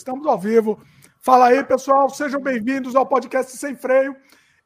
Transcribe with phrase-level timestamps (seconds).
[0.00, 0.80] Estamos ao vivo.
[1.20, 2.08] Fala aí, pessoal.
[2.08, 4.16] Sejam bem-vindos ao podcast Sem Freio.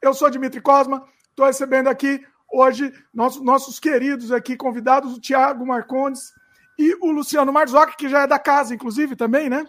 [0.00, 1.04] Eu sou Dimitri Cosma.
[1.28, 6.32] Estou recebendo aqui hoje nossos, nossos queridos aqui convidados, o Tiago Marcondes
[6.78, 9.66] e o Luciano Marzocchi, que já é da casa, inclusive, também, né?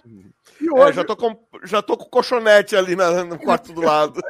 [0.61, 0.91] E é, hoje...
[0.91, 4.21] É, já, tô com, já tô com o colchonete ali na, no quarto do lado.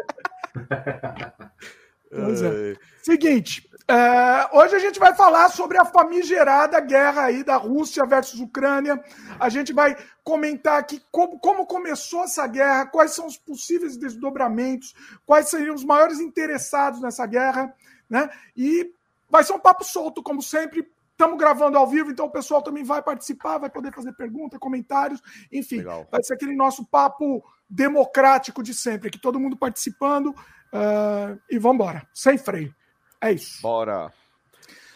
[2.23, 2.75] pois é.
[3.03, 8.39] Seguinte, é, hoje a gente vai falar sobre a famigerada guerra aí da Rússia versus
[8.39, 9.03] Ucrânia.
[9.39, 14.95] A gente vai comentar aqui como, como começou essa guerra, quais são os possíveis desdobramentos,
[15.23, 17.71] quais seriam os maiores interessados nessa guerra,
[18.09, 18.27] né?
[18.57, 18.91] E
[19.29, 20.89] vai ser um papo solto, como sempre.
[21.11, 25.21] Estamos gravando ao vivo, então o pessoal também vai participar, vai poder fazer perguntas, comentários,
[25.49, 26.05] enfim, Legal.
[26.11, 30.35] vai ser aquele nosso papo democrático de sempre, que todo mundo participando
[30.75, 32.73] uh, e vamos embora, sem freio.
[33.21, 33.61] É isso.
[33.61, 34.11] Bora.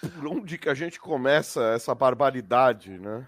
[0.02, 3.26] Por onde que a gente começa essa barbaridade, né?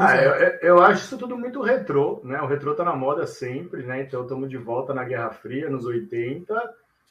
[0.00, 0.58] Ah, é.
[0.62, 2.40] eu, eu, acho isso tudo muito retrô, né?
[2.40, 4.02] O retrô tá na moda sempre, né?
[4.02, 6.54] Então estamos de volta na Guerra Fria, nos 80,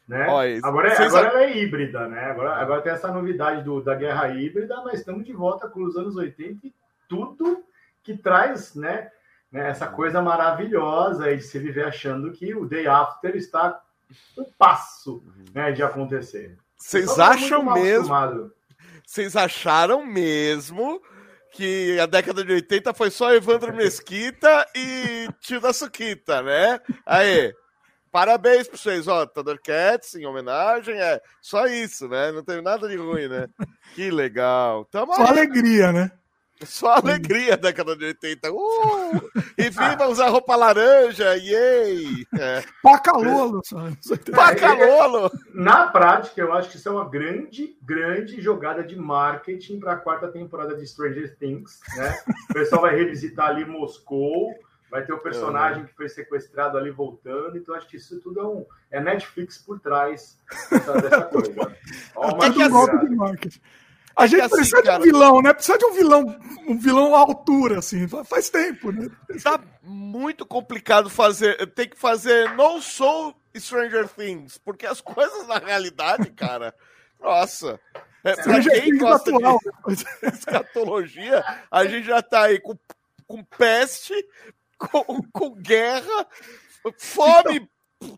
[0.07, 0.27] né?
[0.63, 2.25] agora é, agora ela é híbrida, né?
[2.25, 5.95] Agora, agora tem essa novidade do, da guerra híbrida, mas estamos de volta com os
[5.95, 6.73] anos 80 e
[7.07, 7.63] tudo
[8.03, 9.09] que traz, né?
[9.51, 13.81] né essa coisa maravilhosa de se viver achando que o day after está
[14.37, 16.57] um passo né, de acontecer.
[16.77, 18.51] Vocês acham mesmo?
[19.05, 21.01] Vocês acharam mesmo
[21.53, 26.79] que a década de 80 foi só Evandro Mesquita e Tio da Suquita, né?
[27.05, 27.53] Aí,
[28.11, 32.31] parabéns para vocês, ó, Thundercats em homenagem, é só isso, né?
[32.31, 33.47] Não teve nada de ruim, né?
[33.93, 34.85] Que legal.
[34.85, 35.29] Tamo só aí.
[35.29, 36.11] alegria, né?
[36.65, 38.51] Só alegria da década de 80.
[38.51, 39.31] Uh!
[39.57, 42.25] E viva usar roupa laranja, yay!
[42.37, 42.63] É.
[42.81, 43.61] Pacalolo!
[44.31, 45.31] Pacalolo!
[45.53, 49.97] Na prática, eu acho que isso é uma grande, grande jogada de marketing para a
[49.97, 52.17] quarta temporada de Stranger Things, né?
[52.49, 54.53] O pessoal vai revisitar ali Moscou,
[54.89, 58.45] vai ter o personagem que foi sequestrado ali voltando, então acho que isso tudo é
[58.45, 60.37] um é Netflix por trás
[60.69, 61.77] dessa, dessa coisa.
[62.15, 63.59] Ó, uma que golpe de marketing.
[64.15, 65.53] A gente assim, precisa cara, de um vilão, né?
[65.53, 68.07] Precisa de um vilão, um vilão à altura, assim.
[68.25, 69.09] Faz tempo, né?
[69.43, 71.67] Tá muito complicado fazer.
[71.71, 76.73] Tem que fazer não sou Stranger Things, porque as coisas na realidade, cara.
[77.19, 77.79] nossa.
[78.23, 79.59] É, pra quem gosta atual.
[79.87, 82.77] de escatologia, a gente já tá aí com,
[83.27, 84.13] com peste,
[84.77, 86.25] com, com guerra,
[86.97, 87.69] fome.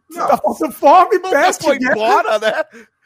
[0.10, 1.64] Não, tá faltando fome, peste.
[1.64, 2.64] Foi embora, né?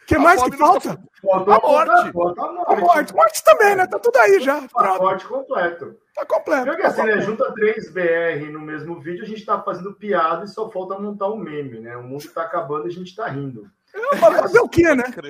[0.09, 0.99] Que mais que falta?
[1.21, 2.11] Falta a morte.
[2.11, 2.73] Falta a morte.
[2.73, 3.13] A morte.
[3.13, 3.85] Morte também, né?
[3.85, 4.63] Tá tudo aí já.
[4.75, 5.95] A morte completo.
[6.15, 6.65] Tá completo.
[6.65, 7.21] Porque assim, né?
[7.21, 11.27] Junta três BR no mesmo vídeo, a gente tá fazendo piada e só falta montar
[11.27, 11.95] um meme, né?
[11.95, 13.69] O mundo tá acabando e a gente tá rindo.
[13.93, 15.03] É, fazer o quê, né?
[15.07, 15.21] O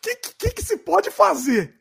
[0.00, 1.74] que, que, que, se pode fazer?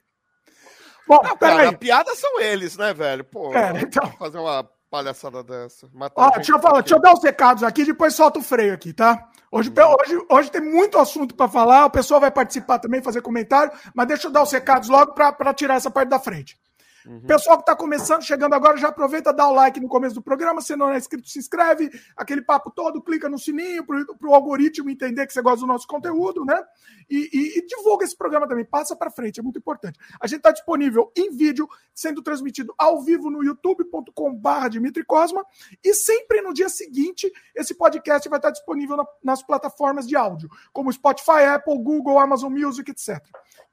[1.08, 3.24] Bom, não, cara, a piada são eles, né, velho?
[3.24, 4.12] Pô, é, então...
[4.14, 5.88] fazer uma palhaçada dessa.
[6.16, 8.92] Ó, deixa eu, falar, deixa eu dar os recados aqui, depois solta o freio aqui,
[8.92, 9.30] tá?
[9.52, 13.72] Hoje, hoje, hoje tem muito assunto para falar, o pessoal vai participar também, fazer comentário,
[13.96, 16.58] mas deixa eu dar os recados logo para tirar essa parte da frente.
[17.06, 17.22] Uhum.
[17.22, 20.62] Pessoal que está começando, chegando agora, já aproveita, dá o like no começo do programa.
[20.62, 21.90] Se não é inscrito, se inscreve.
[22.16, 25.88] Aquele papo todo, clica no sininho para o algoritmo entender que você gosta do nosso
[25.88, 26.62] conteúdo, né?
[27.10, 30.00] E, e, e divulga esse programa também, passa para frente, é muito importante.
[30.22, 35.46] A gente está disponível em vídeo, sendo transmitido ao vivo no youtube.com/barra Dimitri Cosma.
[35.84, 40.50] E sempre no dia seguinte, esse podcast vai estar disponível na, nas plataformas de áudio,
[40.72, 43.20] como Spotify, Apple, Google, Amazon Music, etc.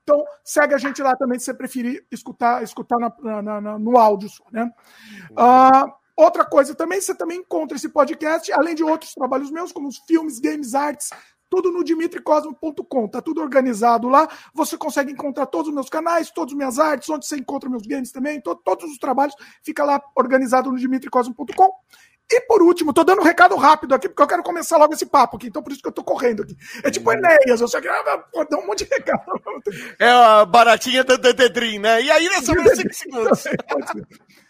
[0.08, 3.98] Então, segue a gente lá também se você preferir escutar, escutar na, na, na, no
[3.98, 4.72] áudio só, né?
[5.32, 9.88] Uh, outra coisa também, você também encontra esse podcast, além de outros trabalhos meus, como
[9.88, 11.10] os filmes, games, artes,
[11.50, 14.28] tudo no dimitricosmo.com, tá tudo organizado lá.
[14.54, 17.82] Você consegue encontrar todos os meus canais, todas as minhas artes, onde você encontra meus
[17.82, 21.72] games também, to todos os trabalhos, fica lá organizado no dimitricosmo.com.
[22.30, 25.06] E por último, tô dando um recado rápido aqui, porque eu quero começar logo esse
[25.06, 26.56] papo aqui, então por isso que eu tô correndo aqui.
[26.82, 29.22] É tipo Enéas, eu só quero dar um monte de recado.
[29.98, 32.02] É a baratinha do Dededrim, né?
[32.02, 33.44] E aí nessa 5 segundos.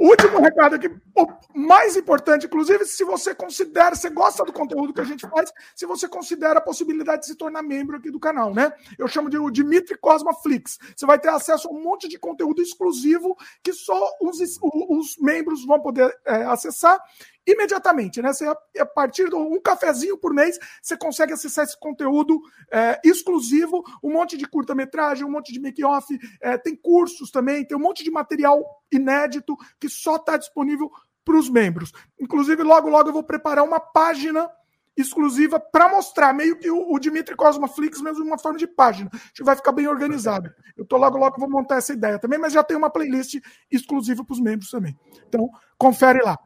[0.00, 5.00] Último recado aqui, o mais importante, inclusive, se você considera, você gosta do conteúdo que
[5.02, 8.54] a gente faz, se você considera a possibilidade de se tornar membro aqui do canal,
[8.54, 8.72] né?
[8.98, 10.78] Eu chamo de o Dimitri Cosma Flix.
[10.96, 15.66] Você vai ter acesso a um monte de conteúdo exclusivo que só os, os membros
[15.66, 16.98] vão poder é, acessar
[17.46, 18.32] imediatamente, né?
[18.32, 22.40] Você, a partir de um cafezinho por mês, você consegue acessar esse conteúdo
[22.70, 26.06] é, exclusivo, um monte de curta-metragem, um monte de make-off,
[26.40, 30.90] é, tem cursos também, tem um monte de material inédito que só está disponível
[31.24, 31.92] para os membros.
[32.18, 34.50] Inclusive, logo, logo eu vou preparar uma página
[34.96, 39.10] exclusiva para mostrar, meio que o, o Dimitri Cosmaflix, mesmo uma forma de página.
[39.12, 40.50] A gente vai ficar bem organizado.
[40.76, 43.36] Eu tô logo, logo vou montar essa ideia também, mas já tem uma playlist
[43.70, 44.96] exclusiva para os membros também.
[45.26, 45.48] Então,
[45.78, 46.38] confere lá.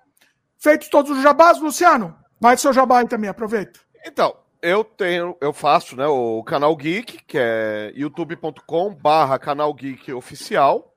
[0.64, 3.78] Feitos todos os jabás, Luciano, mais seu jabá aí também, aproveita.
[4.02, 10.10] Então, eu tenho, eu faço, né, o canal Geek, que é youtube.com barra canal Geek
[10.14, 10.90] oficial.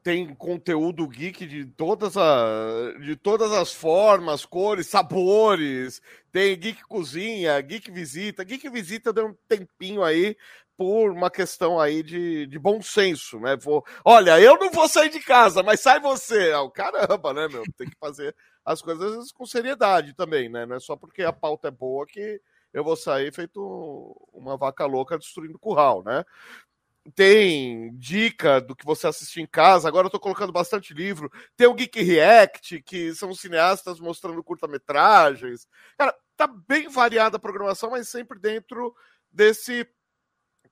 [0.00, 6.00] Tem conteúdo geek de todas, a, de todas as formas, cores, sabores.
[6.32, 8.42] Tem Geek Cozinha, Geek Visita.
[8.42, 10.36] Geek Visita deu um tempinho aí
[10.76, 13.56] por uma questão aí de, de bom senso, né?
[13.56, 16.52] Vou, olha, eu não vou sair de casa, mas sai você.
[16.54, 17.62] Oh, caramba, né, meu?
[17.76, 20.66] Tem que fazer as coisas com seriedade também, né?
[20.66, 22.40] Não é só porque a pauta é boa que
[22.72, 23.60] eu vou sair feito
[24.32, 26.24] uma vaca louca destruindo curral, né?
[27.14, 29.88] Tem dica do que você assistir em casa.
[29.88, 31.30] Agora eu tô colocando bastante livro.
[31.56, 35.66] Tem o Geek React, que são cineastas mostrando curta-metragens.
[35.98, 38.94] Cara, tá bem variada a programação, mas sempre dentro
[39.32, 39.86] desse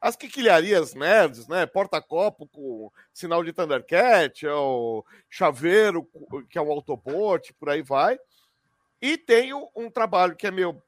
[0.00, 1.66] as quiquilharias nerds, né?
[1.66, 6.08] Porta-copo com sinal de Thundercat, é o chaveiro,
[6.48, 8.18] que é um Autobot, por aí vai.
[9.00, 10.82] E tenho um trabalho que é meu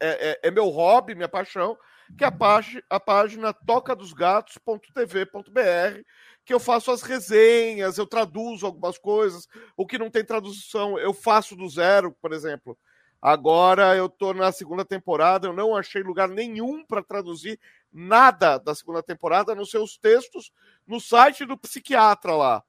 [0.00, 1.78] é, é, é meu hobby, minha paixão,
[2.16, 6.02] que é a, página, a página tocadosgatos.tv.br,
[6.44, 11.14] que eu faço as resenhas, eu traduzo algumas coisas, o que não tem tradução eu
[11.14, 12.76] faço do zero, por exemplo.
[13.20, 17.60] Agora eu tô na segunda temporada, eu não achei lugar nenhum para traduzir
[17.92, 20.50] nada da segunda temporada, nos seus textos
[20.86, 22.64] no site do psiquiatra lá.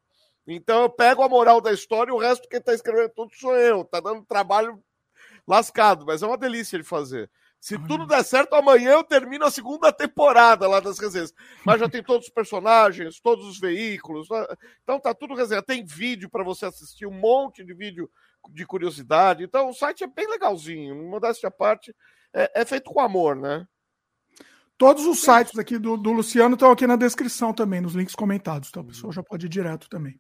[0.46, 3.56] Então eu pego a moral da história e o resto quem está escrevendo tudo sou
[3.56, 3.84] eu.
[3.84, 4.80] Tá dando trabalho
[5.48, 7.32] lascado, mas é uma delícia de fazer.
[7.64, 11.34] Se tudo der certo, amanhã eu termino a segunda temporada lá das resenhas.
[11.64, 14.28] Mas já tem todos os personagens, todos os veículos.
[14.30, 14.46] Né?
[14.84, 15.62] Então tá tudo resenha.
[15.62, 18.12] Tem vídeo para você assistir, um monte de vídeo
[18.50, 19.46] de curiosidade.
[19.46, 20.94] Então o site é bem legalzinho.
[21.10, 21.96] Modéstia à parte,
[22.34, 23.66] é, é feito com amor, né?
[24.78, 28.68] Todos os sites aqui do, do Luciano estão aqui na descrição também, nos links comentados.
[28.68, 30.20] Então a pessoa já pode ir direto também.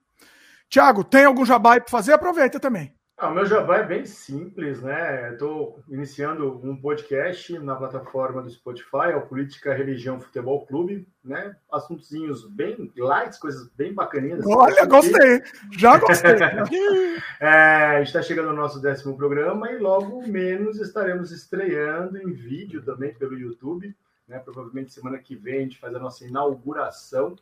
[0.69, 2.13] Tiago, tem algum jabá para fazer?
[2.13, 2.95] Aproveita também.
[3.15, 5.31] Ah, o meu jabá é bem simples, né?
[5.31, 11.55] Estou iniciando um podcast na plataforma do Spotify, é o Política, Religião, Futebol Clube, né?
[11.71, 14.43] Assuntozinhos bem light, coisas bem bacaninhas.
[14.47, 15.43] Olha, gostei,
[15.77, 16.31] já gostei.
[17.39, 22.33] é, a gente está chegando no nosso décimo programa e logo menos estaremos estreando em
[22.33, 23.95] vídeo também pelo YouTube,
[24.27, 24.39] né?
[24.39, 27.35] Provavelmente semana que vem a gente faz a nossa inauguração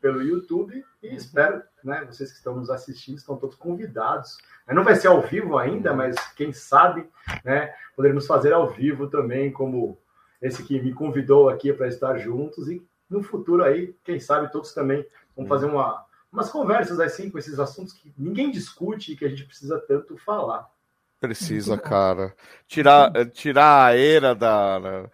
[0.00, 1.14] pelo YouTube e uhum.
[1.14, 4.38] espero, né, vocês que estão nos assistindo estão todos convidados.
[4.68, 5.96] Não vai ser ao vivo ainda, uhum.
[5.96, 7.08] mas quem sabe,
[7.44, 9.98] né, poderemos fazer ao vivo também, como
[10.40, 14.72] esse que me convidou aqui para estar juntos e no futuro aí, quem sabe todos
[14.72, 15.04] também
[15.36, 15.72] vão fazer uhum.
[15.72, 19.78] uma, umas conversas assim com esses assuntos que ninguém discute e que a gente precisa
[19.78, 20.70] tanto falar.
[21.20, 22.34] Precisa, cara.
[22.66, 25.08] Tirar, tirar a era da,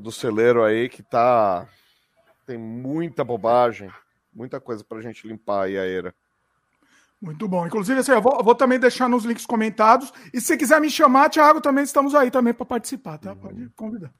[0.00, 1.68] do celeiro aí que tá
[2.46, 3.90] tem muita bobagem,
[4.32, 6.14] muita coisa para a gente limpar aí a era.
[7.20, 7.66] Muito bom.
[7.66, 10.12] Inclusive, assim, eu vou, eu vou, também deixar nos links comentados.
[10.32, 13.34] E se quiser me chamar, Thiago, também estamos aí também para participar, tá?
[13.34, 14.12] Pode convidar.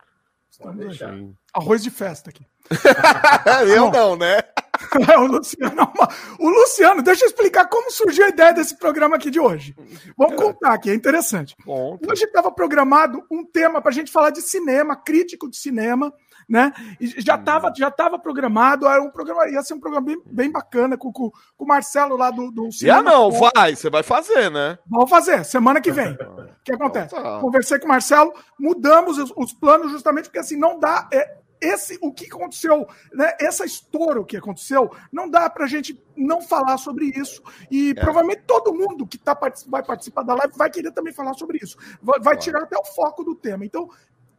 [0.50, 1.30] Estamos aí.
[1.54, 2.46] Arroz de festa aqui.
[3.68, 4.38] eu não, né?
[5.18, 5.92] o, Luciano,
[6.38, 9.74] o Luciano, deixa eu explicar como surgiu a ideia desse programa aqui de hoje.
[10.16, 10.36] Vamos é.
[10.36, 11.54] contar aqui, é interessante.
[11.64, 12.10] Conta.
[12.10, 16.12] Hoje estava programado um tema para a gente falar de cinema, crítico de cinema
[16.48, 16.72] né?
[17.00, 17.72] E já estava hum.
[17.76, 21.30] já tava programado, era um programa, ia ser um programa bem, bem bacana com, com,
[21.30, 23.02] com o Marcelo lá do, do cinema.
[23.02, 24.78] não, vai, você vai fazer, né?
[24.86, 26.16] Vamos fazer, semana que vem.
[26.56, 27.14] O que acontece?
[27.14, 27.38] Então tá.
[27.38, 31.08] Conversei com o Marcelo, mudamos os, os, planos justamente porque assim, não dá.
[31.12, 33.34] É, esse o que aconteceu, né?
[33.40, 37.42] Essa história que aconteceu, não dá pra gente não falar sobre isso.
[37.70, 37.94] E é.
[37.94, 39.38] provavelmente todo mundo que tá,
[39.68, 41.76] vai participar da live vai querer também falar sobre isso.
[42.02, 43.64] Vai, vai tirar até o foco do tema.
[43.64, 43.88] Então,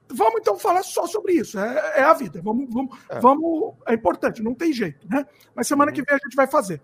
[0.10, 1.60] Vamos então falar só sobre isso.
[1.60, 2.42] É, é a vida.
[2.44, 3.20] Vamos, vamos, é.
[3.20, 3.76] vamos.
[3.88, 5.26] É importante, não tem jeito, né?
[5.56, 5.96] Mas semana uhum.
[5.96, 6.82] que vem a gente vai fazer.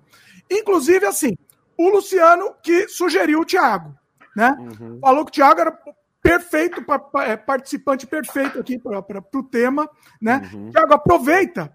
[0.51, 1.38] Inclusive, assim,
[1.77, 3.96] o Luciano que sugeriu o Thiago,
[4.36, 4.56] né?
[4.60, 5.00] Uhum.
[5.00, 5.77] Falou que o Thiago era
[6.22, 6.84] perfeito,
[7.25, 9.89] é, participante perfeito aqui para o tema,
[10.22, 10.50] né?
[10.53, 10.72] Uhum.
[10.72, 11.72] Thiago, aproveita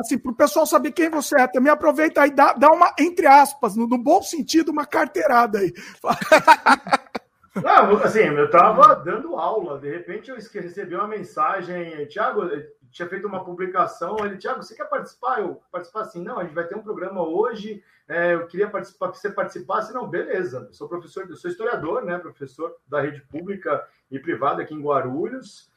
[0.00, 3.26] assim, para o pessoal saber quem você é, também aproveita aí, dá, dá uma, entre
[3.26, 5.72] aspas, no, no bom sentido, uma carteirada aí.
[7.54, 12.48] Não, assim, eu estava dando aula, de repente eu recebi uma mensagem, Tiago,
[12.90, 15.40] tinha feito uma publicação, ele, Tiago, você quer participar?
[15.40, 19.10] Eu participar assim, não, a gente vai ter um programa hoje, é, eu queria participar,
[19.10, 23.20] que você participasse, não, beleza, eu sou professor, eu sou historiador, né, professor da rede
[23.22, 25.70] pública e privada aqui em Guarulhos,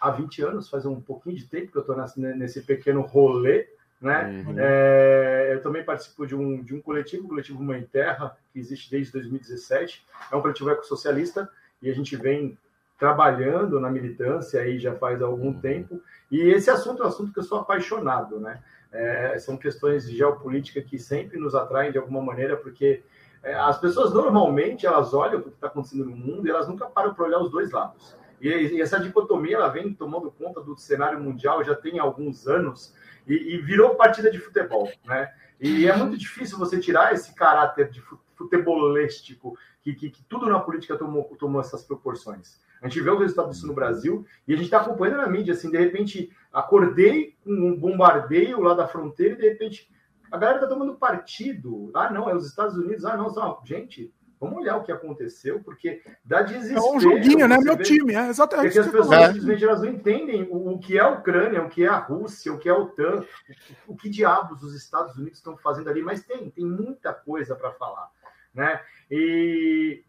[0.00, 3.68] há 20 anos, faz um pouquinho de tempo que eu estou nesse pequeno rolê,
[4.02, 4.44] né?
[4.46, 4.54] Uhum.
[4.58, 8.90] É, eu também participo de um, de um coletivo, o coletivo Mãe Terra, que existe
[8.90, 10.04] desde 2017.
[10.30, 11.48] É um coletivo ecossocialista
[11.80, 12.58] e a gente vem
[12.98, 15.60] trabalhando na militância aí já faz algum uhum.
[15.60, 16.02] tempo.
[16.30, 18.62] E esse assunto é um assunto que eu sou apaixonado, né?
[18.92, 23.02] É, são questões de geopolítica que sempre nos atraem de alguma maneira, porque
[23.42, 26.86] é, as pessoas normalmente elas olham o que está acontecendo no mundo e elas nunca
[26.86, 28.16] param para olhar os dois lados.
[28.40, 32.94] E, e, essa dicotomia ela vem tomando conta do cenário mundial já tem alguns anos
[33.26, 35.32] e, e virou partida de futebol, né?
[35.60, 38.02] E é muito difícil você tirar esse caráter de
[38.34, 42.60] futebolístico que, que, que tudo na política tomou, tomou essas proporções.
[42.80, 45.54] A gente vê o resultado disso no Brasil e a gente está acompanhando na mídia,
[45.54, 49.88] assim, de repente acordei com um bombardeio lá da fronteira e de repente
[50.32, 51.90] a galera está tomando partido.
[51.94, 53.04] Ah, não, é os Estados Unidos.
[53.04, 53.60] Ah, não, não.
[53.64, 54.12] gente,
[54.42, 56.84] vamos olhar o que aconteceu, porque dá desespero.
[56.84, 57.56] É um joguinho, né?
[57.58, 58.74] Meu vê, time, é exatamente.
[58.74, 61.84] Porque as pessoas simplesmente elas não entendem o, o, que é a Ucrânia, o que
[61.84, 63.24] é a Rússia, o que é a OTAN,
[63.86, 67.54] o, o que diabos os Estados Unidos estão fazendo ali, mas tem, tem muita coisa
[67.54, 68.10] para falar,
[68.52, 68.82] né?
[69.08, 70.04] E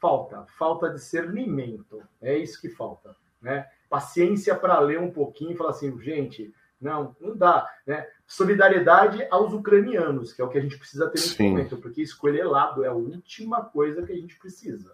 [0.00, 2.00] falta, falta discernimento.
[2.22, 3.66] É isso que falta, né?
[3.90, 8.06] Paciência para ler um pouquinho e falar assim, gente, não, não dá, né?
[8.26, 11.50] Solidariedade aos ucranianos, que é o que a gente precisa ter nesse Sim.
[11.50, 14.92] momento, porque escolher lado é a última coisa que a gente precisa.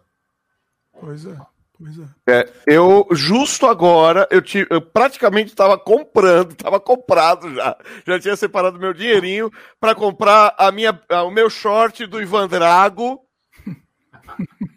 [0.93, 1.37] Pois é.
[1.79, 2.41] Pois é.
[2.41, 7.77] é eu, justo agora, eu, te, eu praticamente estava comprando, estava comprado já.
[8.07, 13.25] Já tinha separado meu dinheirinho para comprar a minha, o meu short do Ivan Drago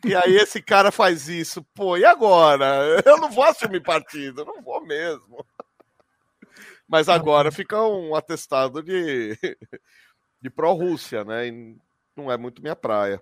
[0.03, 1.63] e aí esse cara faz isso.
[1.73, 3.01] Pô, e agora?
[3.05, 5.45] Eu não vou assumir partido, não vou mesmo.
[6.93, 9.35] Mas agora fica um atestado de,
[10.39, 11.47] de pró-Rússia, né?
[11.47, 11.75] E
[12.15, 13.19] não é muito minha praia.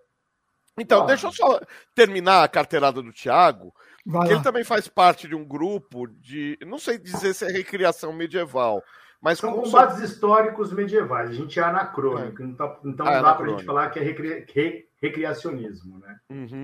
[0.78, 1.06] Então, ah.
[1.06, 1.58] deixa eu só
[1.96, 3.74] terminar a carteirada do Thiago,
[4.04, 6.60] que ele também faz parte de um grupo de.
[6.68, 8.84] Não sei dizer se é recriação medieval,
[9.22, 11.30] mas São combates históricos medievais.
[11.30, 12.46] A gente é anacrônico, é.
[12.46, 16.20] então, ah, não dá para a gente falar que é recri recreacionismo, né?
[16.30, 16.64] Uhum.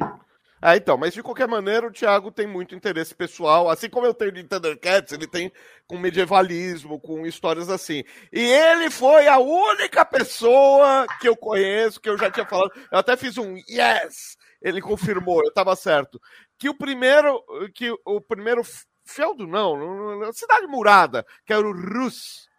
[0.62, 4.14] Ah, então, mas de qualquer maneira o Thiago tem muito interesse pessoal, assim como eu
[4.14, 5.52] tenho de Thundercats, ele tem
[5.86, 8.04] com medievalismo, com histórias assim.
[8.34, 12.98] E ele foi a única pessoa que eu conheço, que eu já tinha falado, eu
[12.98, 16.20] até fiz um yes, ele confirmou, eu estava certo,
[16.58, 17.44] que o primeiro,
[17.76, 18.64] que o primeiro
[19.06, 22.50] feudo não, cidade murada, que era o Rus,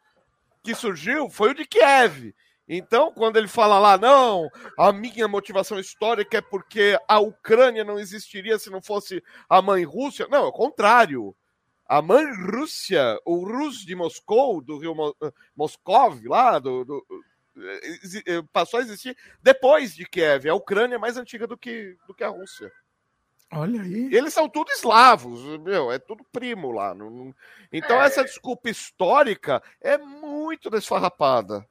[0.62, 2.33] que surgiu, foi o de Kiev.
[2.69, 7.99] Então, quando ele fala lá, não, a minha motivação histórica é porque a Ucrânia não
[7.99, 10.27] existiria se não fosse a mãe Rússia.
[10.29, 11.35] Não, é o contrário.
[11.87, 17.07] A mãe Rússia, o Rus de Moscou, do rio eh, Moscov, lá, do, do,
[17.57, 20.51] eh, eh, passou a existir depois de Kiev.
[20.51, 22.71] A Ucrânia é mais antiga do que, do que a Rússia.
[23.51, 24.15] Olha aí.
[24.15, 26.95] Eles são tudo eslavos, meu, é tudo primo lá.
[27.73, 28.05] Então, é...
[28.05, 31.67] essa desculpa histórica é muito desfarrapada.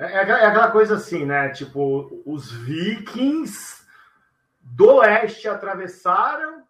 [0.00, 1.50] É, é, é, aquela coisa assim, né?
[1.50, 3.84] Tipo, os vikings
[4.62, 6.62] do leste atravessaram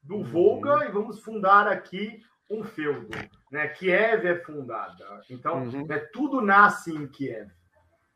[0.00, 0.24] do uhum.
[0.24, 3.08] Volga e vamos fundar aqui um feudo.
[3.50, 3.66] Né?
[3.68, 5.22] Kiev é fundada.
[5.28, 5.86] Então, uhum.
[5.86, 7.50] né, tudo nasce em Kiev.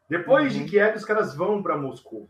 [0.09, 0.65] Depois uhum.
[0.65, 2.29] de Kiev, os caras vão para Moscou.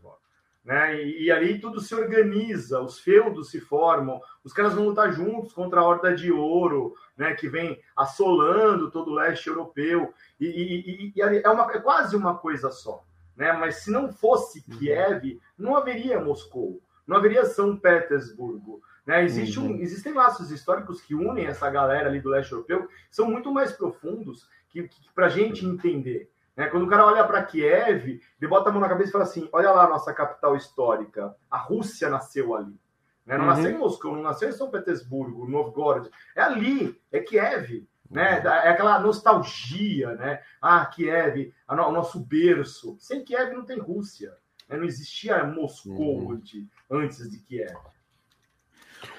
[0.63, 1.01] Né?
[1.01, 5.53] E, e, ali tudo se organiza, os feudos se formam, os caras vão lutar juntos
[5.53, 7.33] contra a Horda de Ouro, né?
[7.33, 10.13] que vem assolando todo o leste europeu.
[10.39, 13.03] E, e, e é, uma, é quase uma coisa só.
[13.35, 13.53] Né?
[13.53, 14.77] Mas se não fosse uhum.
[14.77, 18.81] Kiev, não haveria Moscou, não haveria São Petersburgo.
[19.05, 19.23] Né?
[19.23, 19.79] Existe um, uhum.
[19.79, 24.47] existem laços históricos que unem essa galera ali do leste europeu, são muito mais profundos
[24.69, 26.29] que, que para a gente entender.
[26.59, 26.67] Né?
[26.67, 29.47] Quando o cara olha para Kiev, ele bota a mão na cabeça e fala assim:
[29.53, 32.77] olha lá a nossa capital histórica, a Rússia nasceu ali.
[33.25, 33.37] Né?
[33.37, 33.49] Não uhum.
[33.49, 36.09] nasceu em Moscou, não nasceu em São Petersburgo, Novgorod.
[36.35, 38.41] É ali, é Kiev né?
[38.43, 40.41] É aquela nostalgia, né?
[40.61, 42.97] Ah, Kiev, o nosso berço.
[42.99, 44.35] Sem Kiev não tem Rússia.
[44.67, 44.75] Né?
[44.75, 46.41] Não existia Moscou uhum.
[46.89, 47.77] antes de Kiev.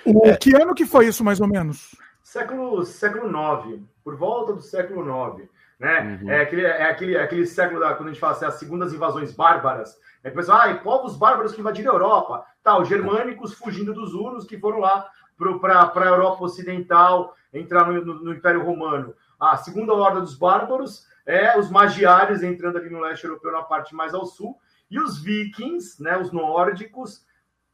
[0.05, 0.37] O é.
[0.37, 1.97] que ano que foi isso, mais ou menos?
[2.23, 5.49] Século, século IX, por volta do século IX.
[5.81, 6.19] Né?
[6.23, 6.31] Uhum.
[6.31, 8.93] É, aquele, é aquele, é aquele século da, quando a gente fala assim, as segundas
[8.93, 9.99] invasões bárbaras.
[10.23, 12.45] É que o pessoal, ah, povos bárbaros que invadiram a Europa.
[12.63, 15.09] Tá, os germânicos fugindo dos hunos que foram lá
[15.39, 19.15] para a Europa Ocidental, entrar no, no, no, Império Romano.
[19.41, 23.95] A segunda horda dos bárbaros é os magiares entrando ali no leste europeu, na parte
[23.95, 24.59] mais ao sul,
[24.91, 27.25] e os vikings, né, os nórdicos,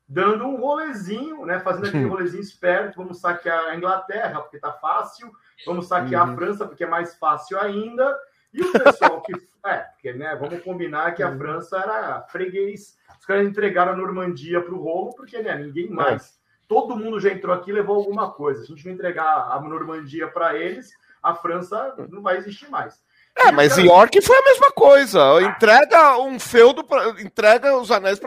[0.09, 5.33] dando um rolezinho, né, fazendo aquele rolezinho esperto, vamos saquear a Inglaterra, porque tá fácil,
[5.65, 6.33] vamos saquear uhum.
[6.33, 8.17] a França, porque é mais fácil ainda,
[8.53, 9.33] e o pessoal que...
[9.67, 11.39] É, porque, né, vamos combinar que a uhum.
[11.39, 16.39] França era freguês, os caras entregaram a Normandia para o Rolo, porque né, ninguém mais
[16.69, 18.61] todo mundo já entrou aqui e levou alguma coisa.
[18.61, 20.91] Se a gente não entregar a Normandia para eles,
[21.23, 23.01] a França não vai existir mais.
[23.39, 25.43] É, mas em York foi a mesma coisa.
[25.43, 28.19] Entrega um feudo, pra, entrega os anéis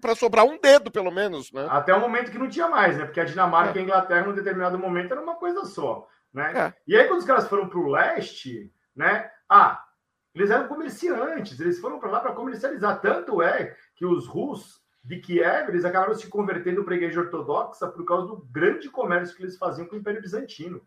[0.00, 1.66] para sobrar um dedo, pelo menos, né?
[1.68, 3.04] Até o momento que não tinha mais, né?
[3.04, 3.76] Porque a Dinamarca é.
[3.76, 6.52] e a Inglaterra, num determinado momento, era uma coisa só, né?
[6.52, 6.74] É.
[6.86, 9.30] E aí, quando os caras foram para o leste, né?
[9.48, 9.84] Ah,
[10.34, 13.00] eles eram comerciantes, eles foram para lá para comercializar.
[13.00, 17.86] Tanto é que os russos de Kiev, eles acabaram se convertendo para a igreja ortodoxa
[17.86, 20.82] por causa do grande comércio que eles faziam com o Império Bizantino.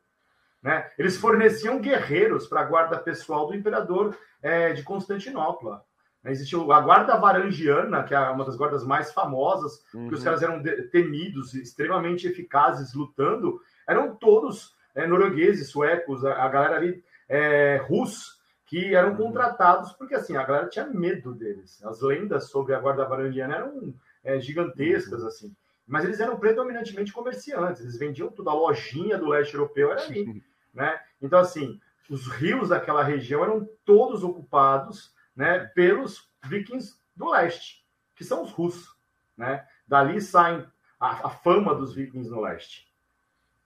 [0.62, 0.92] Né?
[0.98, 5.86] Eles forneciam guerreiros para a guarda pessoal do imperador é, de Constantinopla.
[6.24, 6.32] Né?
[6.32, 10.10] Existia a guarda varangiana, que é uma das guardas mais famosas, uhum.
[10.10, 10.62] que os caras eram
[10.92, 18.36] temidos, extremamente eficazes lutando, eram todos é, noruegueses, suecos, a, a galera ali é, russa,
[18.66, 19.18] que eram uhum.
[19.18, 21.82] contratados porque assim a galera tinha medo deles.
[21.86, 25.28] As lendas sobre a guarda varangiana eram é, gigantescas uhum.
[25.28, 25.56] assim.
[25.88, 30.44] Mas eles eram predominantemente comerciantes, eles vendiam tudo, a lojinha do leste europeu era ali,
[30.74, 31.00] né?
[31.22, 37.86] Então, assim, os rios daquela região eram todos ocupados né, pelos vikings do leste,
[38.16, 38.98] que são os russos,
[39.38, 39.66] né?
[39.88, 40.66] Dali saem
[41.00, 42.87] a, a fama dos vikings no leste.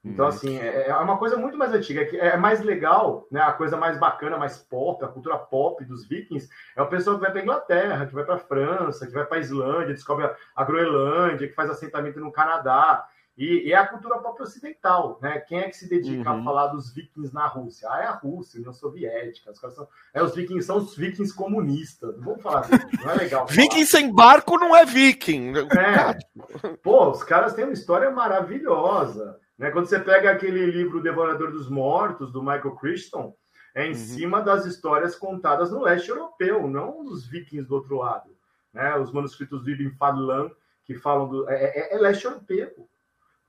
[0.03, 0.29] Então, uhum.
[0.29, 2.01] assim, é, é, uma coisa muito mais antiga.
[2.01, 3.39] É, é mais legal, né?
[3.41, 7.21] A coisa mais bacana, mais pop, a cultura pop dos vikings, é o pessoal que
[7.21, 11.53] vai para Inglaterra, que vai para França, que vai para Islândia, descobre a Groenlândia, que
[11.53, 13.05] faz assentamento no Canadá.
[13.37, 15.39] E, e, é a cultura pop ocidental, né?
[15.39, 16.41] Quem é que se dedica uhum.
[16.41, 17.87] a falar dos vikings na Rússia?
[17.89, 19.51] Ah, é a Rússia, União Soviética.
[19.51, 22.17] Os caras são, é, os vikings são os vikings comunistas.
[22.17, 23.45] Não vamos falar disso, não é legal.
[23.49, 25.53] viking sem barco não é viking.
[25.57, 26.67] É.
[26.83, 29.39] Pô, os caras têm uma história maravilhosa.
[29.61, 29.69] Né?
[29.69, 33.35] Quando você pega aquele livro Devorador dos Mortos, do Michael Crichton,
[33.75, 33.95] é em uhum.
[33.95, 38.35] cima das histórias contadas no leste europeu, não dos vikings do outro lado.
[38.73, 38.95] Né?
[38.97, 40.49] Os manuscritos do Ibn Fadlan,
[40.83, 41.47] que falam do.
[41.47, 42.89] É, é, é, leste europeu.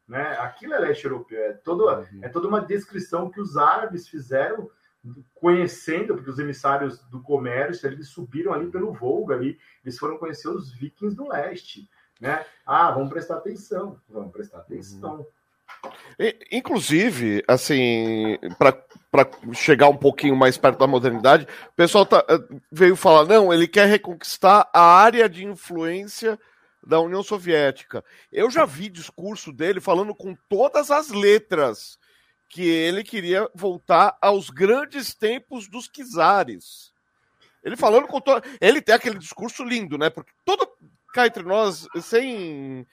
[0.07, 0.23] Né?
[0.39, 1.43] Aquilo é leste europeu.
[1.45, 2.21] É, todo, uhum.
[2.21, 4.71] é toda uma descrição que os árabes fizeram
[5.33, 10.49] conhecendo, porque os emissários do comércio eles subiram ali pelo Volga ali, eles foram conhecer
[10.49, 11.89] os vikings do leste,
[12.21, 12.45] né?
[12.65, 15.17] Ah, vamos prestar atenção, vamos prestar atenção.
[15.17, 15.27] Uhum.
[16.51, 22.39] Inclusive, assim, para chegar um pouquinho mais perto da modernidade, o pessoal tá, eh,
[22.71, 26.39] veio falar: não, ele quer reconquistar a área de influência
[26.85, 28.05] da União Soviética.
[28.31, 31.99] Eu já vi discurso dele falando com todas as letras
[32.49, 36.93] que ele queria voltar aos grandes tempos dos czares.
[37.65, 38.43] Ele falando com todo.
[38.61, 40.11] Ele tem aquele discurso lindo, né?
[40.11, 40.69] Porque todo.
[41.15, 42.87] Cá entre nós, sem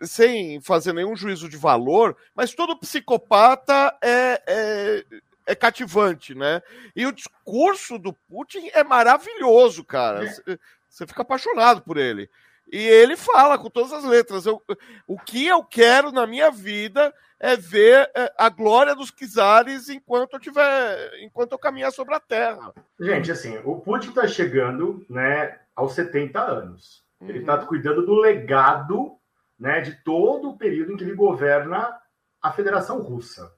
[0.00, 5.04] sem fazer nenhum juízo de valor, mas todo psicopata é, é,
[5.46, 6.62] é cativante, né?
[6.94, 10.24] E o discurso do Putin é maravilhoso, cara.
[10.24, 10.58] É.
[10.88, 12.28] Você fica apaixonado por ele.
[12.70, 14.46] E ele fala com todas as letras.
[14.46, 14.62] Eu,
[15.06, 20.34] o que eu quero na minha vida é ver é, a glória dos czares enquanto
[20.34, 22.72] eu tiver, enquanto eu caminhar sobre a Terra.
[23.00, 27.02] Gente, assim, o Putin está chegando, né, aos 70 anos.
[27.20, 27.66] Ele está uhum.
[27.66, 29.16] cuidando do legado
[29.62, 31.96] né, de todo o período em que ele governa
[32.42, 33.48] a Federação Russa.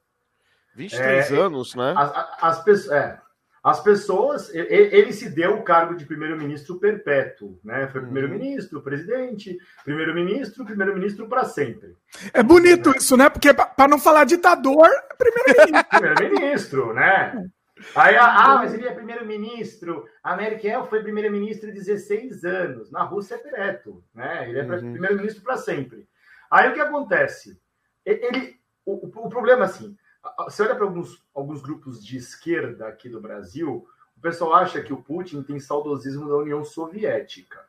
[0.75, 1.95] 23 é, anos, né?
[1.97, 3.19] As, as, é,
[3.63, 4.53] as pessoas.
[4.53, 7.87] Ele, ele, se deu o cargo de primeiro-ministro perpétuo, né?
[7.87, 8.05] Foi uhum.
[8.05, 11.95] primeiro-ministro, presidente, primeiro-ministro, primeiro-ministro para sempre.
[12.31, 12.97] É bonito né?
[12.97, 13.27] isso, né?
[13.27, 14.87] Porque para não falar ditador,
[15.17, 15.89] primeiro-ministro.
[15.89, 17.49] primeiro-ministro, né?
[17.93, 20.07] Aí, ah, mas ele é primeiro-ministro.
[20.23, 22.89] A Merkel foi primeiro-ministro 16 anos.
[22.89, 24.49] Na Rússia é direto, né?
[24.49, 24.91] Ele é uhum.
[24.93, 26.07] primeiro-ministro para sempre.
[26.49, 27.59] Aí o que acontece?
[28.05, 29.97] Ele, o, o problema assim,
[30.45, 33.85] você olha para alguns, alguns grupos de esquerda aqui do Brasil,
[34.17, 37.59] o pessoal acha que o Putin tem saudosismo da União Soviética.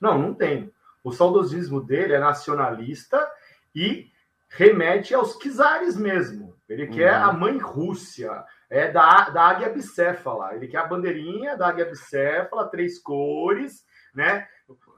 [0.00, 0.72] Não, não tem.
[1.02, 3.28] O saudosismo dele é nacionalista
[3.74, 4.10] e
[4.48, 6.56] remete aos czares mesmo.
[6.68, 7.24] Ele quer uhum.
[7.24, 10.54] a mãe Rússia, é da, da águia bicéfala.
[10.54, 14.46] Ele quer a bandeirinha da águia bicéfala, três cores, né?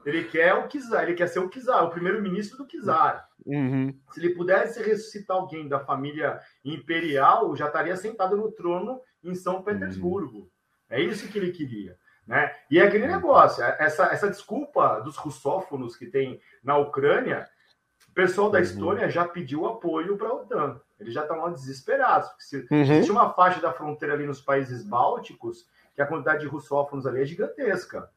[0.05, 3.27] Ele quer o Kizar, ele quer ser o Kizar, o primeiro-ministro do Kizar.
[3.45, 3.93] Uhum.
[4.11, 9.61] Se ele pudesse ressuscitar alguém da família imperial, já estaria sentado no trono em São
[9.61, 10.39] Petersburgo.
[10.39, 10.49] Uhum.
[10.89, 11.97] É isso que ele queria.
[12.25, 12.51] Né?
[12.71, 13.11] E é aquele uhum.
[13.11, 17.47] negócio, essa, essa desculpa dos russófonos que tem na Ucrânia,
[18.07, 18.63] o pessoal da uhum.
[18.63, 20.81] Estônia já pediu apoio para a OTAN.
[20.99, 22.29] Eles já estão lá desesperados.
[22.29, 22.81] Porque se, uhum.
[22.81, 27.21] existe uma faixa da fronteira ali nos países bálticos que a quantidade de russófonos ali
[27.21, 28.09] é gigantesca.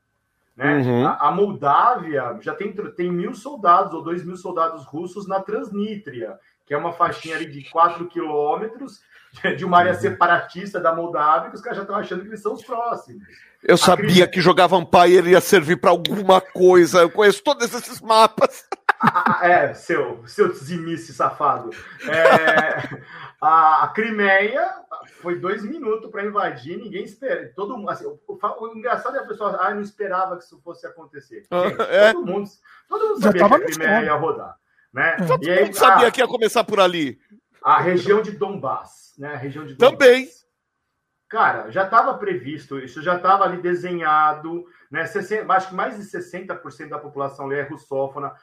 [0.57, 0.79] Né?
[0.79, 1.07] Uhum.
[1.07, 6.39] A, a, Moldávia já tem, tem mil soldados ou dois mil soldados russos na Transnítria,
[6.67, 9.01] que é uma faixinha ali de quatro quilômetros
[9.57, 10.01] de uma área uhum.
[10.01, 13.23] separatista da Moldávia, que os caras já estão achando que eles são os próximos.
[13.63, 17.01] Eu a sabia que jogar Vampire ia servir para alguma coisa.
[17.01, 18.67] Eu conheço todos esses mapas.
[19.43, 21.71] é, seu, seu zimice safado.
[22.09, 23.03] É,
[23.41, 24.71] a, a Crimeia
[25.21, 27.53] foi dois minutos para invadir, ninguém espera.
[27.55, 30.61] Todo mundo, assim, o, o, o, engraçado é a pessoa, ah, não esperava que isso
[30.63, 31.45] fosse acontecer.
[31.51, 32.13] Ah, Gente, é.
[32.13, 32.51] Todo mundo,
[32.89, 34.57] todo mundo sabia que a Crimeia ia rodar,
[34.93, 35.17] né?
[35.27, 37.19] Todo e aí, mundo sabia ah, que ia começar por ali.
[37.63, 39.35] A região de Donbass, né?
[39.35, 39.99] A região de Donbass.
[39.99, 40.29] Também.
[41.33, 45.07] Cara, já estava previsto, isso já estava ali desenhado, né?
[45.07, 48.35] 60, acho que mais de 60% da população é russófona,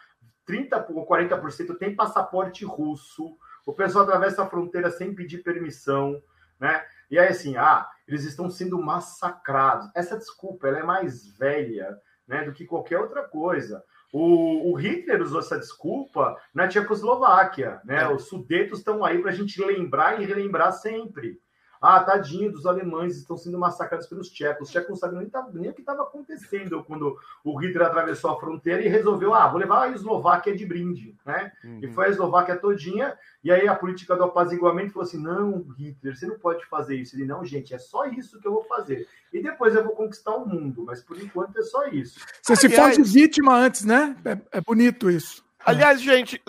[0.49, 3.37] 30 ou 40% tem passaporte russo.
[3.67, 6.19] O pessoal atravessa a fronteira sem pedir permissão,
[6.59, 6.83] né?
[7.11, 9.91] E aí, assim, ah, eles estão sendo massacrados.
[9.95, 11.95] Essa desculpa, ela é mais velha,
[12.27, 13.83] né, do que qualquer outra coisa.
[14.11, 18.01] O, o Hitler usou essa desculpa na Tchecoslováquia, né?
[18.01, 18.09] É.
[18.09, 21.39] Os sudetos estão aí para a gente lembrar e relembrar sempre.
[21.81, 24.67] Ah, tadinho dos alemães, estão sendo massacrados pelos tchecos.
[24.67, 28.39] Os tchecos não sabiam nem, nem o que estava acontecendo quando o Hitler atravessou a
[28.39, 31.51] fronteira e resolveu, ah, vou levar a Eslováquia de brinde, né?
[31.63, 31.79] Uhum.
[31.81, 36.17] E foi a Eslováquia todinha, e aí a política do apaziguamento falou assim, não, Hitler,
[36.17, 37.15] você não pode fazer isso.
[37.15, 39.07] Ele, não, gente, é só isso que eu vou fazer.
[39.31, 42.19] E depois eu vou conquistar o mundo, mas por enquanto é só isso.
[42.41, 42.95] Você Aliás...
[42.95, 44.15] se faz vítima antes, né?
[44.25, 45.43] É, é bonito isso.
[45.65, 46.41] Aliás, gente,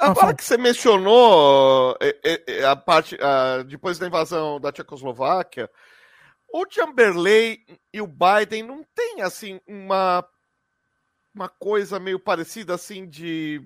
[0.00, 5.70] Agora que você mencionou é, é, é, a parte a, depois da invasão da Tchecoslováquia,
[6.52, 7.58] o Chamberlain
[7.92, 10.24] e o Biden não tem assim uma
[11.34, 13.60] uma coisa meio parecida assim de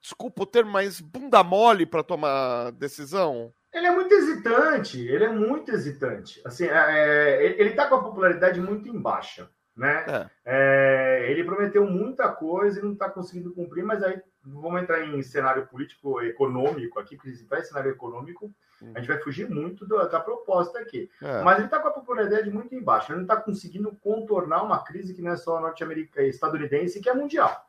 [0.00, 3.52] desculpa o termo, mas bunda mole para tomar decisão?
[3.72, 6.42] Ele é muito hesitante, ele é muito hesitante.
[6.44, 10.04] Assim, é, ele está com a popularidade muito em baixa né?
[10.06, 10.30] É.
[10.44, 15.22] É, ele prometeu muita coisa e não está conseguindo cumprir, mas aí vamos entrar em
[15.22, 18.52] cenário político econômico aqui, porque se vai cenário econômico,
[18.94, 21.08] a gente vai fugir muito da, da proposta aqui.
[21.22, 21.42] É.
[21.42, 25.14] Mas ele está com a popularidade muito embaixo, ele não está conseguindo contornar uma crise
[25.14, 27.68] que não é só norte-americana, estadunidense, que é mundial.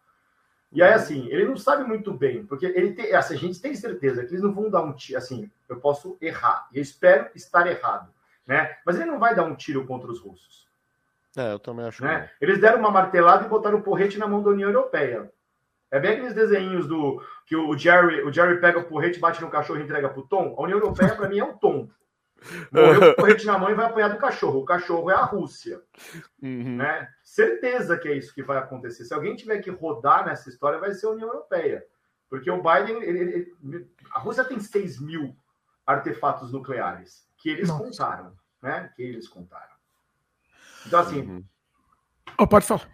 [0.72, 3.76] E aí, assim, ele não sabe muito bem, porque ele tem, assim, a gente tem
[3.76, 7.30] certeza que eles não vão dar um tiro, assim, eu posso errar, e eu espero
[7.36, 8.12] estar errado,
[8.46, 8.76] né?
[8.84, 10.68] Mas ele não vai dar um tiro contra os russos.
[11.38, 12.04] É, eu também acho.
[12.04, 12.30] Né?
[12.42, 15.32] Eles deram uma martelada e botaram o porrete na mão da União Europeia.
[15.93, 19.51] É bem aqueles desenhinhos do que o Jerry, o Jerry pega o porrete, bate no
[19.51, 20.56] cachorro e entrega pro Tom.
[20.58, 21.88] A União Europeia, para mim, é o Tom.
[22.71, 24.62] Morreu com o porrete na mão e vai apanhar do cachorro.
[24.62, 25.84] O cachorro é a Rússia.
[26.41, 26.77] Uhum.
[26.77, 27.08] Né?
[27.23, 29.06] Certeza que é isso que vai acontecer.
[29.06, 31.86] Se alguém tiver que rodar nessa história, vai ser a União Europeia.
[32.27, 33.03] Porque o Biden.
[33.03, 35.38] Ele, ele, a Rússia tem 6 mil
[35.86, 37.84] artefatos nucleares que eles Nossa.
[37.84, 38.34] contaram.
[38.63, 38.91] Né?
[38.95, 39.75] Que eles contaram.
[40.88, 41.21] Então, assim.
[41.21, 41.43] Uhum.
[42.39, 42.89] Oh, pode falar.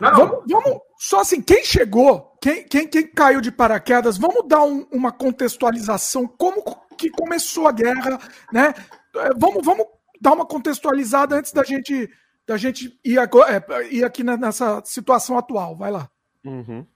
[0.00, 0.18] Não, não.
[0.18, 4.86] Vamos, vamos, só assim, quem chegou, quem, quem, quem caiu de paraquedas, vamos dar um,
[4.90, 6.62] uma contextualização, como
[6.96, 8.18] que começou a guerra,
[8.52, 8.74] né?
[9.16, 9.86] É, vamos, vamos
[10.20, 12.10] dar uma contextualizada antes da gente,
[12.46, 15.76] da gente ir, agora, é, ir aqui nessa situação atual.
[15.76, 16.08] Vai lá.
[16.44, 16.86] Uhum.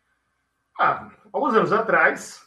[0.79, 2.41] Ah, alguns anos atrás,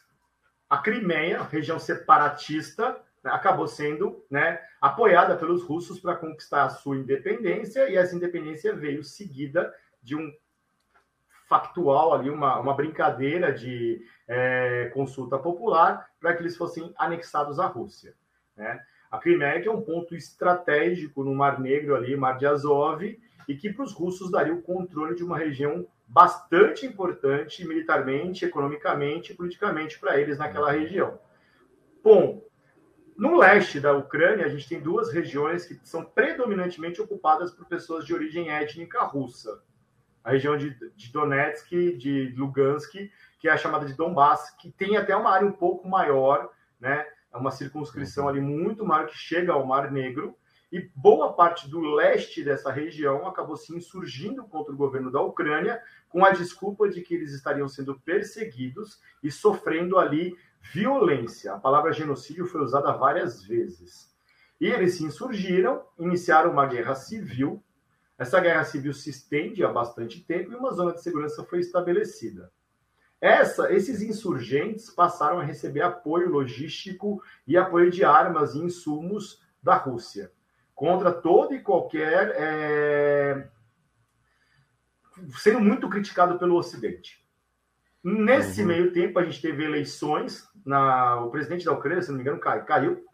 [0.67, 6.97] a Crimeia, região separatista, né, acabou sendo né, apoiada pelos russos para conquistar a sua
[6.97, 10.31] independência, e essa independência veio seguida de um
[11.47, 17.65] factual ali, uma, uma brincadeira de é, consulta popular para que eles fossem anexados à
[17.65, 18.13] Rússia.
[18.55, 18.81] Né?
[19.11, 23.03] A Crimeia que é um ponto estratégico no Mar Negro ali, Mar de Azov,
[23.47, 29.31] e que para os russos daria o controle de uma região bastante importante militarmente, economicamente
[29.31, 31.19] e politicamente para eles naquela região.
[32.03, 32.43] Bom,
[33.17, 38.05] no leste da Ucrânia, a gente tem duas regiões que são predominantemente ocupadas por pessoas
[38.05, 39.61] de origem étnica russa.
[40.23, 42.93] A região de, de Donetsk, de Lugansk,
[43.39, 47.05] que é a chamada de Donbass, que tem até uma área um pouco maior, né?
[47.33, 50.35] É uma circunscrição ali muito maior que chega ao Mar Negro.
[50.71, 55.81] E boa parte do leste dessa região acabou se insurgindo contra o governo da Ucrânia,
[56.09, 61.53] com a desculpa de que eles estariam sendo perseguidos e sofrendo ali violência.
[61.53, 64.11] A palavra genocídio foi usada várias vezes.
[64.59, 67.61] E eles se insurgiram, iniciaram uma guerra civil.
[68.23, 72.49] Essa guerra civil se estende há bastante tempo e uma zona de segurança foi estabelecida.
[73.19, 79.75] Essa, esses insurgentes passaram a receber apoio logístico e apoio de armas e insumos da
[79.75, 80.31] Rússia
[80.73, 83.47] contra todo e qualquer é...
[85.37, 87.21] sendo muito criticado pelo Ocidente.
[88.01, 88.67] Nesse uhum.
[88.67, 90.49] meio tempo, a gente teve eleições.
[90.65, 93.05] Na, o presidente da Ucrânia, se não me engano, cai, caiu.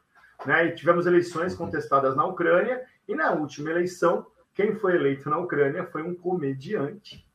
[0.46, 0.68] Né?
[0.68, 1.66] E tivemos eleições uhum.
[1.66, 2.84] contestadas na Ucrânia.
[3.08, 4.28] E na última eleição,
[4.60, 7.26] quem foi eleito na Ucrânia foi um comediante.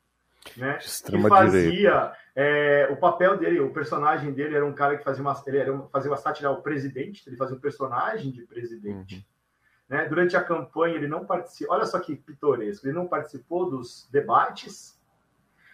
[0.59, 0.77] Né?
[0.77, 5.43] que fazia é, o papel dele, o personagem dele era um cara que fazia uma,
[5.47, 9.15] ele era, fazia uma sátira ao presidente, ele fazia um personagem de presidente.
[9.15, 9.23] Uhum.
[9.89, 10.05] Né?
[10.05, 11.75] Durante a campanha, ele não participou.
[11.75, 15.01] Olha só que pitoresco, ele não participou dos debates,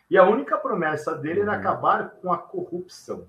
[0.09, 1.59] e a única promessa dele era uhum.
[1.59, 3.27] acabar com a corrupção.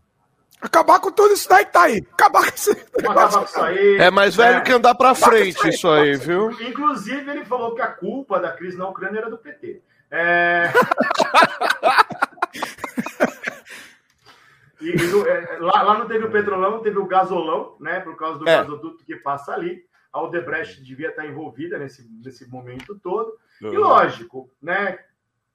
[0.61, 2.05] Acabar com tudo isso daí que tá aí.
[2.13, 3.97] Acabar com isso, acabar com isso aí.
[3.97, 4.61] É mais velho é.
[4.61, 6.51] que andar pra frente isso aí, viu?
[6.61, 9.81] Inclusive, ele falou que a culpa da crise na Ucrânia era do PT.
[10.11, 10.71] É...
[14.81, 17.99] e, e é, lá, lá, não teve o petrolão, teve o gasolão, né?
[18.01, 18.57] Por causa do é.
[18.57, 19.83] gasoduto que passa ali.
[20.13, 23.33] A Odebrecht devia estar envolvida nesse, nesse momento todo.
[23.61, 23.73] Uhum.
[23.73, 24.99] E lógico, né?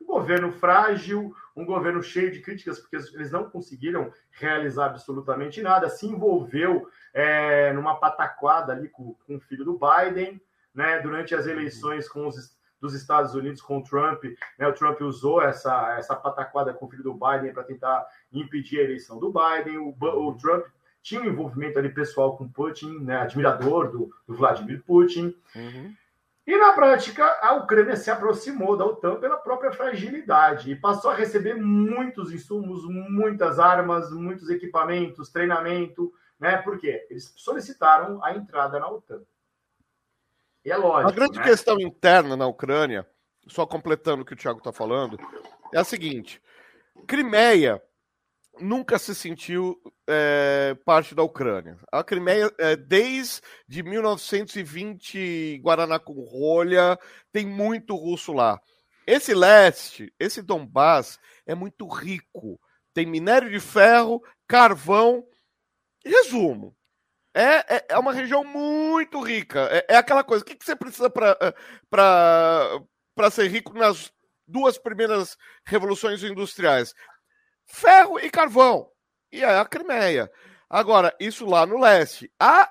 [0.00, 5.88] Um governo frágil, um governo cheio de críticas, porque eles não conseguiram realizar absolutamente nada,
[5.88, 10.40] se envolveu é, numa pataquada ali com, com, o filho do Biden,
[10.74, 11.00] né?
[11.00, 14.22] Durante as eleições com os, dos Estados Unidos com o Trump,
[14.58, 14.68] né?
[14.68, 18.84] O Trump usou essa, essa pataquada com o filho do Biden para tentar impedir a
[18.84, 19.78] eleição do Biden.
[19.78, 20.66] O, o Trump
[21.02, 23.16] tinha um envolvimento ali pessoal com Putin, né?
[23.18, 25.34] Admirador do, do Vladimir Putin.
[25.54, 25.94] Uhum.
[26.46, 31.14] E na prática, a Ucrânia se aproximou da OTAN pela própria fragilidade e passou a
[31.14, 36.58] receber muitos insumos, muitas armas, muitos equipamentos, treinamento, né?
[36.58, 37.04] Por quê?
[37.10, 39.22] Eles solicitaram a entrada na OTAN.
[40.64, 41.10] E é lógico.
[41.10, 41.44] A grande né?
[41.44, 43.04] questão interna na Ucrânia,
[43.48, 45.18] só completando o que o Thiago está falando,
[45.72, 46.40] é a seguinte:
[47.08, 47.82] Crimeia
[48.60, 51.78] nunca se sentiu é, parte da Ucrânia.
[51.92, 56.98] A Crimeia, é, desde 1920, Guaraná com rolha,
[57.32, 58.60] tem muito russo lá.
[59.06, 62.60] Esse leste, esse Donbass, é muito rico.
[62.92, 65.24] Tem minério de ferro, carvão.
[66.04, 66.74] Resumo.
[67.34, 69.68] É, é, é uma região muito rica.
[69.70, 70.42] É, é aquela coisa.
[70.42, 71.54] O que, que você precisa para
[73.30, 74.10] ser rico nas
[74.48, 76.94] duas primeiras revoluções industriais?
[77.66, 78.90] Ferro e carvão.
[79.30, 80.30] E é a Crimeia.
[80.68, 82.32] Agora, isso lá no leste.
[82.40, 82.70] A,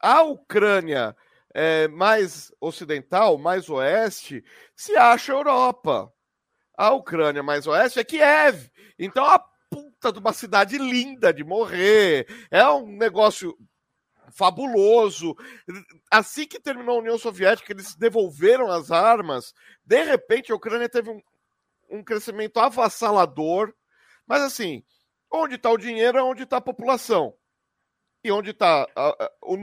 [0.00, 1.16] a Ucrânia
[1.54, 4.44] é, mais ocidental, mais oeste,
[4.76, 6.12] se acha Europa.
[6.76, 8.70] A Ucrânia mais oeste é Kiev.
[8.98, 9.38] Então, a
[9.70, 12.26] puta de uma cidade linda de morrer.
[12.50, 13.56] É um negócio
[14.32, 15.36] fabuloso.
[16.10, 19.54] Assim que terminou a União Soviética, eles devolveram as armas.
[19.84, 21.20] De repente, a Ucrânia teve um,
[21.88, 23.72] um crescimento avassalador.
[24.26, 24.84] Mas assim,
[25.30, 27.34] onde está o dinheiro é onde está a população.
[28.22, 28.86] E onde está
[29.42, 29.56] o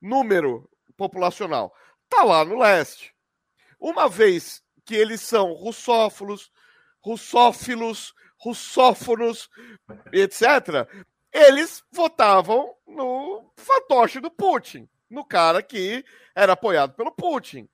[0.00, 1.74] número populacional?
[2.04, 3.14] Está lá no leste.
[3.78, 6.50] Uma vez que eles são russófilos,
[7.00, 9.48] russófilos, russófonos,
[10.12, 10.88] etc.,
[11.32, 17.68] eles votavam no fantoche do Putin, no cara que era apoiado pelo Putin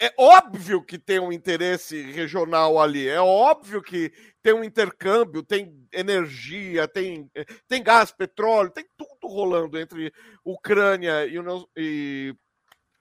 [0.00, 4.12] é óbvio que tem um interesse regional ali, é óbvio que
[4.42, 7.30] tem um intercâmbio, tem energia, tem,
[7.66, 10.12] tem gás, petróleo, tem tudo rolando entre
[10.44, 11.36] Ucrânia e,
[11.76, 12.34] e,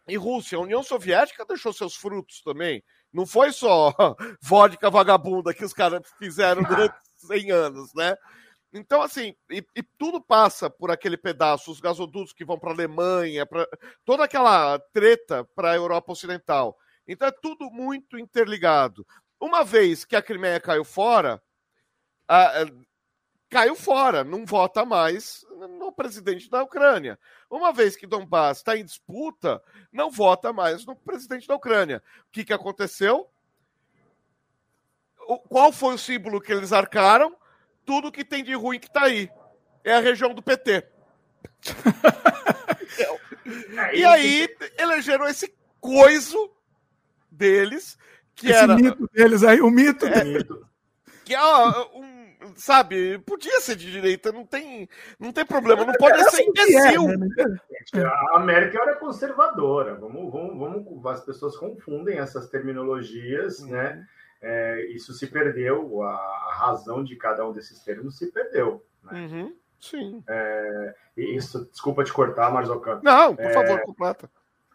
[0.07, 0.57] e Rússia.
[0.57, 2.83] A União Soviética deixou seus frutos também.
[3.11, 3.93] Não foi só
[4.41, 8.15] vodka vagabunda que os caras fizeram durante 100 anos, né?
[8.73, 12.73] Então, assim, e, e, tudo passa por aquele pedaço, os gasodutos que vão para a
[12.73, 13.67] Alemanha, para
[14.03, 16.77] toda aquela treta para a Europa Ocidental.
[17.08, 19.08] Então é tudo muito interligado.
[19.39, 21.41] Uma vez que a Crimeia caiu fora,
[22.27, 22.65] a, a,
[23.49, 25.45] caiu fora, não vota mais
[25.80, 27.17] no presidente da Ucrânia.
[27.49, 32.03] Uma vez que Donbass está em disputa, não vota mais no presidente da Ucrânia.
[32.27, 33.30] O que, que aconteceu?
[35.27, 37.36] O, qual foi o símbolo que eles arcaram?
[37.88, 39.30] Tudo que tem de ruim que tá aí.
[39.84, 40.84] É a região do PT.
[43.78, 46.52] É, e aí elegeram esse coiso
[47.32, 47.97] deles,
[48.36, 48.76] que esse era.
[48.76, 50.06] mito deles aí, o mito.
[50.06, 50.23] É,
[51.23, 51.41] que é
[51.93, 56.50] um, sabe, podia ser de direita, não tem, não tem problema, não pode ser assim
[56.50, 57.10] imbecil.
[57.10, 58.04] É, né?
[58.04, 63.69] A América era conservadora, vamos, vamos, vamos, as pessoas confundem essas terminologias, uhum.
[63.69, 64.06] né?
[64.41, 68.86] É, isso se perdeu, a razão de cada um desses termos se perdeu.
[69.04, 69.19] Né?
[69.19, 70.23] Uhum, sim.
[70.28, 73.00] É, isso, desculpa te cortar, Marzocan.
[73.04, 74.30] Não, por favor, é, completa.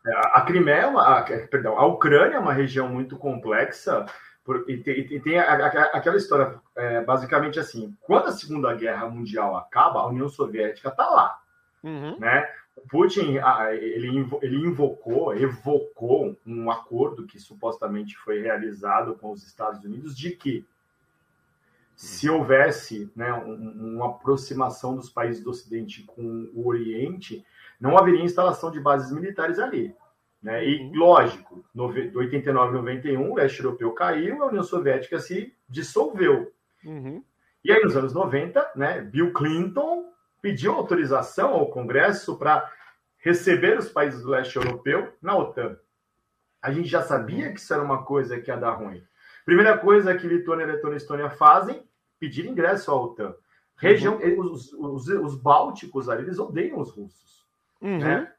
[0.06, 4.04] A, a Crimeia, é uma, a, perdão, a Ucrânia é uma região muito complexa
[4.44, 5.52] por, e, tem, e tem a,
[5.92, 11.08] aquela história, é, basicamente assim, quando a Segunda Guerra Mundial acaba, a União Soviética está
[11.08, 11.38] lá,
[11.82, 12.18] uhum.
[12.18, 12.48] né?
[12.88, 13.36] Putin
[13.70, 20.30] ele, ele invocou, evocou um acordo que supostamente foi realizado com os Estados Unidos de
[20.30, 20.66] que
[21.94, 27.44] se houvesse né, um, uma aproximação dos países do Ocidente com o Oriente,
[27.80, 29.94] não haveria instalação de bases militares ali.
[30.42, 30.66] Né?
[30.66, 30.92] E, uhum.
[30.94, 36.52] lógico, no, 89 e 91, o leste europeu caiu, a União Soviética se dissolveu.
[36.84, 37.22] Uhum.
[37.64, 40.11] E aí, nos anos 90, né, Bill Clinton
[40.42, 42.70] pediu autorização ao Congresso para
[43.18, 45.78] receber os países do leste europeu na OTAN.
[46.60, 49.02] A gente já sabia que isso era uma coisa que ia dar ruim.
[49.44, 51.82] Primeira coisa que Lituânia, Letônia e Estônia fazem,
[52.18, 53.34] pedir ingresso à OTAN.
[53.76, 54.40] Região, uhum.
[54.40, 57.44] os, os, os, bálticos ali, eles odeiam os russos.
[57.80, 57.98] Uhum.
[57.98, 58.32] Né?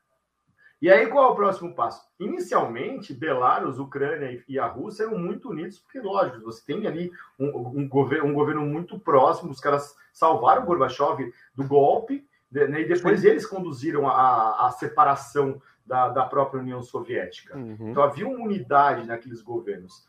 [0.83, 2.05] E aí, qual é o próximo passo?
[2.19, 7.79] Inicialmente, Belarus, Ucrânia e a Rússia eram muito unidos, porque, lógico, você tem ali um,
[7.79, 12.85] um, governo, um governo muito próximo, os caras salvaram o Gorbachev do golpe, né, e
[12.85, 13.27] depois Sim.
[13.27, 17.57] eles conduziram a, a separação da, da, própria União Soviética.
[17.57, 17.91] Uhum.
[17.91, 20.05] Então havia uma unidade naqueles governos.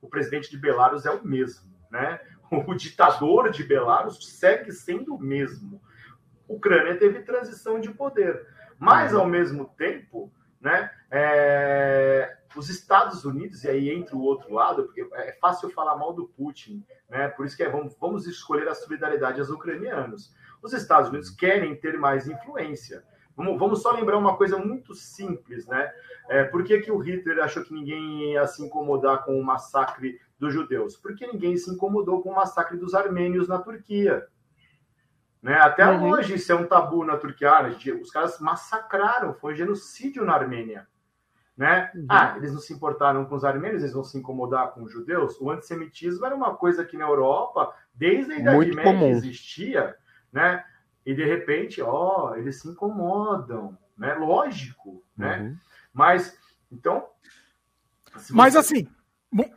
[0.00, 2.20] O presidente de Belarus é o mesmo, né?
[2.68, 5.82] O ditador de Belarus segue sendo o mesmo.
[6.48, 8.46] A Ucrânia teve transição de poder.
[8.82, 10.28] Mas, ao mesmo tempo,
[10.60, 15.96] né, é, os Estados Unidos, e aí entra o outro lado, porque é fácil falar
[15.96, 20.34] mal do Putin, né, por isso que é, vamos, vamos escolher a solidariedade aos ucranianos.
[20.60, 23.04] Os Estados Unidos querem ter mais influência.
[23.36, 25.92] Vamos, vamos só lembrar uma coisa muito simples, né?
[26.28, 30.20] É, por que, que o Hitler achou que ninguém ia se incomodar com o massacre
[30.40, 30.96] dos judeus?
[30.96, 34.26] Porque ninguém se incomodou com o massacre dos armênios na Turquia.
[35.42, 35.54] Né?
[35.54, 36.10] Até uhum.
[36.10, 37.50] hoje isso é um tabu na Turquia.
[37.50, 37.68] Ah,
[38.00, 40.86] os caras massacraram, foi um genocídio na Armênia.
[41.56, 41.90] Né?
[41.94, 42.06] Uhum.
[42.08, 45.38] Ah, eles não se importaram com os armênios, eles vão se incomodar com os judeus.
[45.40, 49.08] O antissemitismo era uma coisa que na Europa, desde a Idade Muito Média, comum.
[49.08, 49.96] existia,
[50.32, 50.64] né?
[51.04, 54.14] E de repente, ó, eles se incomodam, né?
[54.14, 55.40] Lógico, né?
[55.40, 55.56] Uhum.
[55.92, 56.38] Mas,
[56.70, 57.08] então.
[58.14, 58.32] Você...
[58.32, 58.54] Mas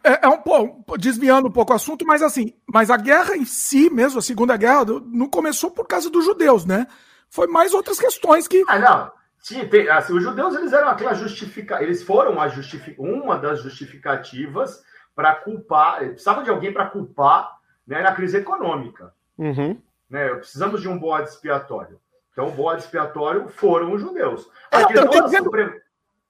[0.03, 3.45] é, é um pouco, desviando um pouco o assunto, mas assim, mas a guerra em
[3.45, 6.87] si, mesmo a Segunda Guerra, não começou por causa dos judeus, né?
[7.29, 8.63] Foi mais outras questões que.
[8.67, 9.11] Ah, não.
[9.39, 13.61] Sim, tem, assim, os judeus eles eram aquela justifica, eles foram a justific, uma das
[13.61, 14.81] justificativas
[15.13, 19.13] para culpar, precisava de alguém para culpar né, na crise econômica.
[19.37, 19.79] Uhum.
[20.09, 21.99] Né, precisamos de um bode expiatório.
[22.31, 24.49] Então, o bode expiatório foram os judeus.
[24.71, 25.45] É, eu dizendo...
[25.45, 25.73] Suprema...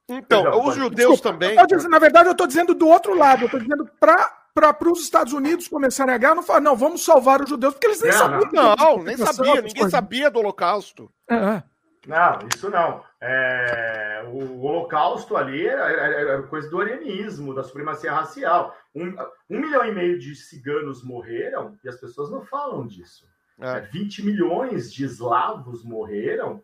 [0.07, 1.65] Então, Perdão, os judeus Desculpa, também.
[1.67, 3.43] Dizendo, na verdade, eu estou dizendo do outro lado.
[3.43, 7.41] Eu estou dizendo para os Estados Unidos começarem a guerra, não falar, não, vamos salvar
[7.41, 8.51] os judeus, porque eles nem não, sabiam.
[8.53, 11.11] Não, não nem sabia, ninguém sabia do Holocausto.
[11.29, 11.63] É.
[12.07, 13.03] Não, isso não.
[13.19, 18.75] É, o Holocausto ali era, era, coisa do arianismo, da supremacia racial.
[18.93, 19.15] Um,
[19.49, 23.25] um, milhão e meio de ciganos morreram e as pessoas não falam disso.
[23.59, 23.81] É.
[23.81, 26.61] 20 milhões de eslavos morreram,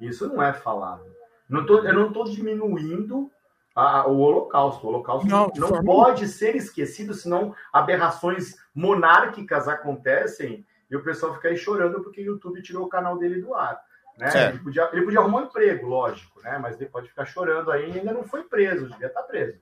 [0.00, 1.04] isso não é falado.
[1.48, 3.30] Não tô, eu não estou diminuindo
[3.74, 4.86] a, o Holocausto.
[4.86, 11.48] O Holocausto não, não pode ser esquecido, senão aberrações monárquicas acontecem e o pessoal fica
[11.48, 13.80] aí chorando porque o YouTube tirou o canal dele do ar.
[14.18, 14.48] Né?
[14.48, 16.58] Ele, podia, ele podia arrumar um emprego, lógico, né?
[16.58, 19.60] mas ele pode ficar chorando aí e ainda não foi preso, devia estar preso.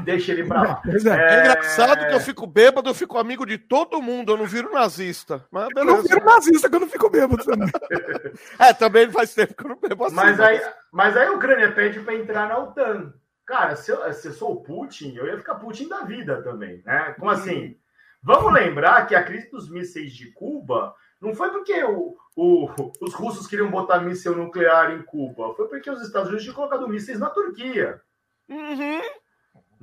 [0.00, 0.82] Deixa ele pra lá.
[1.04, 1.40] É, é...
[1.40, 5.44] engraçado que eu fico bêbado, eu fico amigo de todo mundo, eu não viro nazista.
[5.50, 5.90] Mas beleza.
[5.90, 7.68] Eu não viro nazista que eu não fico bêbado também.
[8.58, 10.14] é, também faz tempo que eu não bebo assim.
[10.14, 10.60] Mas, aí,
[10.92, 13.12] mas aí a Ucrânia pede para entrar na OTAN.
[13.46, 16.82] Cara, se eu, se eu sou o Putin, eu ia ficar Putin da vida também,
[16.84, 17.14] né?
[17.18, 17.76] Como assim?
[18.22, 22.70] Vamos lembrar que a crise dos mísseis de Cuba não foi porque o, o,
[23.02, 26.88] os russos queriam botar míssil nuclear em Cuba, foi porque os Estados Unidos tinham colocado
[26.88, 28.00] mísseis na Turquia.
[28.48, 29.02] Uhum.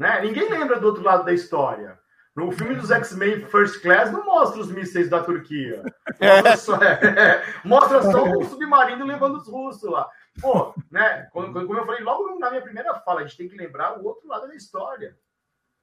[0.01, 0.19] Né?
[0.21, 1.95] Ninguém lembra do outro lado da história.
[2.35, 5.83] No filme dos X-Men First Class não mostra os mísseis da Turquia.
[6.19, 10.09] Mostra só, é, mostra só o submarino levando os russos lá.
[10.41, 11.27] Pô, né?
[11.31, 14.03] Como, como eu falei logo na minha primeira fala, a gente tem que lembrar o
[14.03, 15.15] outro lado da história.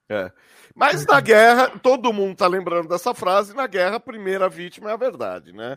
[0.09, 0.33] É.
[0.75, 4.93] Mas na guerra, todo mundo tá lembrando dessa frase, na guerra, a primeira vítima é
[4.93, 5.77] a verdade, né?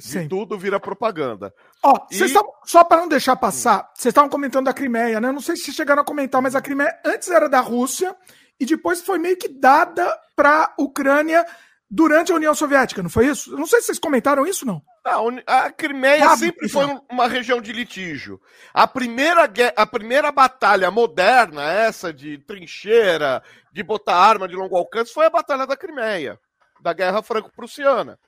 [0.00, 0.20] Sim.
[0.20, 1.52] E tudo vira propaganda.
[1.82, 2.32] Ó, e...
[2.32, 5.28] Tavam, só para não deixar passar, vocês estavam comentando da Crimeia, né?
[5.28, 8.16] Eu não sei se chegaram a comentar, mas a Crimeia antes era da Rússia
[8.58, 11.46] e depois foi meio que dada para Ucrânia
[11.90, 13.52] durante a União Soviética, não foi isso?
[13.52, 14.82] Eu não sei se vocês comentaram isso, não.
[15.04, 18.40] A, a Crimeia ah, sempre foi uma região de litígio.
[18.74, 25.12] A primeira, a primeira batalha moderna, essa de trincheira, de botar arma de longo alcance,
[25.12, 26.38] foi a Batalha da Crimeia,
[26.80, 28.18] da Guerra Franco-Prussiana.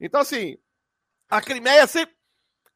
[0.00, 0.56] Então, assim,
[1.28, 2.14] a Crimeia sempre.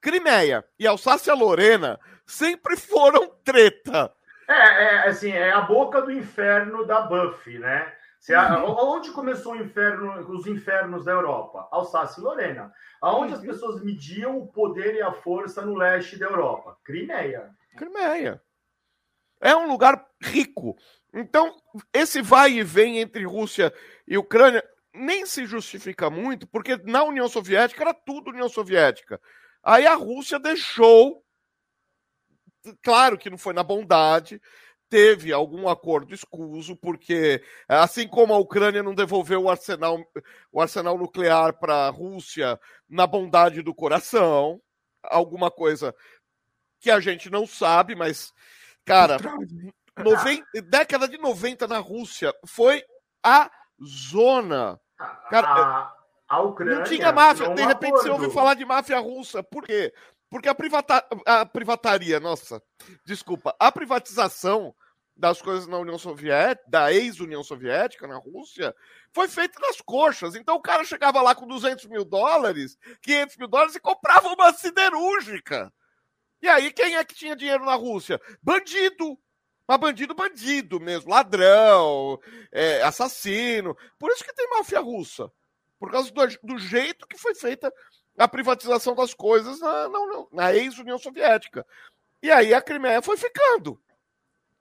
[0.00, 4.12] Crimeia e Alsácia-Lorena sempre foram treta.
[4.48, 7.92] É, é, assim, é a boca do inferno da Buffy, né?
[8.34, 11.68] Onde começou inferno, os infernos da Europa?
[11.70, 12.72] Alsácia e Lorena.
[13.00, 16.76] Aonde as pessoas mediam o poder e a força no leste da Europa?
[16.82, 17.50] Crimeia.
[17.76, 18.42] Crimeia.
[19.40, 20.76] É um lugar rico.
[21.12, 21.54] Então,
[21.92, 23.72] esse vai e vem entre Rússia
[24.06, 29.20] e Ucrânia nem se justifica muito, porque na União Soviética era tudo União Soviética.
[29.62, 31.22] Aí a Rússia deixou,
[32.82, 34.40] claro que não foi na bondade,
[34.88, 39.98] teve algum acordo escuso, porque assim como a Ucrânia não devolveu o arsenal,
[40.52, 42.58] o arsenal nuclear para a Rússia
[42.88, 44.60] na bondade do coração,
[45.02, 45.94] alguma coisa
[46.80, 48.32] que a gente não sabe, mas,
[48.84, 49.16] cara,
[49.96, 52.84] 90, década de 90 na Rússia foi
[53.22, 53.50] a
[53.84, 54.80] zona.
[55.30, 55.92] Cara, a,
[56.28, 56.76] a Ucrânia.
[56.76, 58.02] Não tinha máfia, de repente acordo.
[58.02, 59.42] você ouve falar de máfia russa.
[59.42, 59.92] Por quê?
[60.28, 61.04] Porque a, privata...
[61.24, 62.62] a privataria, nossa,
[63.04, 64.74] desculpa, a privatização
[65.16, 68.74] das coisas na União Soviética, da ex-União Soviética, na Rússia,
[69.12, 70.34] foi feita nas coxas.
[70.34, 74.52] Então o cara chegava lá com 200 mil dólares, 500 mil dólares e comprava uma
[74.52, 75.72] siderúrgica.
[76.42, 78.20] E aí quem é que tinha dinheiro na Rússia?
[78.42, 79.18] Bandido.
[79.66, 82.20] Mas bandido, bandido mesmo, ladrão,
[82.52, 83.76] é, assassino.
[83.98, 85.30] Por isso que tem máfia russa.
[85.78, 87.72] Por causa do, do jeito que foi feita
[88.16, 89.98] a privatização das coisas na, na,
[90.32, 91.66] na ex-União Soviética.
[92.22, 93.80] E aí a Crimeia foi ficando.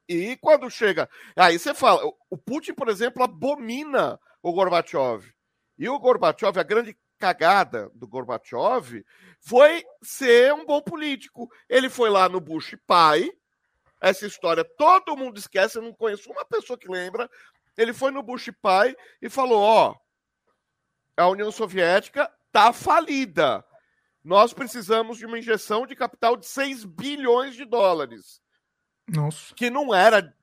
[0.07, 1.09] E quando chega.
[1.35, 5.33] Aí você fala, o Putin, por exemplo, abomina o Gorbachev.
[5.77, 9.03] E o Gorbachev, a grande cagada do Gorbachev
[9.39, 11.49] foi ser um bom político.
[11.67, 13.31] Ele foi lá no Bush pai,
[14.01, 17.29] essa história todo mundo esquece, eu não conheço uma pessoa que lembra.
[17.77, 19.95] Ele foi no Bush pai e falou: ó,
[21.17, 23.65] a União Soviética tá falida.
[24.23, 28.41] Nós precisamos de uma injeção de capital de 6 bilhões de dólares.
[29.05, 29.53] Nossa.
[29.53, 30.33] Que não era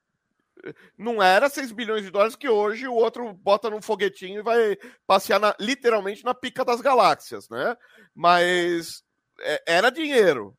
[0.96, 4.76] não era 6 bilhões de dólares que hoje o outro bota num foguetinho e vai
[5.06, 7.76] passear na, literalmente na pica das galáxias, né?
[8.14, 9.02] Mas
[9.40, 10.56] é, era dinheiro,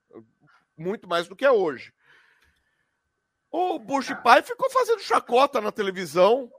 [0.76, 1.94] muito mais do que é hoje.
[3.52, 6.52] O Bush pai ficou fazendo chacota na televisão.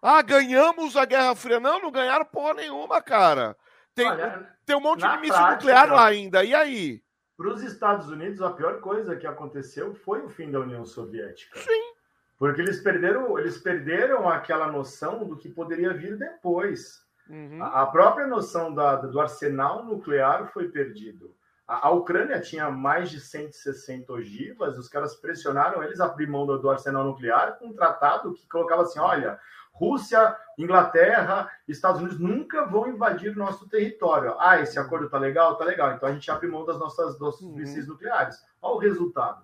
[0.00, 1.58] Ah, ganhamos a Guerra Fria.
[1.58, 3.56] Não, não ganharam porra nenhuma, cara.
[3.94, 6.44] Tem, Olha, tem um monte de míssil nuclear lá ainda.
[6.44, 7.02] E aí?
[7.36, 11.58] Para os Estados Unidos, a pior coisa que aconteceu foi o fim da União Soviética.
[11.58, 11.92] Sim.
[12.38, 17.02] Porque eles perderam, eles perderam aquela noção do que poderia vir depois.
[17.28, 17.62] Uhum.
[17.62, 21.34] A, a, própria noção da, do arsenal nuclear foi perdido.
[21.68, 26.44] A, a, Ucrânia tinha mais de 160 ogivas, os caras pressionaram eles a abrir mão
[26.44, 29.38] do, do arsenal nuclear com um tratado que colocava assim: olha,
[29.72, 34.36] Rússia, Inglaterra, Estados Unidos nunca vão invadir nosso território.
[34.38, 35.56] Ah, esse acordo tá legal?
[35.56, 35.92] Tá legal.
[35.92, 37.54] Então a gente abre mão das nossas dos uhum.
[37.54, 38.36] mísseis nucleares.
[38.60, 39.42] Olha o resultado.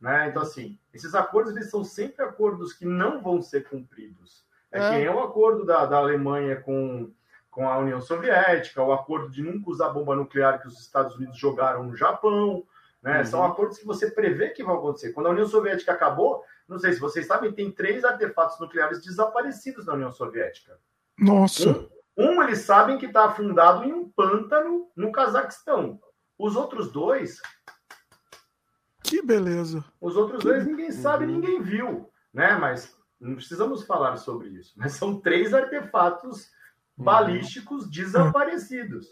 [0.00, 0.28] Né?
[0.28, 4.44] Então, assim, esses acordos eles são sempre acordos que não vão ser cumpridos.
[4.72, 4.90] É, é.
[4.90, 7.12] que nem o acordo da, da Alemanha com,
[7.50, 11.36] com a União Soviética, o acordo de nunca usar bomba nuclear que os Estados Unidos
[11.36, 12.64] jogaram no Japão.
[13.02, 13.18] Né?
[13.18, 13.24] Uhum.
[13.24, 15.12] São acordos que você prevê que vão acontecer.
[15.12, 19.86] Quando a União Soviética acabou, não sei se vocês sabem, tem três artefatos nucleares desaparecidos
[19.86, 20.78] na União Soviética.
[21.18, 21.68] Nossa!
[22.16, 26.00] Um, um eles sabem que está afundado em um pântano no Cazaquistão.
[26.38, 27.40] Os outros dois.
[29.02, 29.84] Que beleza!
[30.00, 30.48] Os outros que...
[30.48, 31.32] dois ninguém sabe, uhum.
[31.32, 32.54] ninguém viu, né?
[32.54, 34.72] Mas não precisamos falar sobre isso.
[34.76, 36.50] Mas são três artefatos
[36.96, 37.04] uhum.
[37.04, 39.08] balísticos desaparecidos.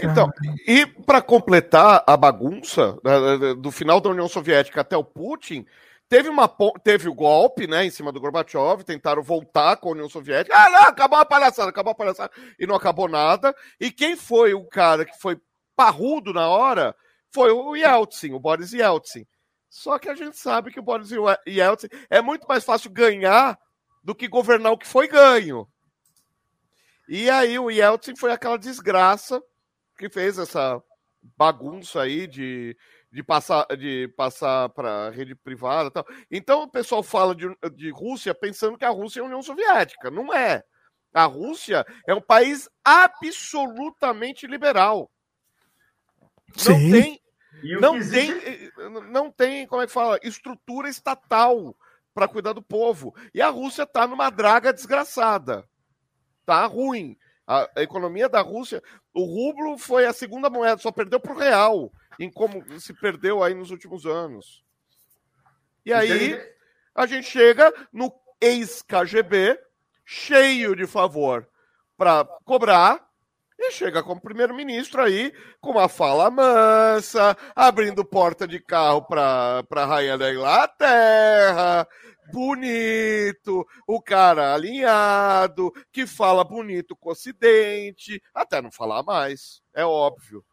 [0.00, 0.30] Então,
[0.68, 5.66] e para completar a bagunça né, do final da União Soviética até o Putin,
[6.10, 6.52] Teve, uma,
[6.82, 10.56] teve o golpe, né, em cima do Gorbachev, tentaram voltar com a União Soviética.
[10.58, 12.32] Ah, não, acabou a palhaçada, acabou a palhaçada.
[12.58, 13.54] E não acabou nada.
[13.78, 15.40] E quem foi o cara que foi
[15.76, 16.96] parrudo na hora
[17.32, 19.24] foi o Yeltsin, o Boris Yeltsin.
[19.68, 21.10] Só que a gente sabe que o Boris
[21.46, 23.56] Yeltsin é muito mais fácil ganhar
[24.02, 25.64] do que governar o que foi ganho.
[27.08, 29.40] E aí o Yeltsin foi aquela desgraça
[29.96, 30.82] que fez essa
[31.36, 32.76] bagunça aí de
[33.12, 36.06] de passar de passar para rede privada tal.
[36.30, 40.10] Então o pessoal fala de, de Rússia pensando que a Rússia é a União Soviética.
[40.10, 40.62] Não é.
[41.12, 45.10] A Rússia é um país absolutamente liberal.
[46.56, 46.72] Sim.
[46.72, 47.20] Não tem
[47.80, 48.70] não tem, eh,
[49.10, 51.76] não tem, como é que fala, estrutura estatal
[52.14, 53.14] para cuidar do povo.
[53.34, 55.68] E a Rússia está numa draga desgraçada.
[56.46, 57.16] Tá ruim.
[57.46, 58.82] A, a, economia da Rússia,
[59.12, 63.42] o rublo foi a segunda moeda, só perdeu para o real em como se perdeu
[63.42, 64.62] aí nos últimos anos.
[65.86, 66.38] E aí
[66.94, 69.58] a gente chega no ex-KGB,
[70.04, 71.48] cheio de favor
[71.96, 73.08] para cobrar,
[73.58, 79.86] e chega como primeiro-ministro aí com uma fala mansa, abrindo porta de carro para a
[79.86, 81.86] rainha da Inglaterra,
[82.32, 89.84] bonito, o cara alinhado, que fala bonito com o Ocidente, até não falar mais, é
[89.84, 90.44] óbvio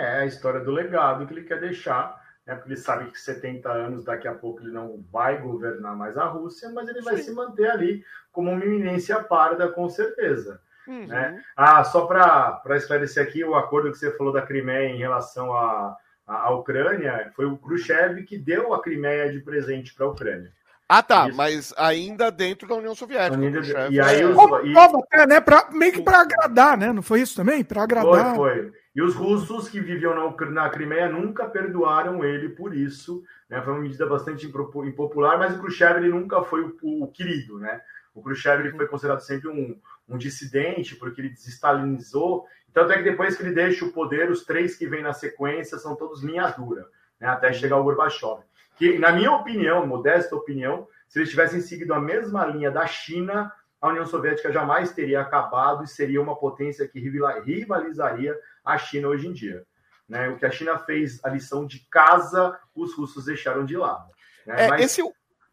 [0.00, 2.54] é a história do legado que ele quer deixar, né?
[2.54, 6.24] porque ele sabe que 70 anos daqui a pouco ele não vai governar mais a
[6.24, 7.22] Rússia, mas ele vai Sim.
[7.22, 10.60] se manter ali como uma eminência parda, com certeza.
[10.86, 11.06] Uhum.
[11.06, 11.42] Né?
[11.56, 15.96] Ah, só para esclarecer aqui, o acordo que você falou da Crimeia em relação à,
[16.26, 20.52] à Ucrânia, foi o Khrushchev que deu a Crimeia de presente para a Ucrânia.
[20.92, 21.36] Ah, tá, Isso.
[21.36, 23.40] mas ainda dentro da União Soviética.
[23.40, 24.76] Ainda, e aí, os, e...
[24.76, 26.92] até, né, pra, meio que para agradar, né?
[26.92, 27.62] Não foi isso também?
[27.62, 28.34] Para agradar.
[28.34, 28.72] Foi, foi.
[29.00, 33.24] E os russos que viviam na, na Crimeia nunca perdoaram ele por isso.
[33.48, 33.62] Né?
[33.62, 37.80] Foi uma medida bastante impopular, mas o Khrushchev ele nunca foi o, o querido, né?
[38.14, 42.44] O Khrushchev ele foi considerado sempre um, um dissidente, porque ele desestalinizou.
[42.74, 45.78] Tanto é que depois que ele deixa o poder, os três que vêm na sequência
[45.78, 46.86] são todos linha dura,
[47.18, 48.42] né, até chegar o Gorbachev.
[48.76, 53.50] Que, na minha opinião, modesta opinião, se eles tivessem seguido a mesma linha da China,
[53.80, 59.26] a União Soviética jamais teria acabado e seria uma potência que rivalizaria a China hoje
[59.26, 59.64] em dia.
[60.08, 60.28] Né?
[60.28, 64.10] O que a China fez a lição de casa, os russos deixaram de lado.
[64.46, 64.66] Né?
[64.66, 64.84] É, Mas...
[64.84, 65.02] esse...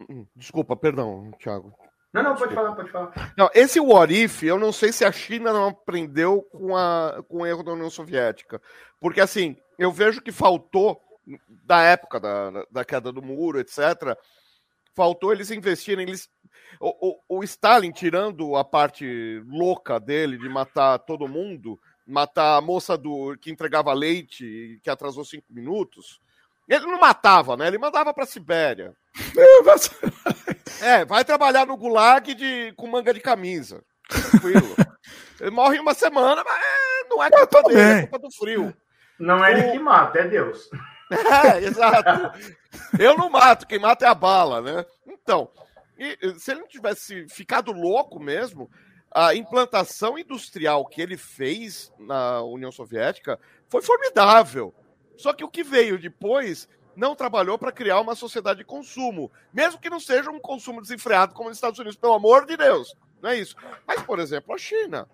[0.10, 1.74] Hum, desculpa, perdão, Thiago.
[2.14, 3.34] Não, não, pode falar, pode falar.
[3.38, 7.42] Não, esse what if, eu não sei se a China não aprendeu com, a, com
[7.42, 8.62] o erro da União Soviética.
[9.00, 11.00] Porque, assim, eu vejo que faltou,
[11.48, 14.18] da época da, da queda do muro, etc.,
[14.96, 16.08] faltou eles investirem.
[16.08, 16.28] Eles,
[16.80, 22.62] o, o, o Stalin, tirando a parte louca dele de matar todo mundo, matar a
[22.62, 26.22] moça do que entregava leite que atrasou cinco minutos.
[26.68, 27.68] Ele não matava, né?
[27.68, 28.94] Ele mandava para Sibéria.
[30.82, 33.84] é, vai trabalhar no gulag de, com manga de camisa.
[34.10, 34.76] Tranquilo.
[35.40, 38.76] Ele morre em uma semana, mas é, não é culpa dele, é culpa do frio.
[39.20, 40.70] Não é ele que mata, é Deus.
[41.10, 42.38] É, exato.
[43.00, 44.86] Eu não mato, quem mata é a bala, né?
[45.08, 45.50] Então,
[46.38, 48.70] se ele não tivesse ficado louco mesmo,
[49.12, 53.40] a implantação industrial que ele fez na União Soviética
[53.70, 54.74] foi formidável.
[55.16, 59.80] Só que o que veio depois não trabalhou para criar uma sociedade de consumo, mesmo
[59.80, 62.96] que não seja um consumo desenfreado como nos Estados Unidos, pelo amor de Deus.
[63.22, 63.56] Não é isso.
[63.86, 65.08] Mas, por exemplo, a China.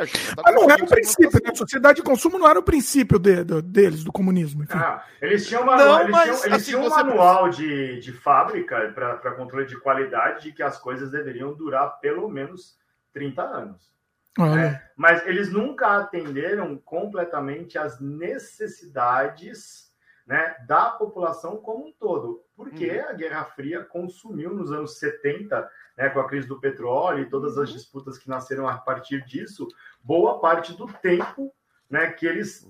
[0.00, 1.50] A China tá Mas não era o princípio, né?
[1.50, 4.64] A sociedade de consumo não era o princípio de, de, deles, do comunismo.
[4.70, 8.12] Ah, eles tinham, uma, não, eles mas, tinham, eles assim, tinham um manual de, de
[8.12, 12.78] fábrica para controle de qualidade de que as coisas deveriam durar pelo menos
[13.12, 13.92] 30 anos.
[14.38, 14.82] Né?
[14.96, 19.92] Mas eles nunca atenderam completamente as necessidades
[20.26, 22.42] né, da população como um todo.
[22.56, 23.08] Porque uhum.
[23.08, 27.58] a Guerra Fria consumiu nos anos 70, né, com a crise do petróleo e todas
[27.58, 27.76] as uhum.
[27.76, 29.68] disputas que nasceram a partir disso,
[30.02, 31.52] boa parte do tempo
[31.90, 32.68] né, que eles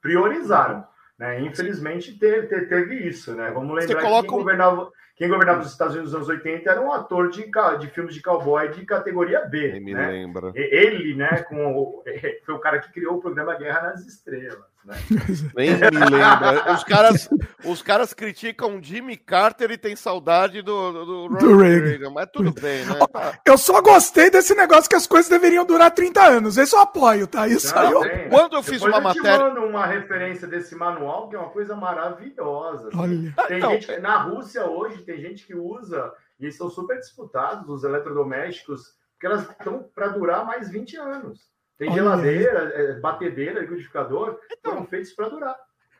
[0.00, 0.86] priorizaram.
[1.18, 1.40] Né?
[1.40, 3.34] Infelizmente teve, teve isso.
[3.34, 3.50] Né?
[3.50, 6.92] Vamos lembrar que quem governava, quem governava os Estados Unidos nos anos 80 era um
[6.92, 9.72] ator de, de filmes de cowboy de categoria B.
[9.72, 10.08] Quem me né?
[10.08, 10.52] lembra.
[10.54, 12.04] Ele, né, com o,
[12.44, 14.73] foi o cara que criou o programa Guerra nas Estrelas.
[14.84, 14.96] Né?
[15.56, 16.72] Nem me lembra.
[16.74, 17.28] Os caras,
[17.64, 21.86] os caras criticam Jimmy Carter e tem saudade do, do, do, do Reagan.
[21.86, 22.10] Reagan.
[22.10, 22.98] Mas tudo bem, né?
[23.46, 26.58] Eu só gostei desse negócio que as coisas deveriam durar 30 anos.
[26.58, 27.48] Esse eu apoio, tá?
[27.48, 28.02] Isso aí eu...
[28.28, 29.44] Quando eu fiz Depois uma eu matéria.
[29.44, 32.88] Eu mando uma referência desse manual, que é uma coisa maravilhosa.
[32.88, 33.32] Assim.
[33.48, 33.70] Tem Não.
[33.70, 39.26] gente na Rússia hoje, tem gente que usa, e são super disputados, os eletrodomésticos, porque
[39.26, 41.53] elas estão para durar mais 20 anos.
[41.76, 45.56] Tem Olha geladeira, é, batedeira, liquidificador, então, foram feitos para durar.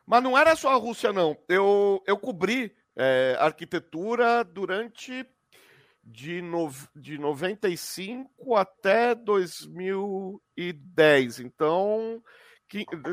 [0.07, 1.37] Mas não era só a Rússia, não.
[1.49, 5.27] Eu, eu cobri é, arquitetura durante
[6.03, 11.41] de, no, de 95 até 2010.
[11.41, 12.23] Então,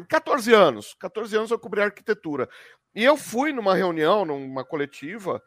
[0.09, 0.93] 14 anos.
[0.99, 2.49] 14 anos eu cobri arquitetura.
[2.93, 5.41] E eu fui numa reunião, numa coletiva,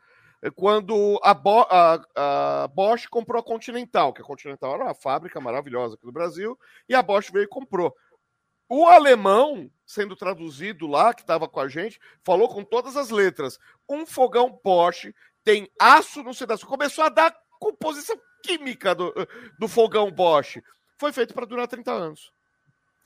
[0.51, 5.41] quando a, Bo a, a, Bosch comprou a Continental, que a Continental era uma fábrica
[5.41, 7.95] maravilhosa aqui no Brasil, e a Bosch veio e comprou.
[8.69, 13.59] O alemão, sendo traduzido lá, que estava com a gente, falou com todas as letras:
[13.89, 16.67] um fogão Bosch tem aço no pedaço.
[16.67, 19.13] Começou a dar composição química do,
[19.59, 20.63] do fogão Bosch.
[20.99, 22.33] Foi feito para durar 30 anos.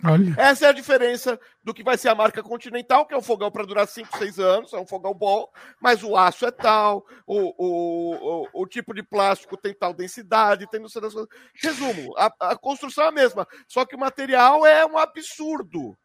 [0.05, 0.33] Olha.
[0.39, 3.51] Essa é a diferença do que vai ser a marca Continental, que é um fogão
[3.51, 5.49] para durar 5, 6 anos, é um fogão bom,
[5.81, 10.71] mas o aço é tal, o, o, o, o tipo de plástico tem tal densidade,
[10.71, 11.29] tem não sei das coisas.
[11.61, 15.97] Resumo, a, a construção é a mesma, só que o material é um absurdo.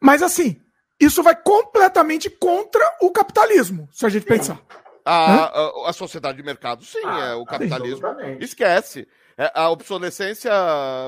[0.00, 0.58] Mas assim,
[0.98, 4.58] isso vai completamente contra o capitalismo, se a gente pensar.
[5.04, 8.06] A, a, a, sociedade de mercado, sim, ah, é o capitalismo.
[8.40, 9.06] Esquece.
[9.36, 10.52] É, a obsolescência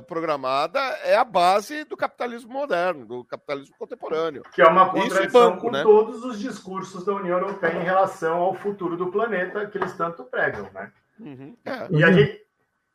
[0.07, 4.43] programada é a base do capitalismo moderno, do capitalismo contemporâneo.
[4.53, 5.83] Que é uma contradição banco, com né?
[5.83, 10.25] todos os discursos da União Europeia em relação ao futuro do planeta que eles tanto
[10.25, 10.91] pregam, né?
[11.19, 11.57] Uhum.
[11.65, 11.87] É.
[11.91, 12.41] E, a gente,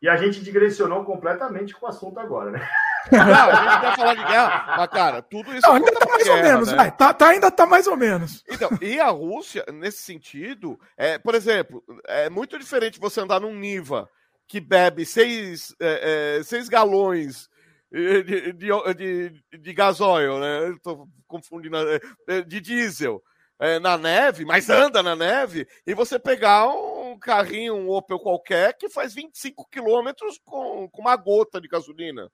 [0.01, 2.67] e a gente direcionou completamente com o assunto agora, né?
[3.11, 5.65] Não, a gente quer falar de guerra, mas, cara, tudo isso.
[5.65, 6.75] Não, ainda tá mais guerra, ou menos, né?
[6.75, 6.91] vai.
[6.91, 8.43] Tá, tá, ainda tá mais ou menos.
[8.49, 13.55] Então, e a Rússia, nesse sentido, é, por exemplo, é muito diferente você andar num
[13.55, 14.09] Niva
[14.49, 17.47] que bebe seis, é, é, seis galões
[17.91, 20.71] de, de, de, de gasóleo, né?
[20.71, 23.23] Estou confundindo, é, é, de diesel.
[23.61, 28.73] É, na neve, mas anda na neve, e você pegar um carrinho, um Opel qualquer,
[28.77, 32.31] que faz 25 quilômetros com, com uma gota de gasolina.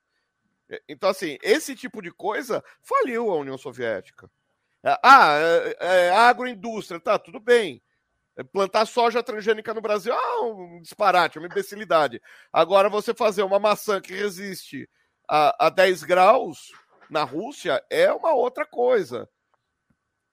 [0.88, 4.30] Então, assim, esse tipo de coisa faliu a União Soviética.
[4.84, 7.82] Ah, é, é, agroindústria, tá, tudo bem.
[8.52, 12.22] Plantar soja transgênica no Brasil é um disparate, é uma imbecilidade.
[12.52, 14.90] Agora, você fazer uma maçã que resiste
[15.30, 16.72] a, a 10 graus
[17.10, 19.30] na Rússia é uma outra coisa.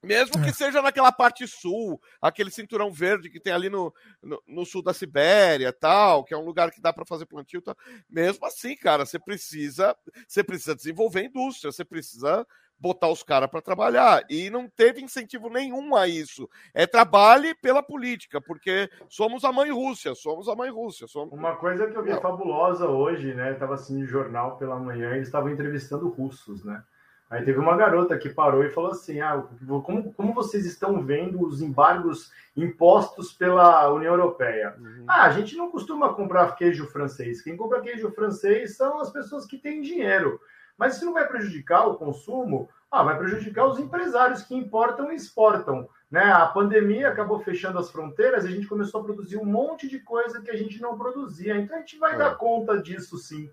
[0.04, 0.52] Mesmo que é.
[0.52, 4.92] seja naquela parte sul, aquele cinturão verde que tem ali no, no, no sul da
[4.92, 7.76] Sibéria, tal, que é um lugar que dá para fazer plantio, tal.
[8.10, 9.96] mesmo assim, cara, você precisa,
[10.26, 12.44] você precisa desenvolver indústria, você precisa
[12.82, 14.24] botar os caras para trabalhar.
[14.28, 16.50] E não teve incentivo nenhum a isso.
[16.74, 21.06] É trabalhe pela política, porque somos a mãe Rússia, somos a mãe Rússia.
[21.06, 21.32] Somos...
[21.32, 22.20] Uma coisa que eu vi não.
[22.20, 23.54] fabulosa hoje, né?
[23.54, 26.82] Tava assim no jornal pela manhã, eles estavam entrevistando russos, né?
[27.30, 29.42] Aí teve uma garota que parou e falou assim: ah,
[29.84, 34.76] como, como vocês estão vendo os embargos impostos pela União Europeia?
[34.78, 35.04] Uhum.
[35.08, 37.40] Ah, a gente não costuma comprar queijo francês.
[37.40, 40.38] Quem compra queijo francês são as pessoas que têm dinheiro.
[40.82, 42.68] Mas isso não vai prejudicar o consumo?
[42.90, 45.88] Ah, vai prejudicar os empresários que importam e exportam.
[46.10, 46.24] Né?
[46.24, 50.00] A pandemia acabou fechando as fronteiras e a gente começou a produzir um monte de
[50.00, 51.56] coisa que a gente não produzia.
[51.56, 52.18] Então a gente vai é.
[52.18, 53.48] dar conta disso sim.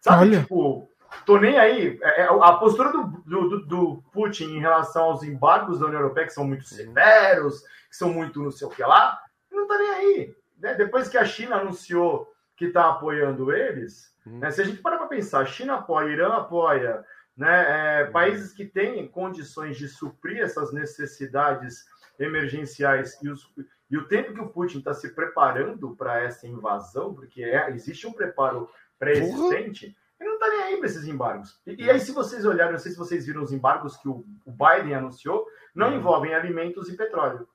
[0.00, 0.40] Sabe, Olha.
[0.40, 0.90] tipo,
[1.26, 1.98] tô nem aí.
[2.00, 6.26] É, é, a postura do, do, do, Putin em relação aos embargos da União Europeia,
[6.26, 9.20] que são muito severos, que são muito não sei o que lá,
[9.50, 10.36] não tá nem aí.
[10.58, 10.74] Né?
[10.74, 12.31] Depois que a China anunciou
[12.62, 14.38] que está apoiando eles, hum.
[14.38, 14.50] né?
[14.52, 17.04] se a gente parar para pensar, China apoia, Irã apoia,
[17.36, 18.02] né?
[18.02, 18.12] É, uhum.
[18.12, 21.84] países que têm condições de suprir essas necessidades
[22.18, 23.52] emergenciais e, os,
[23.90, 28.06] e o tempo que o Putin está se preparando para essa invasão, porque é, existe
[28.06, 31.60] um preparo pré-existente, ele não está nem aí para esses embargos.
[31.66, 34.24] E, e, aí, se vocês olharem, não sei se vocês viram os embargos que o,
[34.44, 35.44] o Biden anunciou,
[35.74, 35.96] não hum.
[35.96, 37.48] envolvem alimentos e petróleo.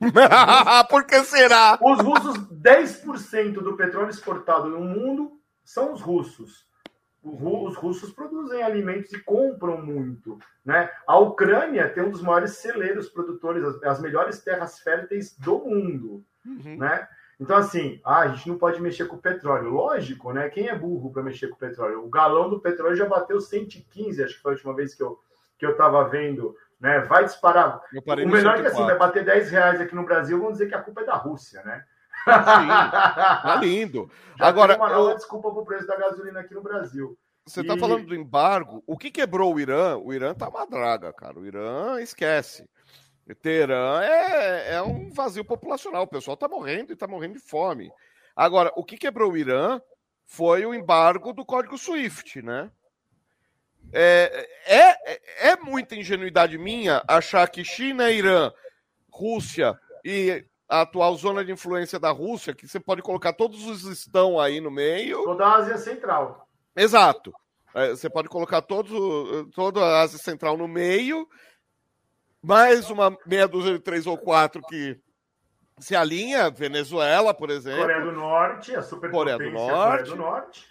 [0.88, 1.78] Por que será?
[1.82, 6.66] Os russos, 10% do petróleo exportado no mundo são os russos.
[7.22, 10.38] Os russos produzem alimentos e compram muito.
[10.64, 10.90] Né?
[11.06, 16.24] A Ucrânia tem um dos maiores celeiros produtores, as, melhores terras férteis do mundo.
[16.46, 16.76] Uhum.
[16.78, 17.06] Né?
[17.40, 19.70] Então, assim, ah, a gente não pode mexer com o petróleo.
[19.70, 20.48] Lógico, né?
[20.48, 22.04] Quem é burro para mexer com o petróleo?
[22.04, 25.18] O galão do petróleo já bateu 115, acho que foi a última vez que eu,
[25.56, 26.56] que eu estava vendo.
[26.80, 27.00] Né?
[27.00, 27.80] Vai disparar.
[27.92, 30.74] O melhor é que assim, vai bater 10 reais aqui no Brasil, vão dizer que
[30.74, 31.84] a culpa é da Rússia, né?
[32.24, 34.10] Sim, tá lindo.
[34.38, 35.16] Já Agora, uma nova eu...
[35.16, 37.18] desculpa para o preço da gasolina aqui no Brasil.
[37.46, 37.80] Você está e...
[37.80, 38.82] falando do embargo.
[38.86, 39.96] O que quebrou o Irã?
[39.96, 41.38] O Irã tá uma draga, cara.
[41.38, 42.68] O Irã esquece.
[43.42, 46.02] Teherã é, é um vazio populacional.
[46.02, 47.90] O pessoal está morrendo e está morrendo de fome.
[48.34, 49.80] Agora, o que quebrou o Irã
[50.26, 52.70] foi o embargo do código SWIFT, né?
[53.92, 58.52] É, é, é muita ingenuidade minha achar que China, Irã,
[59.10, 63.84] Rússia e a atual zona de influência da Rússia, que você pode colocar todos os
[63.84, 65.24] estão aí no meio.
[65.24, 66.46] Toda a Ásia Central.
[66.76, 67.32] Exato.
[67.74, 68.92] É, você pode colocar todos,
[69.54, 71.26] toda a Ásia Central no meio
[72.42, 74.98] mais uma meia dúzia de três ou quatro que
[75.78, 77.80] se alinha, Venezuela, por exemplo.
[77.80, 79.90] Coreia do Norte, a superpotência Coreia do Norte.
[79.90, 80.66] Coreia do Norte.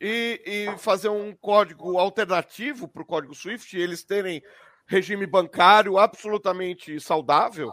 [0.00, 4.42] E, e fazer um código alternativo para o código SWIFT, eles terem
[4.86, 7.72] regime bancário absolutamente saudável?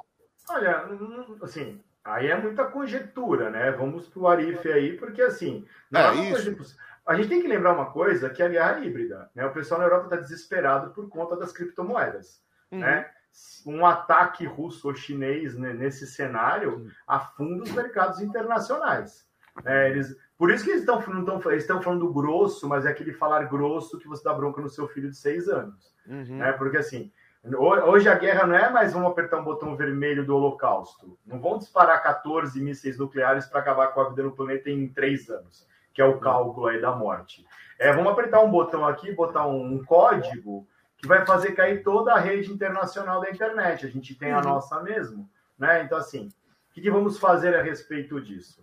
[0.49, 0.85] Olha,
[1.41, 3.71] assim, aí é muita conjectura, né?
[3.71, 6.77] Vamos para o Arif aí, porque assim, não é, é isso.
[7.05, 9.29] A gente tem que lembrar uma coisa, que é a guerra híbrida.
[9.35, 9.45] Né?
[9.45, 12.41] O pessoal na Europa está desesperado por conta das criptomoedas.
[12.71, 12.79] Uhum.
[12.79, 13.09] Né?
[13.65, 19.27] um ataque russo ou chinês né, nesse cenário afunda os mercados internacionais.
[19.65, 21.01] É, eles, por isso que eles estão
[21.45, 24.89] eles estão falando grosso, mas é aquele falar grosso que você dá bronca no seu
[24.89, 25.95] filho de seis anos.
[26.05, 26.35] Uhum.
[26.39, 26.51] Né?
[26.51, 27.13] Porque assim,
[27.57, 31.17] hoje a guerra não é mais vamos apertar um botão vermelho do holocausto.
[31.25, 35.29] Não vão disparar 14 mísseis nucleares para acabar com a vida no planeta em três
[35.29, 37.47] anos, que é o cálculo aí da morte.
[37.79, 40.67] É, vamos apertar um botão aqui, botar um código
[40.97, 43.85] que vai fazer cair toda a rede internacional da internet.
[43.85, 44.43] A gente tem a uhum.
[44.43, 45.83] nossa mesmo, né?
[45.83, 46.27] Então, assim,
[46.69, 48.61] o que, que vamos fazer a respeito disso?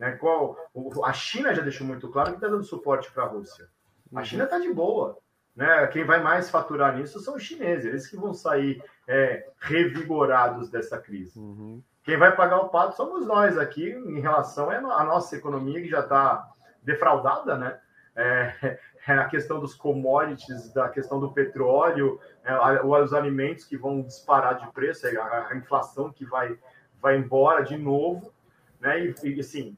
[0.00, 0.12] Né?
[0.12, 0.56] Qual,
[1.04, 3.68] a China já deixou muito claro que está dando suporte para a Rússia.
[4.16, 5.18] A China está de boa.
[5.54, 5.86] Né?
[5.88, 10.98] Quem vai mais faturar nisso são os chineses, eles que vão sair é, revigorados dessa
[10.98, 11.38] crise.
[11.38, 11.82] Uhum.
[12.02, 16.00] Quem vai pagar o pato somos nós aqui, em relação à nossa economia, que já
[16.00, 16.48] está
[16.82, 17.78] defraudada, né?
[18.16, 24.00] É, é a questão dos commodities, da questão do petróleo, é, os alimentos que vão
[24.00, 26.58] disparar de preço, é a, a, inflação que vai,
[27.02, 28.32] vai embora de novo,
[28.80, 29.04] né?
[29.04, 29.76] E, e assim.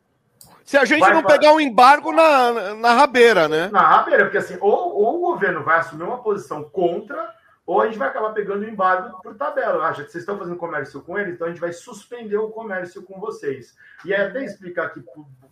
[0.64, 1.38] Se a gente não para...
[1.38, 3.68] pegar um embargo na, na rabeira, né?
[3.72, 7.34] Na rabeira, porque assim, ou, ou o governo vai assumir uma posição contra,
[7.66, 9.86] ou a gente vai acabar pegando o embargo por tabela.
[9.86, 12.50] Ah, já que vocês estão fazendo comércio com ele, então a gente vai suspender o
[12.50, 13.76] comércio com vocês.
[14.04, 15.02] E é até explicar que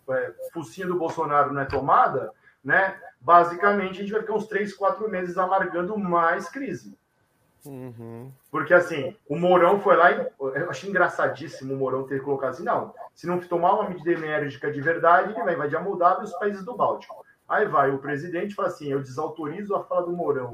[0.09, 2.31] é, focinho do Bolsonaro não é tomada,
[2.63, 2.95] né?
[3.19, 6.97] Basicamente, a gente vai ficar uns três, quatro meses alargando mais crise.
[8.49, 12.63] Porque assim, o Mourão foi lá e eu achei engraçadíssimo o Mourão ter colocado assim:
[12.63, 16.25] não, se não tomar uma medida enérgica de verdade, ele vai invadir a Moldávia e
[16.25, 17.25] os países do Báltico.
[17.47, 20.51] Aí vai o presidente fala assim: eu desautorizo a fala do Mourão.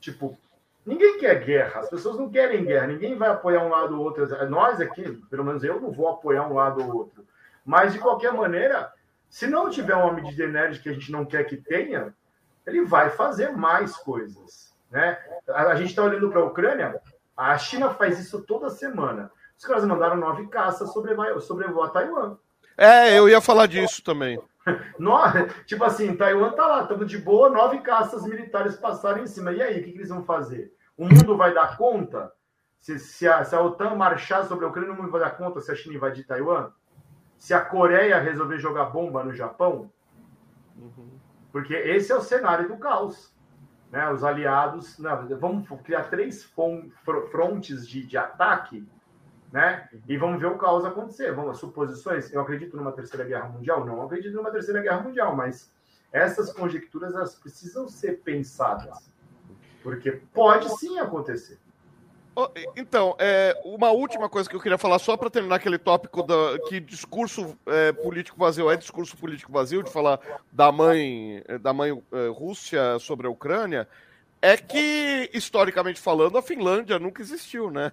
[0.00, 0.36] Tipo,
[0.84, 4.26] ninguém quer guerra, as pessoas não querem guerra, ninguém vai apoiar um lado ou outro.
[4.48, 7.24] Nós aqui, pelo menos eu, não vou apoiar um lado ou outro.
[7.64, 8.92] Mas, de qualquer maneira,
[9.28, 12.14] se não tiver uma medida enérgica que a gente não quer que tenha,
[12.66, 14.69] ele vai fazer mais coisas.
[14.90, 15.16] Né?
[15.48, 17.00] A, gente está olhando para a Ucrânia,
[17.36, 19.30] a China faz isso toda semana.
[19.56, 22.36] Os caras mandaram nove caças sobre, sobrevoar Taiwan.
[22.76, 24.40] É, eu ia falar disso também.
[24.98, 25.18] No,
[25.64, 29.52] tipo assim, Taiwan tá lá, estamos de boa, nove caças militares passaram em cima.
[29.52, 30.70] E aí, o que, que eles vão fazer?
[30.98, 32.30] O mundo vai dar conta?
[32.78, 35.60] Se, se, a, se a OTAN marchar sobre a Ucrânia, o mundo vai dar conta
[35.60, 36.70] se a China invadir Taiwan?
[37.38, 39.90] Se a Coreia resolver jogar bomba no Japão?
[40.76, 41.18] Uhum.
[41.50, 43.34] Porque esse é o cenário do caos
[43.90, 46.44] né, os aliados, não, vamos criar três
[47.30, 48.86] frontes de, de ataque,
[49.52, 51.32] né, e vamos ver o caos acontecer.
[51.32, 53.84] Vamos, suposições, eu acredito numa terceira guerra mundial?
[53.84, 55.72] Não acredito numa terceira guerra mundial, mas
[56.12, 59.10] essas conjecturas elas precisam ser pensadas,
[59.82, 61.58] porque pode sim acontecer.
[62.76, 66.58] Então, é, uma última coisa que eu queria falar, só para terminar aquele tópico da,
[66.68, 70.20] que discurso é, político vazio é discurso político vazio, de falar
[70.50, 73.86] da mãe, da mãe é, Rússia sobre a Ucrânia,
[74.40, 77.92] é que, historicamente falando, a Finlândia nunca existiu, né?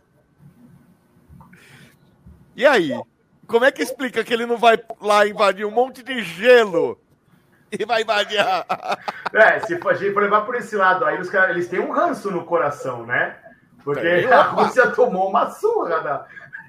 [2.55, 2.97] E aí?
[3.45, 6.99] Como é que explica que ele não vai lá invadir um monte de gelo?
[7.71, 8.97] E vai invadir a...
[9.33, 12.45] É, se for levar por esse lado aí, os caras, eles têm um ranço no
[12.45, 13.35] coração, né?
[13.87, 16.25] Porque a Rússia tomou uma surra da,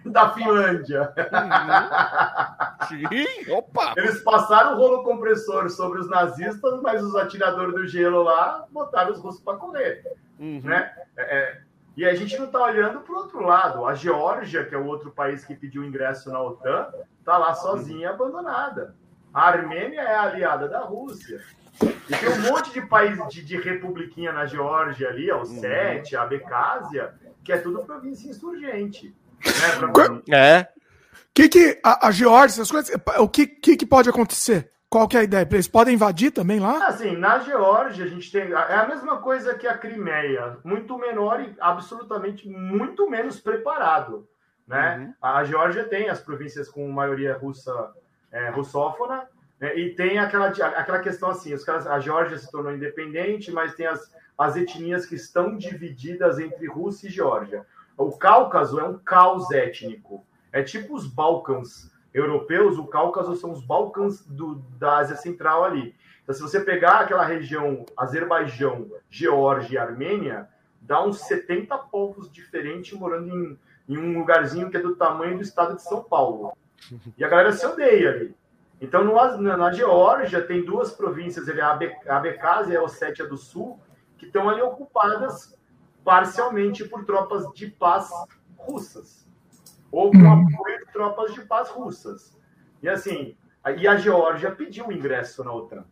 [0.06, 1.12] da Finlândia.
[1.18, 2.86] Uhum.
[2.86, 3.92] Sim, opa!
[3.96, 9.10] Eles passaram o rolo compressor sobre os nazistas, mas os atiradores do gelo lá botaram
[9.10, 10.04] os russos para correr.
[10.38, 10.60] Uhum.
[10.62, 10.92] Né?
[11.16, 11.60] É, é,
[11.96, 13.84] e a gente não está olhando para o outro lado.
[13.84, 16.86] A Geórgia, que é o outro país que pediu ingresso na OTAN,
[17.18, 18.94] está lá sozinha, abandonada.
[19.34, 21.40] A Armênia é aliada da Rússia.
[21.82, 26.22] E tem um monte de país de, de republiquinha na Geórgia ali, o Sete, a
[26.22, 27.14] Abecásia,
[27.44, 29.14] que é tudo província insurgente.
[29.44, 30.68] Né, é.
[31.32, 34.70] Que que a, a Geórgia, essas coisas, o que, que, que pode acontecer?
[34.90, 35.46] Qual que é a ideia?
[35.50, 36.86] Eles podem invadir também lá?
[36.86, 38.52] Assim, na Geórgia a gente tem.
[38.52, 44.26] É a mesma coisa que a Crimeia, muito menor e absolutamente muito menos preparado.
[44.66, 44.98] Né?
[44.98, 45.14] Uhum.
[45.20, 47.92] A Geórgia tem as províncias com maioria russa
[48.32, 49.28] é, russófona?
[49.60, 53.86] E tem aquela, aquela questão assim: os caras, a Geórgia se tornou independente, mas tem
[53.86, 57.66] as, as etnias que estão divididas entre Rússia e Geórgia.
[57.96, 60.24] O Cáucaso é um caos étnico.
[60.52, 65.94] É tipo os Balcãs europeus, o Cáucaso são os Balcãs do, da Ásia Central ali.
[66.22, 70.48] Então, se você pegar aquela região Azerbaijão, Geórgia e Armênia,
[70.80, 75.42] dá uns 70 povos diferentes morando em, em um lugarzinho que é do tamanho do
[75.42, 76.56] estado de São Paulo.
[77.16, 78.34] E a galera se odeia ali.
[78.80, 83.80] Então, no, na Geórgia, tem duas províncias, ali, a Abecásia e a Ossétia do Sul,
[84.16, 85.56] que estão ali ocupadas
[86.04, 88.10] parcialmente por tropas de paz
[88.56, 89.28] russas,
[89.90, 90.46] ou com uhum.
[90.46, 92.38] apoio de tropas de paz russas.
[92.82, 93.36] E assim,
[93.76, 95.84] e a Geórgia pediu ingresso na OTAN.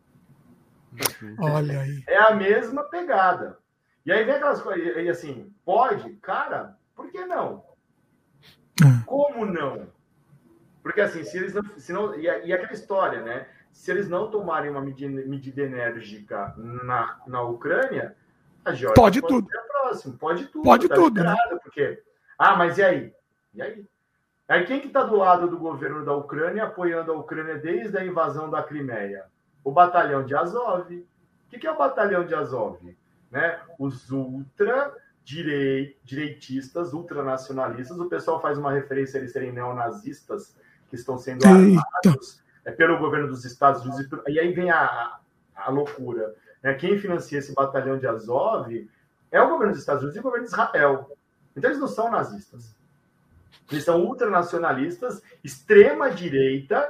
[1.39, 2.03] Olha aí.
[2.07, 3.59] É a mesma pegada.
[4.05, 6.15] E aí vem aquelas coisas, e assim, pode?
[6.17, 7.65] Cara, por que não?
[8.81, 9.05] É.
[9.05, 9.89] Como não?
[10.87, 11.65] Porque assim, se eles não.
[11.77, 13.49] Se não e, e aquela história, né?
[13.73, 18.17] Se eles não tomarem uma medida, medida enérgica na, na Ucrânia,
[18.65, 19.49] a Georgia pode, pode tudo.
[19.67, 20.63] próximo, pode tudo.
[20.63, 21.25] Pode tá tudo.
[21.25, 21.35] Né?
[21.61, 22.01] Porque,
[22.39, 23.13] ah, mas e aí?
[23.53, 23.85] E aí?
[24.47, 28.05] Aí quem que está do lado do governo da Ucrânia, apoiando a Ucrânia desde a
[28.05, 29.25] invasão da Crimeia?
[29.65, 30.89] O batalhão de Azov.
[30.93, 32.79] O que, que é o batalhão de Azov?
[33.29, 33.59] Né?
[33.77, 40.57] Os ultra direitistas, ultranacionalistas, o pessoal faz uma referência a eles serem neonazistas,
[40.89, 44.09] que estão sendo armados é, pelo governo dos Estados Unidos.
[44.29, 45.19] E aí vem a,
[45.55, 46.35] a loucura.
[46.63, 46.75] Né?
[46.75, 48.89] Quem financia esse batalhão de Azov
[49.31, 51.17] é o governo dos Estados Unidos e o governo de Israel.
[51.57, 52.75] Então eles não são nazistas.
[53.71, 56.89] Eles são ultranacionalistas, extrema-direita,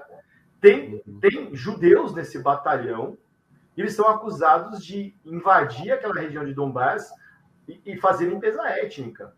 [0.60, 3.16] tem, tem judeus nesse batalhão,
[3.76, 7.10] e eles são acusados de invadir aquela região de Donbass
[7.68, 9.34] e, e fazer limpeza étnica.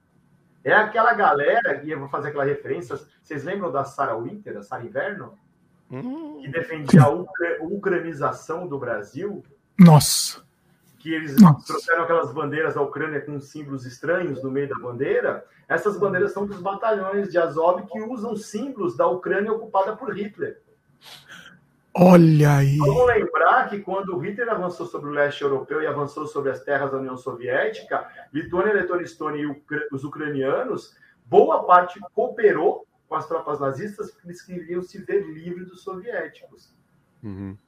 [0.69, 4.63] É aquela galera, e eu vou fazer aquela referência, vocês lembram da Sarah Winter, da
[4.63, 5.33] Sarah Inverno?
[5.91, 6.41] Hum.
[6.43, 7.09] Que defendia a
[7.63, 9.43] ucranização do Brasil?
[9.79, 10.43] Nossa!
[10.99, 11.69] Que eles Nossa.
[11.69, 15.43] trouxeram aquelas bandeiras da Ucrânia com símbolos estranhos no meio da bandeira.
[15.67, 20.61] Essas bandeiras são dos batalhões de Azov que usam símbolos da Ucrânia ocupada por Hitler.
[22.01, 22.79] Olha aí.
[22.79, 26.63] Vamos lembrar que quando o Hitler avançou sobre o leste europeu e avançou sobre as
[26.63, 30.97] terras da União Soviética, Lituânia, Letônia, Estônia e os ucranianos,
[31.27, 36.73] boa parte cooperou com as tropas nazistas porque eles queriam se ver livres dos soviéticos.
[37.21, 37.59] Uhum.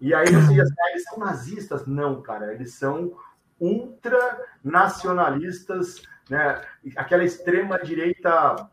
[0.00, 1.84] E aí você diz, ah, eles são nazistas?
[1.84, 3.16] Não, cara, eles são
[3.58, 6.64] ultranacionalistas, né?
[6.94, 8.70] aquela extrema-direita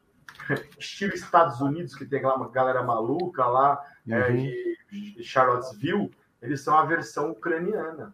[0.78, 4.22] estilo Estados Unidos, que tem aquela galera maluca lá é, uhum.
[4.22, 4.79] é, de
[5.22, 6.12] Charlottesville,
[6.42, 8.14] eles são a versão ucraniana.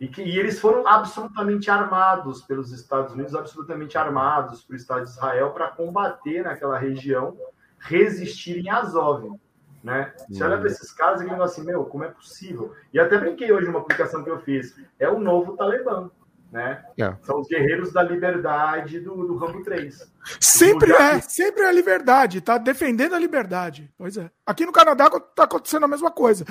[0.00, 5.10] E, que, e eles foram absolutamente armados pelos Estados Unidos, absolutamente armados pelo Estado de
[5.10, 7.36] Israel para combater naquela região,
[7.78, 9.38] resistir em Azov.
[9.82, 10.12] Né?
[10.28, 12.74] Você olha para esses casos e fala assim, meu, como é possível?
[12.92, 14.74] E até brinquei hoje numa publicação que eu fiz.
[14.98, 16.10] É o novo Talibã
[16.54, 16.84] né?
[16.96, 17.12] É.
[17.22, 20.08] São os guerreiros da liberdade do, do Rambo 3.
[20.38, 23.92] Sempre é, sempre é a liberdade, tá defendendo a liberdade.
[23.98, 24.30] Pois é.
[24.46, 26.44] Aqui no Canadá tá acontecendo a mesma coisa.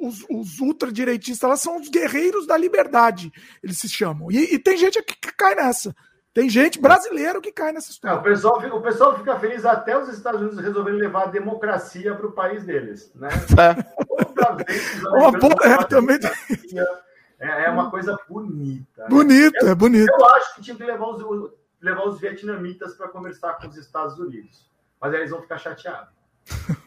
[0.00, 3.32] Os, os ultradireitistas lá são os guerreiros da liberdade,
[3.64, 4.30] eles se chamam.
[4.30, 5.92] E, e tem gente que, que cai nessa.
[6.32, 8.14] Tem gente brasileiro que cai nessa história.
[8.14, 12.14] É, o, pessoal, o pessoal fica feliz até os Estados Unidos resolverem levar a democracia
[12.14, 13.10] para o país deles.
[13.16, 13.28] Né?
[14.42, 15.08] É.
[15.08, 16.18] Uma boa, é, também.
[17.42, 19.02] É, é uma coisa bonita.
[19.02, 19.08] Né?
[19.08, 20.08] Bonito, eu, é bonito.
[20.08, 24.16] Eu acho que tinha que levar os, levar os vietnamitas para conversar com os Estados
[24.16, 24.70] Unidos.
[25.00, 26.14] Mas aí eles vão ficar chateados.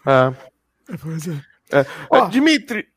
[0.08, 0.98] É.
[1.02, 1.42] Pois é.
[1.72, 1.84] É.
[2.10, 2.28] Oh.
[2.28, 2.88] Dimitri,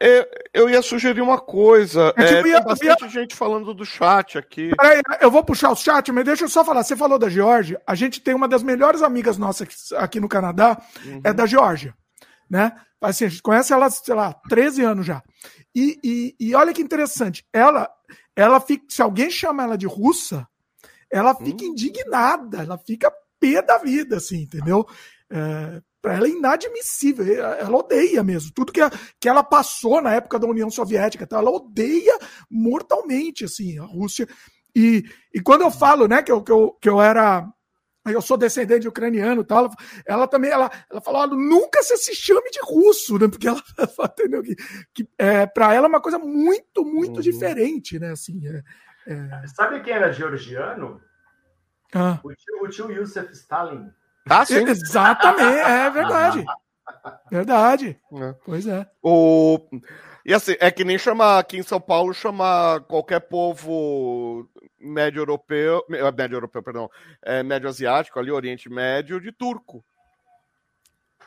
[0.53, 2.13] eu ia sugerir uma coisa.
[2.17, 3.09] É, tipo, ia, tem bastante ia...
[3.09, 4.71] gente falando do chat aqui.
[4.77, 6.85] Peraí, eu vou puxar o chat, mas deixa eu só falar.
[6.85, 7.81] Você falou da Geórgia.
[7.87, 11.21] A gente tem uma das melhores amigas nossas aqui no Canadá, uhum.
[11.25, 11.95] é da Geórgia.
[12.51, 12.73] Né?
[13.01, 15.23] Assim, a gente conhece ela, sei lá, 13 anos já.
[15.75, 17.89] E, e, e olha que interessante, ela,
[18.35, 20.47] ela fica, se alguém chama ela de russa,
[21.11, 21.69] ela fica hum.
[21.69, 24.87] indignada, ela fica pé da vida, assim, entendeu?
[25.31, 28.53] É, para ela é inadmissível, ela odeia mesmo.
[28.55, 28.81] Tudo que,
[29.21, 31.39] que ela passou na época da União Soviética, tá?
[31.39, 32.19] ela odeia
[32.51, 34.29] mortalmente, assim, a Rússia.
[34.75, 37.47] E, e quando eu falo, né, que eu, que eu, que eu era
[38.13, 39.65] eu sou descendente de ucraniano e tal.
[39.65, 39.75] Ela,
[40.07, 43.29] ela, também, ela, ela falou, nunca se, se chame de russo, né?
[43.29, 43.63] Porque ela,
[44.11, 44.43] entendeu?
[44.43, 44.57] Que,
[44.95, 47.23] que é, para ela é uma coisa muito, muito uhum.
[47.23, 48.13] diferente, né?
[48.13, 48.63] Assim, é,
[49.07, 49.47] é...
[49.49, 51.01] Sabe quem era georgiano?
[51.95, 52.21] Ah.
[52.23, 53.91] O, tio, o tio Yusuf Stalin.
[54.29, 54.57] Ah, sim.
[54.57, 56.45] Exatamente, é verdade.
[57.31, 58.01] Verdade.
[58.15, 58.35] É.
[58.47, 58.87] Pois é.
[59.03, 59.59] O...
[60.25, 64.49] E assim, é que nem chamar aqui em São Paulo, chamar qualquer povo
[64.79, 66.91] médio europeu, eh, médio europeu, perdão,
[67.23, 69.85] é, médio asiático, ali, Oriente Médio, de turco.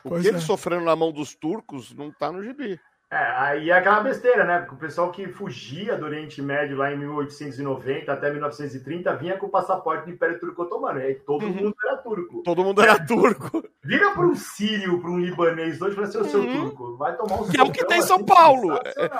[0.04, 0.30] O pois que é.
[0.30, 2.80] eles sofreram na mão dos turcos não está no gibi.
[3.12, 4.60] É, aí é aquela besteira, né?
[4.60, 9.44] Porque o pessoal que fugia do Oriente Médio lá em 1890 até 1930 vinha com
[9.44, 10.98] o passaporte do Império Turco Otomano.
[10.98, 11.52] E aí todo uhum.
[11.52, 12.42] mundo era turco.
[12.42, 13.62] Todo mundo era turco.
[13.84, 16.70] Vira para um sírio, para um libanês hoje para ser o seu uhum.
[16.70, 16.96] turco.
[16.96, 18.76] Vai tomar um Que é o que tem em São assim, Paulo.
[18.76, 19.10] É,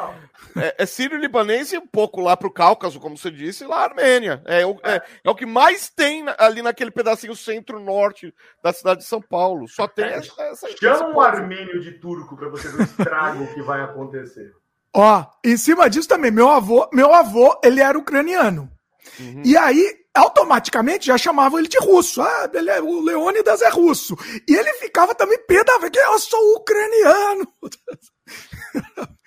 [0.57, 3.81] é, é, sírio libanês e um pouco lá para o Cáucaso, como você disse, lá
[3.81, 4.41] a Armênia.
[4.47, 9.07] É, o, é, é o que mais tem ali naquele pedacinho centro-norte da cidade de
[9.07, 9.69] São Paulo.
[9.69, 10.43] Só tem é, essa.
[10.45, 14.53] essa Chama um armênio de turco para você ver o estrago que vai acontecer.
[14.95, 18.71] Ó, em cima disso também, meu avô, meu avô, ele era ucraniano.
[19.19, 19.43] Uhum.
[19.45, 22.21] E aí, automaticamente, já chamavam ele de russo.
[22.21, 24.17] Ah, ele é, o Leônidas é russo.
[24.49, 27.47] E ele ficava também pé da que eu sou ucraniano.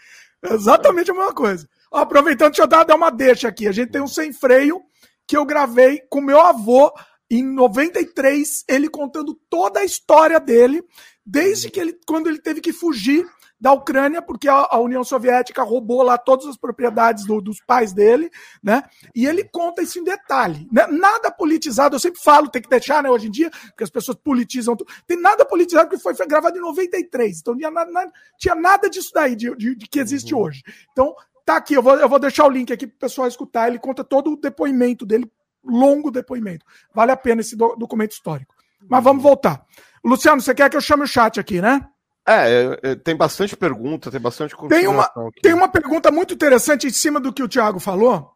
[0.44, 1.68] Exatamente a mesma coisa.
[1.92, 3.68] Ó, aproveitando, deixa eu dar, dar uma deixa aqui.
[3.68, 4.82] A gente tem um sem freio
[5.28, 6.94] que eu gravei com meu avô
[7.30, 10.84] em 93, ele contando toda a história dele,
[11.26, 13.26] desde que ele, quando ele teve que fugir
[13.60, 17.94] da Ucrânia, porque a, a União Soviética roubou lá todas as propriedades do, dos pais
[17.94, 18.30] dele,
[18.62, 18.84] né?
[19.16, 20.68] E ele conta isso em detalhe.
[20.72, 20.86] Né?
[20.88, 24.18] Nada politizado, eu sempre falo, tem que deixar, né, hoje em dia, porque as pessoas
[24.18, 24.76] politizam.
[24.76, 24.92] Tudo.
[25.08, 27.40] Tem nada politizado que foi, foi gravado em 93.
[27.40, 30.42] Então não tinha nada, nada, tinha nada disso daí, de, de, de que existe uhum.
[30.42, 30.64] hoje.
[30.92, 33.68] Então, tá aqui, eu vou, eu vou deixar o link aqui para o pessoal escutar.
[33.68, 35.32] Ele conta todo o depoimento dele,
[35.64, 36.66] longo depoimento.
[36.94, 38.54] Vale a pena esse do, documento histórico.
[38.88, 39.66] Mas vamos voltar.
[40.04, 41.88] Luciano, você quer que eu chame o chat aqui, né?
[42.28, 45.42] É, é, é, tem bastante pergunta, tem bastante tem uma, aqui.
[45.42, 48.32] tem uma pergunta muito interessante em cima do que o Thiago falou,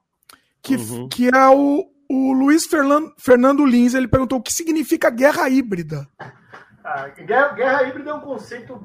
[0.62, 1.10] que, uhum.
[1.10, 6.08] que é o, o Luiz Fernando, Fernando Lins, ele perguntou o que significa guerra híbrida.
[6.84, 8.76] Ah, guerra, guerra híbrida é um conceito,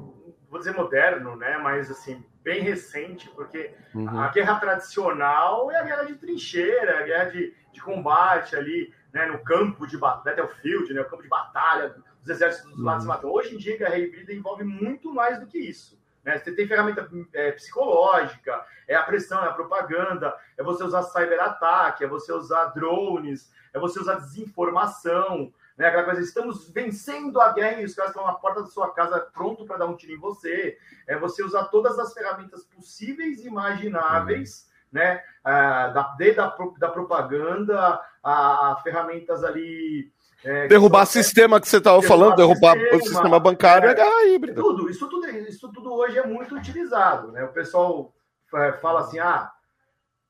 [0.49, 4.19] vou dizer moderno, né, mas assim, bem recente, porque uhum.
[4.19, 9.27] a guerra tradicional é a guerra de trincheira, a guerra de, de combate ali, né,
[9.27, 11.95] no campo de battlefield, né, o campo de batalha,
[12.25, 13.09] os exércitos dos lados uhum.
[13.09, 13.31] matam.
[13.31, 15.97] Hoje em dia, a guerra híbrida envolve muito mais do que isso.
[16.23, 16.39] Né?
[16.39, 22.03] Você tem ferramenta é, psicológica, é a pressão, é a propaganda, é você usar cyberataque,
[22.03, 25.87] é você usar drones, é você usar desinformação, né?
[25.87, 29.19] Aquela coisa, estamos vencendo a guerra e os caras estão na porta da sua casa
[29.19, 30.77] pronto para dar um tiro em você.
[31.05, 34.99] É você usar todas as ferramentas possíveis e imagináveis, uhum.
[34.99, 35.21] né?
[35.43, 40.11] Ah, da, desde a da propaganda a, a ferramentas ali
[40.45, 43.95] é, derrubar o sistema que você estava falando, derrubar sistema, o sistema bancário é, é
[43.95, 44.61] guerra híbrida.
[44.61, 47.31] Tudo, isso tudo, isso tudo hoje é muito utilizado.
[47.31, 47.43] Né?
[47.43, 48.13] O pessoal
[48.53, 49.51] é, fala assim: ah,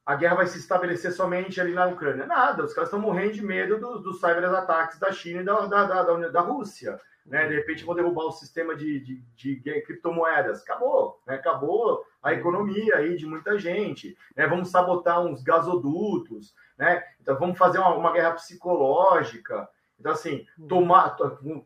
[0.05, 2.25] a guerra vai se estabelecer somente ali na Ucrânia.
[2.25, 5.83] Nada, os caras estão morrendo de medo dos do cyberataques da China e da, da,
[5.83, 6.97] da, da, da Rússia.
[7.25, 7.47] Né?
[7.47, 10.61] De repente vão derrubar o sistema de, de, de criptomoedas.
[10.61, 11.35] Acabou, né?
[11.35, 14.15] acabou a economia aí de muita gente.
[14.35, 14.47] Né?
[14.47, 17.03] Vamos sabotar uns gasodutos, né?
[17.19, 19.67] Então vamos fazer uma, uma guerra psicológica.
[19.99, 21.15] Então, assim, tomar,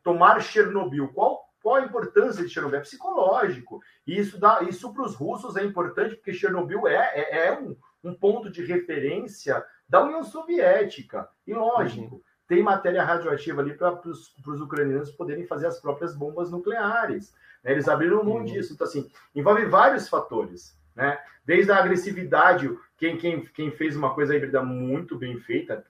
[0.04, 2.80] tomar Chernobyl, qual, qual a importância de Chernobyl?
[2.80, 3.82] É psicológico.
[4.06, 7.76] E isso, dá, isso para os russos é importante, porque Chernobyl é, é, é um,
[8.04, 11.28] um ponto de referência da União Soviética.
[11.46, 12.22] E lógico, uhum.
[12.48, 17.34] tem matéria radioativa ali para os ucranianos poderem fazer as próprias bombas nucleares.
[17.64, 17.72] Né?
[17.72, 18.46] Eles abriram mão uhum.
[18.46, 18.74] disso.
[18.74, 20.78] Então, assim, envolve vários fatores.
[20.96, 21.18] Né?
[21.46, 25.84] Desde a agressividade, quem, quem, quem fez uma coisa híbrida muito bem feita,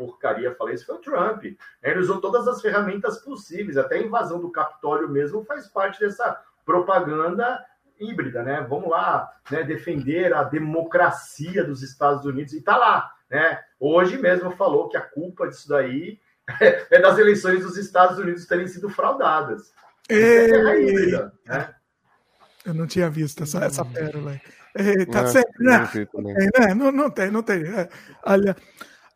[0.00, 1.44] porcaria falei isso, foi o Trump.
[1.82, 6.40] Ele usou todas as ferramentas possíveis, até a invasão do Capitólio mesmo faz parte dessa
[6.64, 7.62] propaganda
[7.98, 8.66] híbrida, né?
[8.66, 13.62] Vamos lá, né, defender a democracia dos Estados Unidos e tá lá, né?
[13.78, 16.18] Hoje mesmo falou que a culpa disso daí
[16.90, 19.74] é das eleições dos Estados Unidos terem sido fraudadas.
[20.08, 21.74] É híbrida, né?
[22.64, 23.92] Eu não tinha visto essa, essa hum.
[23.92, 24.40] pérola.
[24.74, 25.88] É, tá é, sempre, né?
[26.14, 26.30] Não,
[26.64, 27.62] é, não, não tem, não tem.
[27.64, 27.88] É.
[28.24, 28.56] Olha.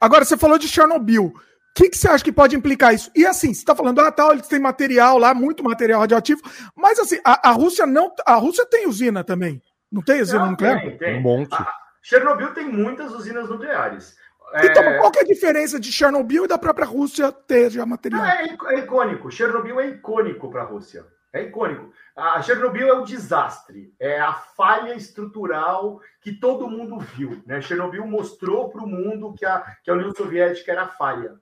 [0.01, 1.27] Agora, você falou de Chernobyl.
[1.27, 1.35] O
[1.75, 3.11] que, que você acha que pode implicar isso?
[3.17, 6.41] E assim, você está falando, ah, tal, eles têm material lá, muito material radioativo,
[6.77, 8.13] mas assim, a, a Rússia não.
[8.25, 9.61] A Rússia tem usina também.
[9.91, 10.81] Não tem usina não, nuclear?
[10.81, 11.19] Tem, tem.
[11.19, 11.55] Um monte.
[11.55, 11.67] A
[12.03, 14.15] Chernobyl tem muitas usinas nucleares.
[14.63, 14.99] Então, é...
[14.99, 18.25] qual que é a diferença de Chernobyl e da própria Rússia ter já material?
[18.25, 19.31] É, é icônico.
[19.31, 21.05] Chernobyl é icônico para a Rússia.
[21.35, 21.93] É icônico.
[22.15, 27.43] A Chernobyl é o desastre, é a falha estrutural que todo mundo viu.
[27.45, 27.61] Né?
[27.61, 31.35] Chernobyl mostrou para o mundo que a, que a União Soviética era falha.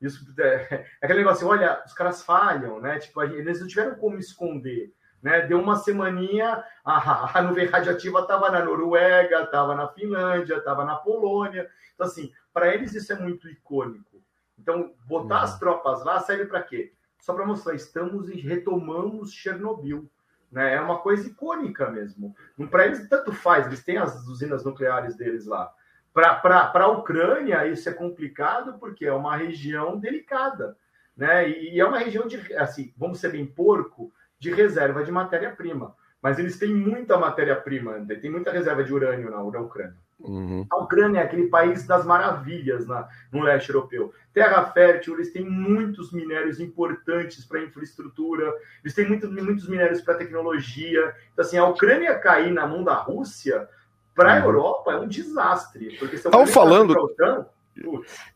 [0.00, 0.44] Isso é,
[0.74, 2.98] é aquele negócio, olha, os caras falham, né?
[2.98, 4.92] Tipo, eles não tiveram como esconder.
[5.22, 5.42] Né?
[5.42, 10.96] Deu uma semaninha, a, a nuvem radioativa estava na Noruega, estava na Finlândia, estava na
[10.96, 11.70] Polônia.
[11.94, 14.20] Então, assim, para eles isso é muito icônico.
[14.58, 15.44] Então, botar uhum.
[15.44, 16.92] as tropas lá serve para quê?
[17.24, 20.10] Só para mostrar, estamos e retomamos Chernobyl.
[20.52, 20.74] Né?
[20.74, 22.36] É uma coisa icônica mesmo.
[22.70, 25.72] Para eles, tanto faz, eles têm as usinas nucleares deles lá.
[26.12, 30.76] Para a Ucrânia, isso é complicado porque é uma região delicada.
[31.16, 31.48] Né?
[31.48, 35.96] E, é uma região de, assim, vamos ser bem porco, de reserva de matéria-prima.
[36.20, 39.96] Mas eles têm muita matéria-prima, tem muita reserva de urânio na, na Ucrânia.
[40.24, 40.66] Uhum.
[40.70, 44.12] A Ucrânia é aquele país das maravilhas na, no leste europeu.
[44.32, 48.52] Terra fértil, eles têm muitos minérios importantes para infraestrutura,
[48.82, 51.14] eles têm muito, muitos minérios para tecnologia.
[51.32, 53.68] Então, assim, a Ucrânia cair na mão da Rússia,
[54.14, 54.44] para a uhum.
[54.44, 55.98] Europa, é um desastre.
[56.12, 57.46] Estão falando OTAN,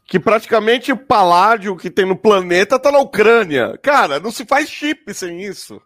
[0.04, 3.78] que praticamente o paládio que tem no planeta está na Ucrânia.
[3.78, 5.80] Cara, não se faz chip sem isso.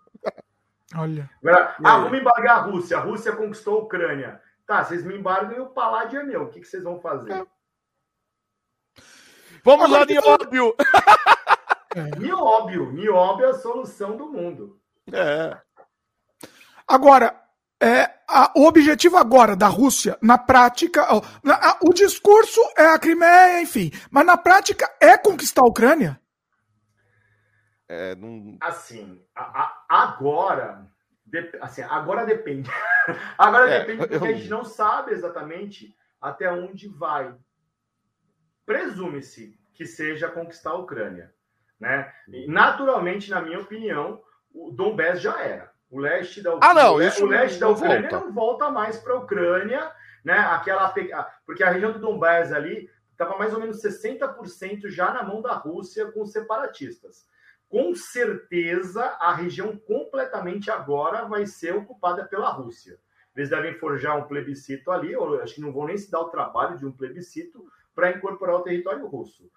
[0.94, 1.28] Olha.
[1.42, 2.96] Agora, ah, vamos embargar a Rússia.
[2.96, 4.40] A Rússia conquistou a Ucrânia.
[4.72, 6.44] Tá, vocês me embargam e o paládio é meu.
[6.44, 7.30] O que, que vocês vão fazer?
[7.30, 7.46] É.
[9.62, 10.74] Vamos lá, Nióbio!
[11.94, 12.18] É.
[12.18, 12.90] Nióbio.
[12.90, 14.80] Nióbio é a solução do mundo.
[15.12, 15.60] É.
[16.88, 17.38] Agora,
[17.78, 22.86] é, a, o objetivo agora da Rússia, na prática, ó, na, a, o discurso é
[22.86, 26.18] a Crimeia, enfim, mas na prática é conquistar a Ucrânia?
[27.86, 28.56] É, não...
[28.62, 30.90] Assim, a, agora
[31.32, 32.70] Dep assim, agora depende.
[33.38, 34.24] agora é, depende porque eu...
[34.24, 37.34] a gente não sabe exatamente até onde vai.
[38.64, 41.34] Presume-se que seja conquistar a Ucrânia.
[41.80, 42.12] Né?
[42.28, 44.22] E, naturalmente, na minha opinião,
[44.54, 45.72] o Donbass já era.
[45.90, 48.26] O leste da Ucrânia, ah, não, o leste da Ucrânia volta.
[48.26, 49.92] não volta mais para a Ucrânia,
[50.24, 50.38] né?
[50.38, 50.94] Aquela
[51.44, 55.52] porque a região do Donbass ali estava mais ou menos 60% já na mão da
[55.52, 57.26] Rússia com os separatistas
[57.72, 62.98] com certeza a região completamente agora vai ser ocupada pela Rússia.
[63.34, 66.28] Eles devem forjar um plebiscito ali, ou acho que não vão nem se dar o
[66.28, 67.64] trabalho de um plebiscito
[67.94, 69.50] para incorporar o território russo.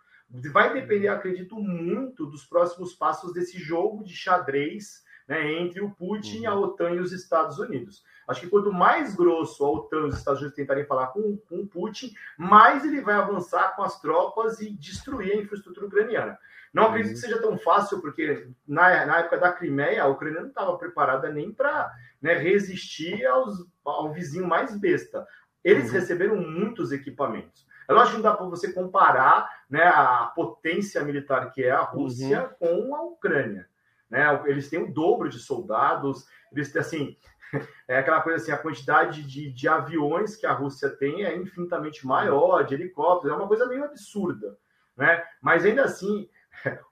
[0.54, 6.46] Vai depender, acredito, muito dos próximos passos desse jogo de xadrez né, entre o Putin,
[6.46, 6.50] uhum.
[6.50, 8.02] a OTAN e os Estados Unidos.
[8.30, 11.60] Acho que quanto mais grosso a OTAN e os Estados Unidos tentarem falar com, com
[11.60, 16.40] o Putin, mais ele vai avançar com as tropas e destruir a infraestrutura ucraniana.
[16.76, 17.32] Não acredito que uhum.
[17.32, 21.50] seja tão fácil, porque na, na época da Crimeia, a Ucrânia não estava preparada nem
[21.50, 21.90] para
[22.22, 25.26] né, resistir aos, ao vizinho mais besta.
[25.64, 25.94] eles uhum.
[25.94, 27.66] receberam muitos equipamentos.
[27.88, 31.82] É lógico que não dá para você comparar né, a potência militar que é a
[31.82, 32.88] Rússia uhum.
[32.90, 33.70] com a Ucrânia.
[34.10, 34.44] Né?
[34.46, 37.18] Eles têm o dobro de soldados, eles têm assim.
[37.88, 42.06] É aquela coisa assim, a quantidade de, de aviões que a Rússia tem é infinitamente
[42.06, 44.58] maior, de helicópteros, é uma coisa meio absurda.
[44.98, 45.24] Né?
[45.42, 46.28] Mas ainda assim,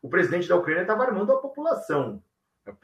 [0.01, 2.21] o presidente da Ucrânia estava armando a população.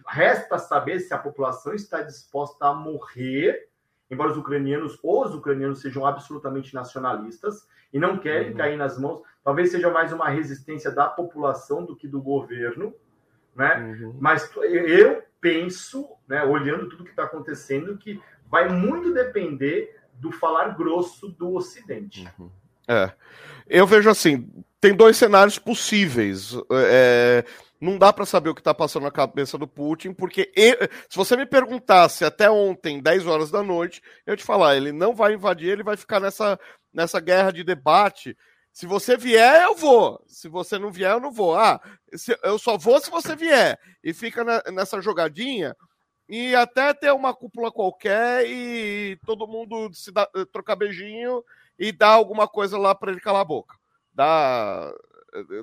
[0.07, 3.69] Resta saber se a população está disposta a morrer,
[4.11, 8.57] embora os ucranianos, os ucranianos sejam absolutamente nacionalistas e não querem uhum.
[8.57, 9.21] cair nas mãos.
[9.43, 12.93] Talvez seja mais uma resistência da população do que do governo,
[13.55, 13.77] né?
[13.77, 14.15] Uhum.
[14.19, 20.75] Mas eu penso, né, olhando tudo que está acontecendo, que vai muito depender do falar
[20.75, 22.27] grosso do Ocidente.
[22.37, 22.49] Uhum.
[22.87, 23.13] É.
[23.67, 26.53] Eu vejo assim, tem dois cenários possíveis.
[26.71, 27.43] É,
[27.79, 31.15] não dá para saber o que está passando na cabeça do Putin, porque ele, se
[31.15, 35.33] você me perguntasse até ontem, 10 horas da noite, eu te falar, ele não vai
[35.33, 36.59] invadir, ele vai ficar nessa,
[36.93, 38.37] nessa guerra de debate.
[38.71, 40.21] Se você vier, eu vou.
[40.27, 41.55] Se você não vier, eu não vou.
[41.55, 41.81] Ah,
[42.43, 43.79] eu só vou se você vier.
[44.03, 45.75] E fica na, nessa jogadinha
[46.27, 50.11] e até ter uma cúpula qualquer e todo mundo se
[50.51, 51.43] trocar beijinho
[51.77, 53.78] e dar alguma coisa lá para ele calar a boca.
[54.19, 54.93] Dá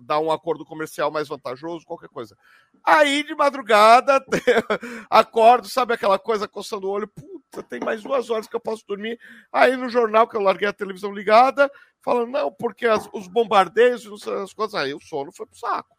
[0.02, 2.34] dar um acordo comercial mais vantajoso, qualquer coisa.
[2.82, 4.24] Aí, de madrugada,
[5.10, 8.86] acordo, sabe aquela coisa coçando o olho, puta, tem mais duas horas que eu posso
[8.86, 9.20] dormir.
[9.52, 14.06] Aí no jornal, que eu larguei a televisão ligada, falando, não, porque as, os bombardeios,
[14.26, 15.94] as coisas, aí o sono foi pro saco.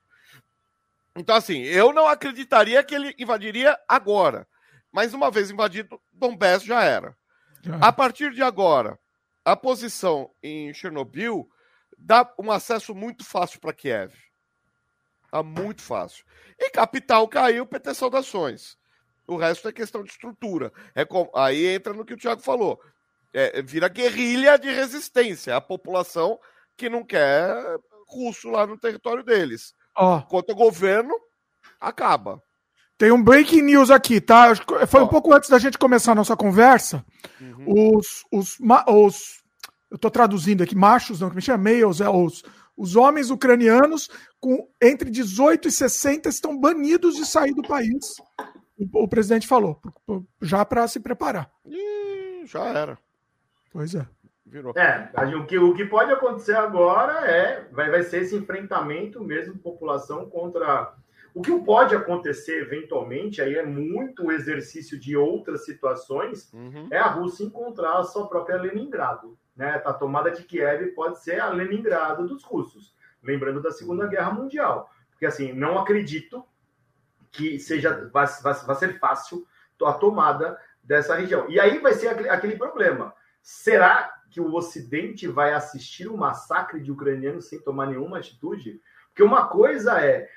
[1.15, 4.47] Então, assim, eu não acreditaria que ele invadiria agora.
[4.91, 7.15] Mas uma vez invadido, Donbass já era.
[7.81, 8.97] A partir de agora,
[9.45, 11.47] a posição em Chernobyl
[11.97, 14.13] dá um acesso muito fácil para Kiev.
[15.31, 16.23] Tá muito fácil.
[16.57, 18.77] E capital caiu, PT saudações.
[19.27, 20.71] O resto é questão de estrutura.
[20.95, 21.29] É com...
[21.35, 22.79] Aí entra no que o Thiago falou.
[23.33, 25.55] É, vira guerrilha de resistência.
[25.55, 26.39] A população
[26.77, 27.53] que não quer
[28.07, 29.73] russo lá no território deles.
[29.97, 30.17] Oh.
[30.17, 31.13] Enquanto o governo,
[31.79, 32.41] acaba.
[32.97, 34.55] Tem um breaking news aqui, tá?
[34.87, 35.03] Foi oh.
[35.03, 37.05] um pouco antes da gente começar a nossa conversa.
[37.39, 37.97] Uhum.
[37.97, 39.43] Os, os, os
[39.89, 42.43] eu estou traduzindo aqui, machos, não, que me chama males, é, os,
[42.75, 44.09] os homens ucranianos
[44.39, 48.15] com entre 18 e 60 estão banidos de sair do país.
[48.77, 49.81] O, o presidente falou,
[50.41, 51.49] já para se preparar.
[51.65, 52.97] Ih, já era.
[53.71, 54.05] Pois é.
[54.45, 54.73] Virou.
[54.77, 59.57] É, o que, o que pode acontecer agora é vai, vai ser esse enfrentamento mesmo
[59.57, 60.93] população contra.
[61.33, 66.87] O que pode acontecer eventualmente aí é muito exercício de outras situações, uhum.
[66.89, 71.39] é a Rússia encontrar a sua própria Leningrado né, a tomada de Kiev pode ser
[71.39, 74.89] a Leningrado dos russos, lembrando da Segunda Guerra Mundial.
[75.11, 76.45] Porque, assim, não acredito
[77.31, 79.45] que seja vai, vai, vai ser fácil
[79.83, 81.49] a tomada dessa região.
[81.49, 83.13] E aí vai ser aquele, problema.
[83.41, 88.81] Será que o Ocidente vai assistir o massacre de ucranianos sem tomar nenhuma atitude?
[89.07, 90.29] Porque uma coisa é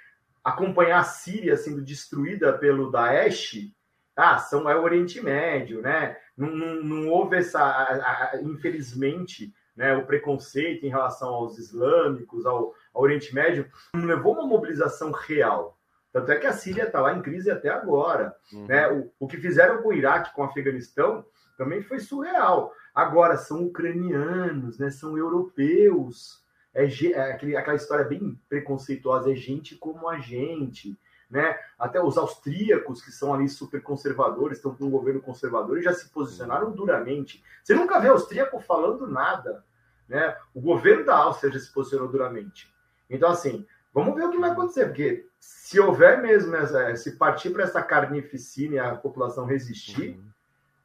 [0.43, 3.71] acompanhar a Síria sendo destruída pelo Daesh,
[4.17, 6.17] ah, são, é o Oriente Médio, né?
[6.41, 12.47] Não, não, não houve essa, a, a, infelizmente, né, o preconceito em relação aos islâmicos,
[12.47, 15.79] ao, ao Oriente Médio, não levou uma mobilização real.
[16.11, 18.35] Tanto é que a Síria está lá em crise até agora.
[18.53, 18.67] Uhum.
[18.67, 18.89] Né?
[18.91, 21.25] O, o que fizeram com o Iraque, com o Afeganistão,
[21.59, 22.73] também foi surreal.
[22.95, 24.91] Agora, são ucranianos, né?
[24.91, 26.43] são europeus.
[26.73, 30.99] É, é aquele, aquela história bem preconceituosa, é gente como a gente
[31.31, 31.57] né?
[31.79, 35.93] Até os austríacos, que são ali super conservadores, estão com um governo conservador e já
[35.93, 37.43] se posicionaram duramente.
[37.63, 39.65] Você nunca vê austríaco falando nada,
[40.09, 40.37] né?
[40.53, 42.75] O governo da Áustria já se posicionou duramente.
[43.09, 43.65] Então, assim,
[43.95, 47.81] vamos ver o que vai acontecer, porque se houver mesmo, essa, se partir para essa
[47.81, 50.25] carnificina e a população resistir, uhum.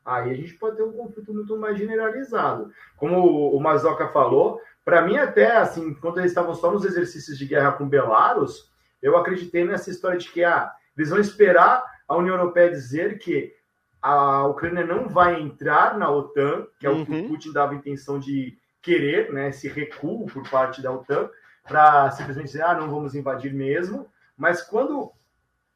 [0.05, 2.71] aí a gente pode ter um conflito muito mais generalizado.
[2.97, 7.47] Como o Mazoca falou, para mim até, assim, quando eles estavam só nos exercícios de
[7.47, 8.71] guerra com Belarus,
[9.01, 13.53] eu acreditei nessa história de que ah, eles vão esperar a União Europeia dizer que
[14.01, 17.27] a Ucrânia não vai entrar na OTAN, que é o que o uhum.
[17.29, 21.29] Putin dava intenção de querer, né, esse recuo por parte da OTAN,
[21.63, 24.07] para simplesmente dizer, ah, não vamos invadir mesmo.
[24.37, 25.11] Mas quando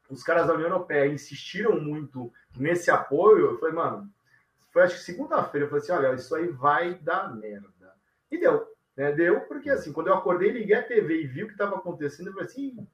[0.08, 4.08] os caras da União Europeia insistiram muito nesse apoio, eu falei, mano,
[4.70, 7.68] foi acho que segunda-feira, eu falei assim, olha, isso aí vai dar merda.
[8.30, 8.64] E deu,
[8.96, 9.10] né?
[9.12, 12.28] Deu, porque assim, quando eu acordei, liguei a TV e vi o que estava acontecendo,
[12.28, 12.86] eu falei assim,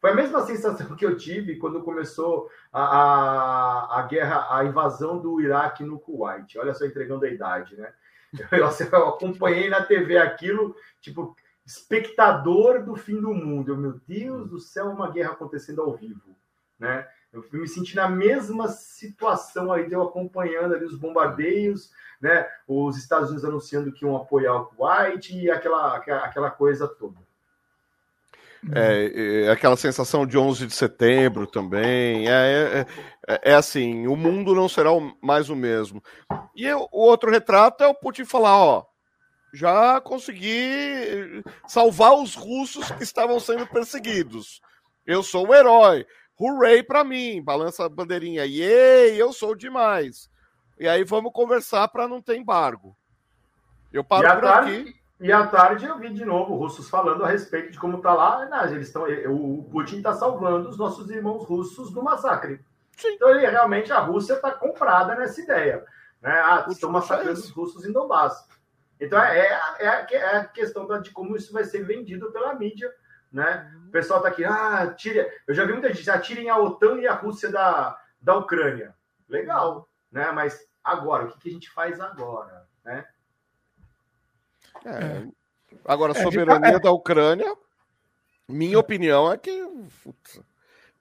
[0.00, 5.18] foi a mesma sensação que eu tive quando começou a, a, a guerra, a invasão
[5.18, 6.56] do Iraque no Kuwait.
[6.58, 7.92] Olha só, entregando a idade, né?
[8.52, 11.34] Eu, eu acompanhei na TV aquilo, tipo,
[11.64, 13.72] espectador do fim do mundo.
[13.72, 16.36] Eu, meu Deus do céu, uma guerra acontecendo ao vivo,
[16.78, 17.08] né?
[17.32, 22.46] Eu me senti na mesma situação aí, eu acompanhando ali os bombardeios, né?
[22.66, 27.16] Os Estados Unidos anunciando que iam apoiar o Kuwait e aquela, aquela coisa toda.
[28.74, 32.28] É, é, aquela sensação de 11 de setembro também.
[32.28, 32.86] É, é,
[33.28, 34.90] é, é assim, o mundo não será
[35.22, 36.02] mais o mesmo.
[36.56, 38.84] E o outro retrato é o Putin falar, ó,
[39.54, 44.60] já consegui salvar os russos que estavam sendo perseguidos.
[45.06, 46.04] Eu sou o herói.
[46.38, 47.42] Hooray para mim.
[47.42, 48.44] Balança a bandeirinha.
[48.44, 50.28] Yay, eu sou demais.
[50.78, 52.96] E aí vamos conversar para não ter embargo.
[53.92, 54.97] Eu paro por aqui.
[55.20, 58.46] E à tarde eu vi de novo russos falando a respeito de como tá lá.
[58.46, 62.64] Não, eles estão, o Putin está salvando os nossos irmãos russos do massacre.
[62.96, 63.14] Sim.
[63.14, 65.84] Então ele realmente a Rússia está comprada nessa ideia.
[66.20, 66.30] Né?
[66.30, 68.46] Ah, estão massacrando os russos em Donbass.
[69.00, 72.92] Então é, é, é, é a questão de como isso vai ser vendido pela mídia.
[73.32, 73.72] Né?
[73.88, 75.26] O pessoal está aqui, ah, tire.
[75.46, 78.94] Eu já vi muita gente, atirem a OTAN e a Rússia da, da Ucrânia.
[79.28, 80.30] Legal, né?
[80.32, 82.66] Mas agora, o que, que a gente faz agora?
[82.84, 83.04] Né?
[84.84, 84.90] É.
[84.90, 85.28] é.
[85.84, 86.78] Agora, a é, soberania é.
[86.78, 87.54] da Ucrânia,
[88.48, 89.64] minha opinião é que
[90.02, 90.40] putz,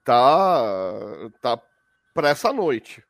[0.04, 0.62] tá,
[1.42, 1.60] tá
[2.14, 3.04] para essa noite.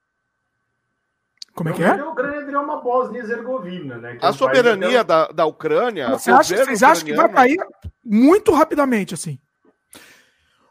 [1.54, 1.90] Como é que é?
[1.90, 4.20] A Ucrânia virou uma Bósnia Herzegovina, né?
[4.22, 6.10] a soberania da, da Ucrânia.
[6.10, 7.58] Você acha, vocês acham que vai cair
[8.06, 9.40] muito rapidamente, assim?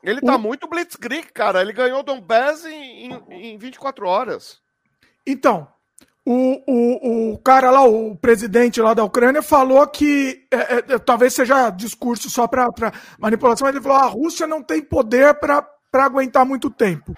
[0.01, 0.39] Ele tá o...
[0.39, 1.61] muito blitzkrieg, cara.
[1.61, 4.61] Ele ganhou Donbass em, em, em 24 horas.
[5.27, 5.67] Então,
[6.27, 10.98] o, o, o cara lá, o presidente lá da Ucrânia, falou que é, é, é
[10.98, 12.69] talvez seja discurso só para
[13.16, 17.15] manipulação, mas ele falou: a Rússia não tem poder para aguentar muito tempo.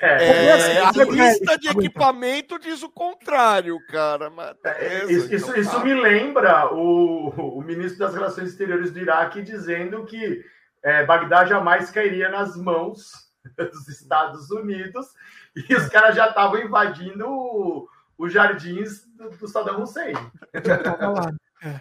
[0.00, 4.30] É, é, a lista de equipamento diz o contrário, cara.
[4.30, 5.84] Mas é, isso, isso, então isso, tá.
[5.84, 10.42] me lembra o, o ministro das Relações Exteriores do Iraque dizendo que
[10.82, 13.10] é, Bagdá jamais cairia nas mãos
[13.56, 15.06] dos Estados Unidos
[15.56, 17.88] e os caras já estavam invadindo
[18.18, 20.14] os jardins do, do Saddam Hussein.
[20.64, 21.32] Já tava lá.
[21.62, 21.80] É.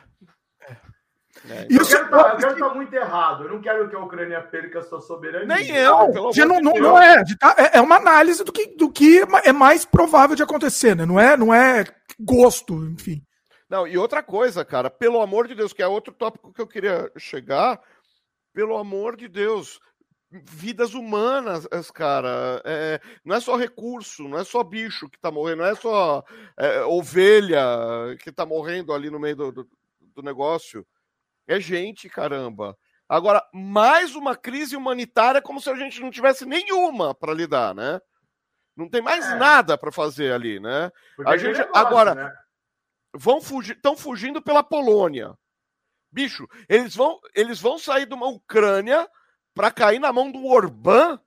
[1.49, 1.67] É.
[1.69, 3.43] Eu quero estar tá, tá muito errado.
[3.43, 5.45] Eu não quero que a Ucrânia perca sua soberania.
[5.45, 6.11] Nem eu.
[6.11, 7.23] Pelo não, não, não é.
[7.39, 7.77] Tá, é.
[7.77, 11.05] É uma análise do que, do que é mais provável de acontecer, né?
[11.05, 11.85] Não é, não é
[12.19, 13.21] gosto, enfim.
[13.69, 16.67] Não, e outra coisa, cara, pelo amor de Deus, que é outro tópico que eu
[16.67, 17.79] queria chegar,
[18.53, 19.79] pelo amor de Deus,
[20.31, 22.61] vidas humanas, cara.
[22.65, 26.23] É, não é só recurso, não é só bicho que tá morrendo, não é só
[26.57, 27.63] é, ovelha
[28.19, 29.69] que tá morrendo ali no meio do, do,
[29.99, 30.85] do negócio.
[31.47, 32.77] É gente, caramba.
[33.07, 38.01] Agora, mais uma crise humanitária como se a gente não tivesse nenhuma para lidar, né?
[38.75, 39.35] Não tem mais é.
[39.35, 40.91] nada para fazer ali, né?
[41.15, 42.33] Porque a gente negócio, agora né?
[43.13, 45.33] vão fugir, estão fugindo pela Polônia.
[46.11, 49.07] Bicho, eles vão, eles vão sair de uma Ucrânia
[49.55, 51.19] para cair na mão do Orbán?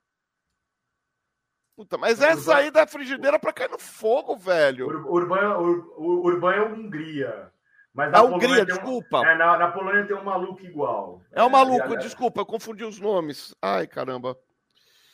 [1.75, 4.87] Puta, mas é sair da frigideira para cair no fogo, velho.
[5.07, 7.51] Urbã, Ur, Urbã é Hungria.
[7.93, 9.21] Mas na a Hungria, desculpa.
[9.21, 11.21] Um, é, na, na, Polônia tem um maluco igual.
[11.31, 13.55] É um maluco, é, desculpa, eu confundi os nomes.
[13.61, 14.37] Ai, caramba.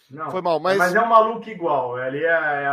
[0.10, 0.78] Não, Foi mal, mas.
[0.78, 1.96] Mas é um maluco igual.
[1.96, 2.66] Ali é, é,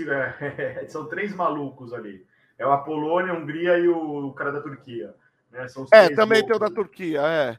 [0.00, 2.26] é, é são três malucos ali.
[2.58, 5.14] É a Polônia, a Hungria e o, o cara da Turquia.
[5.50, 5.66] Né?
[5.92, 7.58] é, também tem o da Turquia, é.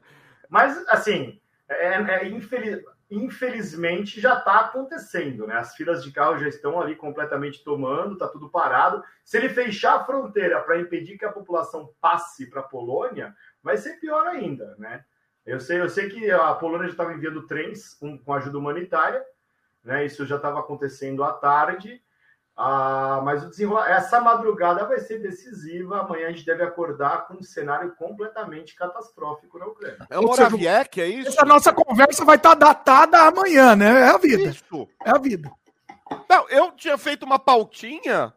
[0.49, 5.55] Mas, assim, é, é infeliz, infelizmente já está acontecendo, né?
[5.55, 9.03] As filas de carro já estão ali completamente tomando, está tudo parado.
[9.23, 13.77] Se ele fechar a fronteira para impedir que a população passe para a Polônia, vai
[13.77, 15.03] ser pior ainda, né?
[15.45, 19.23] Eu sei, eu sei que a Polônia já estava enviando trens com, com ajuda humanitária,
[19.83, 20.05] né?
[20.05, 22.01] Isso já estava acontecendo à tarde.
[22.61, 26.01] Ah, mas o desenrolar, essa madrugada vai ser decisiva.
[26.01, 30.05] Amanhã a gente deve acordar com um cenário completamente catastrófico na Ucrânia.
[30.09, 31.29] É o Moraviec, é isso?
[31.29, 34.01] Essa nossa conversa vai estar datada amanhã, né?
[34.01, 34.49] É a vida.
[34.49, 34.89] Isso.
[35.05, 35.49] É a vida.
[36.29, 38.33] Não, eu tinha feito uma pautinha.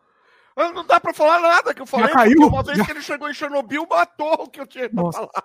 [0.57, 2.07] Não dá para falar nada que eu falei.
[2.07, 2.47] Já caiu?
[2.47, 2.85] Uma vez Já...
[2.85, 5.45] que ele chegou em Chernobyl, matou o que eu tinha para falar.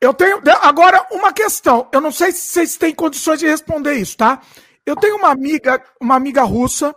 [0.00, 1.86] Eu tenho agora uma questão.
[1.92, 4.40] Eu não sei se vocês têm condições de responder isso, tá?
[4.86, 6.96] Eu tenho uma amiga, uma amiga russa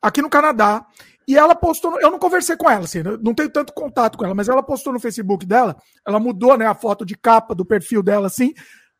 [0.00, 0.86] aqui no Canadá.
[1.28, 4.34] E ela postou, eu não conversei com ela, assim, não tenho tanto contato com ela,
[4.34, 8.02] mas ela postou no Facebook dela, ela mudou, né, a foto de capa do perfil
[8.02, 8.52] dela, assim,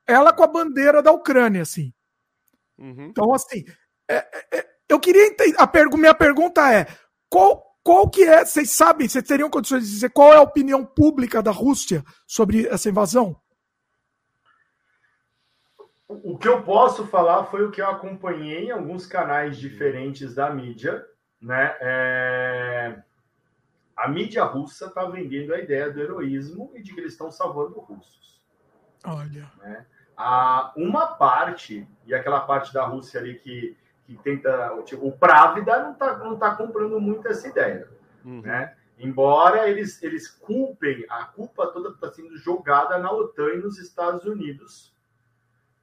[0.06, 1.92] ela com a bandeira da Ucrânia, assim.
[2.78, 3.06] Uhum.
[3.06, 3.64] Então, assim,
[4.08, 6.86] é, é, é eu queria entender, a pergu minha pergunta é,
[7.28, 10.84] qual, qual que é, vocês sabem, vocês teriam condições de dizer qual é a opinião
[10.84, 13.36] pública da Rússia sobre essa invasão?
[16.24, 20.50] O que eu posso falar foi o que eu acompanhei em alguns canais diferentes da
[20.50, 21.06] mídia,
[21.40, 21.76] né?
[21.80, 23.02] É...
[23.96, 27.78] A mídia russa está vendendo a ideia do heroísmo e de que eles estão salvando
[27.78, 28.40] russos.
[29.04, 29.50] Olha.
[29.58, 29.86] Né?
[30.20, 33.74] a uma parte, e aquela parte da Rússia ali que,
[34.04, 34.70] que tenta.
[34.84, 37.88] Tipo, o Právida não está não tá comprando muito essa ideia.
[38.22, 38.42] Uhum.
[38.42, 38.76] Né?
[38.98, 44.26] Embora eles, eles culpem, a culpa toda está sendo jogada na OTAN e nos Estados
[44.26, 44.94] Unidos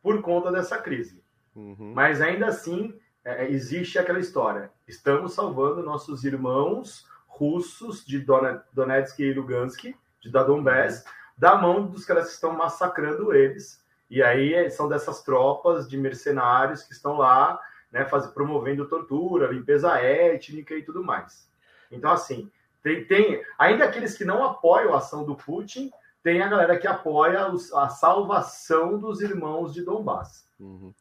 [0.01, 1.23] por conta dessa crise.
[1.55, 1.93] Uhum.
[1.93, 4.71] Mas ainda assim, é, é existe aquela história.
[4.87, 8.25] Estamos salvando nossos irmãos russos de
[8.73, 11.05] Donetsk e Lugansk, de Donbass,
[11.37, 13.83] da mão dos caras que estão massacrando eles.
[14.09, 17.59] E aí é, são dessas tropas de mercenários que estão lá,
[17.91, 21.49] né, faz, promovendo tortura, limpeza étnica e tudo mais.
[21.91, 22.49] Então, assim,
[22.81, 25.91] tem, tem, ainda aqueles que não apoiam a ação do Putin,
[26.27, 30.45] tem a galera que apoia os, a salvação dos irmãos de Donbass.
[30.59, 30.93] Uhum.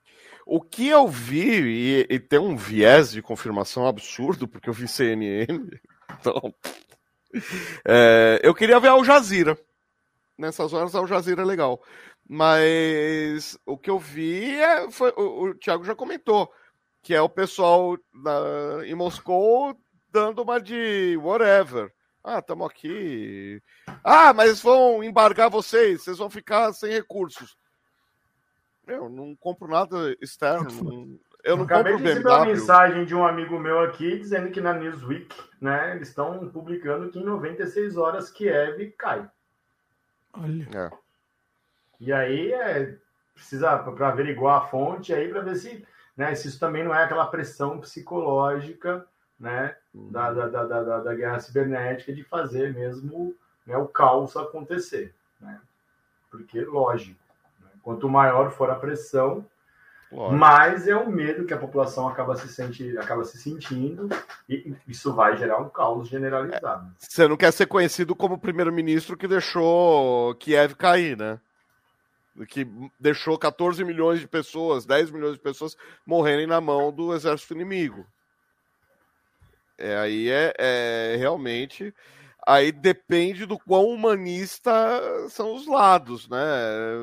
[0.46, 4.86] O que eu vi, e, e, tem um viés de confirmação absurdo, porque eu vi
[4.86, 5.68] CNN,
[6.20, 6.54] então.
[7.84, 9.58] É, eu queria ver Al Jazeera.
[10.38, 11.82] Nessas horas, Al Jazeera é legal.
[12.28, 16.52] Mas o que eu vi é, foi, o, o Thiago já comentou,
[17.02, 19.76] que é o pessoal na, em Moscou
[20.12, 21.92] dando uma de whatever.
[22.26, 23.62] Ah, estamos aqui.
[24.02, 27.56] Ah, mas vão embargar vocês, vocês vão ficar sem recursos.
[28.84, 30.66] Eu não compro nada externo.
[30.82, 34.50] Não, eu não Acabei compro de receber uma mensagem de um amigo meu aqui dizendo
[34.50, 39.30] que na Newsweek, né, eles estão publicando que em 96 horas Kiev cai.
[40.32, 40.68] Olha.
[40.74, 40.90] É.
[42.00, 42.98] E aí é,
[43.32, 45.86] precisa para averiguar a fonte aí para ver se,
[46.16, 49.06] né, se isso também não é aquela pressão psicológica
[49.38, 49.76] né.
[50.10, 53.34] Da, da, da, da, da, guerra cibernética de fazer mesmo
[53.66, 55.14] né, o caos acontecer.
[55.40, 55.58] Né?
[56.30, 57.18] Porque, lógico,
[57.60, 59.44] né, quanto maior for a pressão,
[60.12, 60.38] lógico.
[60.38, 64.08] mais é o medo que a população acaba se, senti, acaba se sentindo
[64.48, 66.86] e isso vai gerar um caos generalizado.
[66.86, 71.40] É, você não quer ser conhecido como o primeiro-ministro que deixou Kiev cair, né?
[72.44, 72.68] que
[73.00, 75.74] deixou 14 milhões de pessoas, 10 milhões de pessoas
[76.04, 78.06] morrerem na mão do exército inimigo.
[79.78, 81.94] É, aí é, é, realmente.
[82.46, 84.70] Aí depende do quão humanista
[85.28, 86.38] são os lados, né?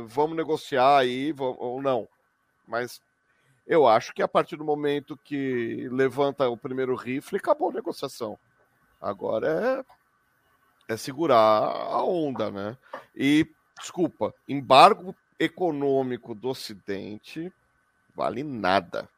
[0.07, 2.07] Vamos negociar aí vamos, ou não.
[2.67, 3.01] Mas
[3.67, 8.37] eu acho que a partir do momento que levanta o primeiro rifle, acabou a negociação.
[9.01, 9.85] Agora
[10.89, 12.77] é, é segurar a onda, né?
[13.15, 13.45] E,
[13.77, 17.51] desculpa, embargo econômico do Ocidente
[18.15, 19.09] vale nada.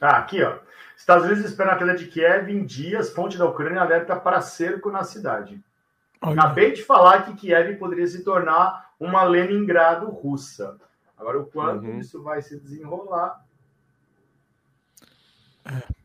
[0.00, 0.58] Ah, aqui, ó.
[0.96, 3.10] Estados Unidos esperam a queda de Kiev em dias.
[3.10, 5.62] Fonte da Ucrânia alerta para cerco na cidade.
[6.22, 6.40] Olha.
[6.40, 10.78] Acabei de falar que Kiev poderia se tornar uma Leningrado russa.
[11.16, 11.98] Agora, o quanto uhum.
[11.98, 13.44] isso vai se desenrolar.
[15.64, 16.00] É.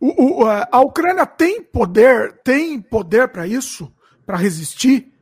[0.00, 3.92] O, o, a Ucrânia tem poder, tem poder para isso,
[4.24, 5.12] para resistir?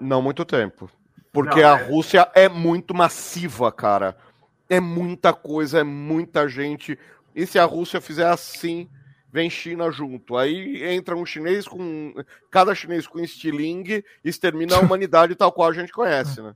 [0.00, 0.90] Não muito tempo,
[1.30, 1.82] porque Não, a é...
[1.82, 4.16] Rússia é muito massiva, cara.
[4.68, 6.98] É muita coisa, é muita gente.
[7.40, 8.86] E se a Rússia fizer assim,
[9.32, 10.36] vem China junto.
[10.36, 12.12] Aí entra um chinês com.
[12.50, 16.54] Cada chinês com estilingue extermina a humanidade tal qual a gente conhece, né?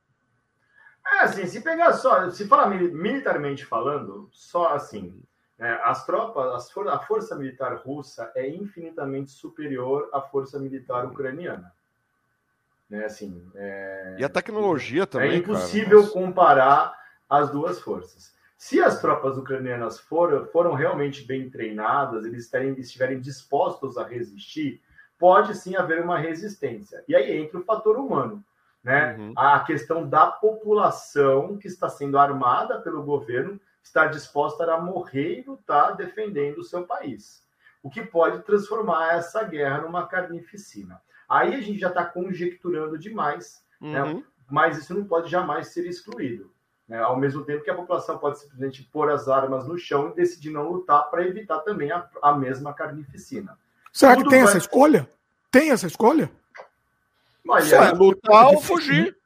[1.14, 5.22] É assim, se pegar só, se falar militarmente falando, só assim,
[5.58, 11.06] né, as tropas, as for, a força militar russa é infinitamente superior à força militar
[11.06, 11.72] ucraniana.
[12.90, 15.30] Né, assim, é, e a tecnologia também.
[15.30, 16.98] É impossível cara, comparar
[17.28, 18.33] as duas forças.
[18.64, 24.80] Se as tropas ucranianas foram, foram realmente bem treinadas, eles estiverem dispostos a resistir,
[25.18, 27.04] pode sim haver uma resistência.
[27.06, 28.42] E aí entra o fator humano.
[28.82, 29.18] Né?
[29.18, 29.34] Uhum.
[29.36, 35.44] A questão da população que está sendo armada pelo governo está disposta a morrer e
[35.46, 37.46] lutar defendendo o seu país.
[37.82, 41.02] O que pode transformar essa guerra numa carnificina.
[41.28, 44.02] Aí a gente já está conjecturando demais, né?
[44.02, 44.14] uhum.
[44.14, 44.24] né?
[44.50, 46.53] mas isso não pode jamais ser excluído.
[46.94, 47.02] Né?
[47.02, 50.50] Ao mesmo tempo que a população pode simplesmente pôr as armas no chão e decidir
[50.50, 53.58] não lutar para evitar também a, a, mesma carnificina.
[53.92, 54.48] Será Tudo que tem vai...
[54.48, 55.10] essa escolha?
[55.50, 56.30] Tem essa escolha?
[57.44, 59.16] Mas é, lutar ou fugir.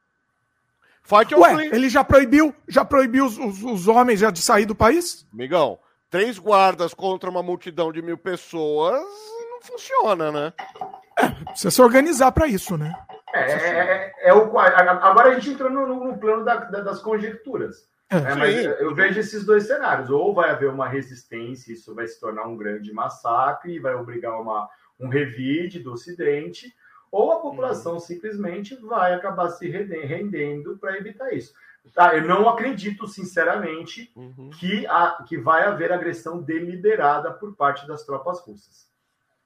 [1.03, 4.75] Fight Ué, ele já proibiu, já proibiu os, os, os, homens já de sair do
[4.75, 5.27] país?
[5.31, 5.77] Migão,
[6.09, 9.03] três guardas contra uma multidão de mil pessoas
[9.51, 10.53] não funciona, né?
[11.17, 12.93] É, precisa se organizar para isso, né?
[13.33, 17.87] É, é, é, o agora a gente entrou no, no plano da, da, das conjecturas.
[18.09, 20.09] É, é mas eu vejo esses dois cenários.
[20.09, 24.39] Ou vai haver uma resistência, isso vai se tornar um grande massacre e vai obrigar
[24.41, 24.67] uma,
[24.99, 26.73] um revide do Ocidente,
[27.11, 27.99] ou a população uhum.
[27.99, 31.53] simplesmente vai acabar se rendendo para evitar isso.
[31.93, 34.51] Tá, eu não acredito, sinceramente, uhum.
[34.59, 38.87] que, a, que vai haver agressão deliberada por parte das tropas russas.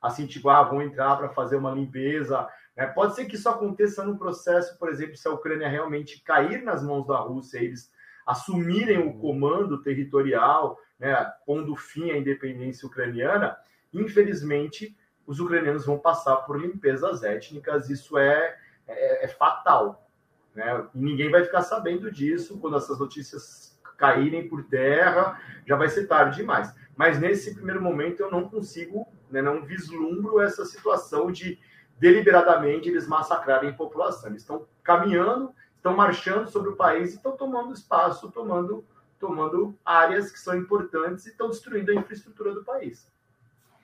[0.02, 4.04] Assim, tipo, ah, vão entrar para fazer uma limpeza É, pode ser que isso aconteça
[4.04, 7.92] no processo, por exemplo, se a Ucrânia realmente cair nas mãos da Rússia, eles
[8.26, 13.58] assumirem o comando territorial, né, pondo fim à independência ucraniana,
[13.94, 20.10] infelizmente os ucranianos vão passar por limpezas étnicas, isso é, é, é fatal.
[20.54, 20.88] Né?
[20.94, 26.08] E ninguém vai ficar sabendo disso quando essas notícias caírem por terra, já vai ser
[26.08, 26.74] tarde demais.
[26.96, 31.60] Mas nesse primeiro momento eu não consigo, né, não vislumbro essa situação de
[32.04, 34.30] deliberadamente eles massacrarem a população.
[34.30, 38.84] Eles estão caminhando, estão marchando sobre o país e estão tomando espaço, tomando,
[39.18, 43.10] tomando áreas que são importantes e estão destruindo a infraestrutura do país.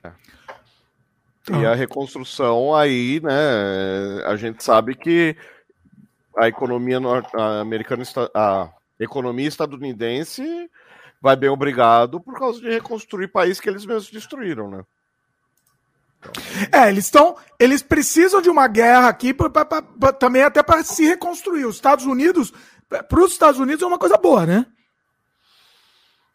[0.03, 0.11] É.
[1.49, 4.21] E a reconstrução aí, né?
[4.25, 5.37] A gente sabe que
[6.37, 6.99] a economia
[7.61, 8.03] americana,
[8.35, 8.69] a
[8.99, 10.69] economia estadunidense
[11.21, 14.83] vai bem obrigado por causa de reconstruir país que eles mesmos destruíram, né?
[16.71, 17.37] É, eles estão.
[17.57, 21.65] Eles precisam de uma guerra aqui pra, pra, pra, também até para se reconstruir.
[21.65, 22.53] Os Estados Unidos,
[22.87, 24.65] para os Estados Unidos é uma coisa boa, né?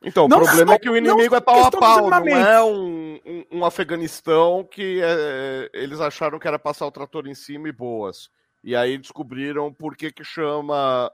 [0.02, 2.62] Então, não, o problema não, é que o inimigo é pau a pau, não é
[2.62, 7.68] um, um, um Afeganistão que é, eles acharam que era passar o trator em cima
[7.68, 8.28] e boas.
[8.62, 11.10] E aí descobriram por que, que chama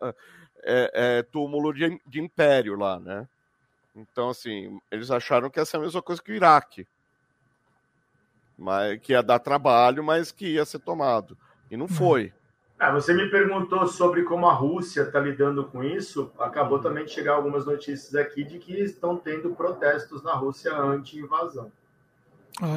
[0.65, 3.29] é, é, túmulo de, de império lá, né?
[3.95, 6.87] Então, assim, eles acharam que ia ser a mesma coisa que o Iraque
[8.61, 11.37] mas que ia dar trabalho, mas que ia ser tomado.
[11.71, 12.33] E não foi.
[12.79, 16.31] Ah, você me perguntou sobre como a Rússia está lidando com isso.
[16.39, 21.73] Acabou também de chegar algumas notícias aqui de que estão tendo protestos na Rússia anti-invasão.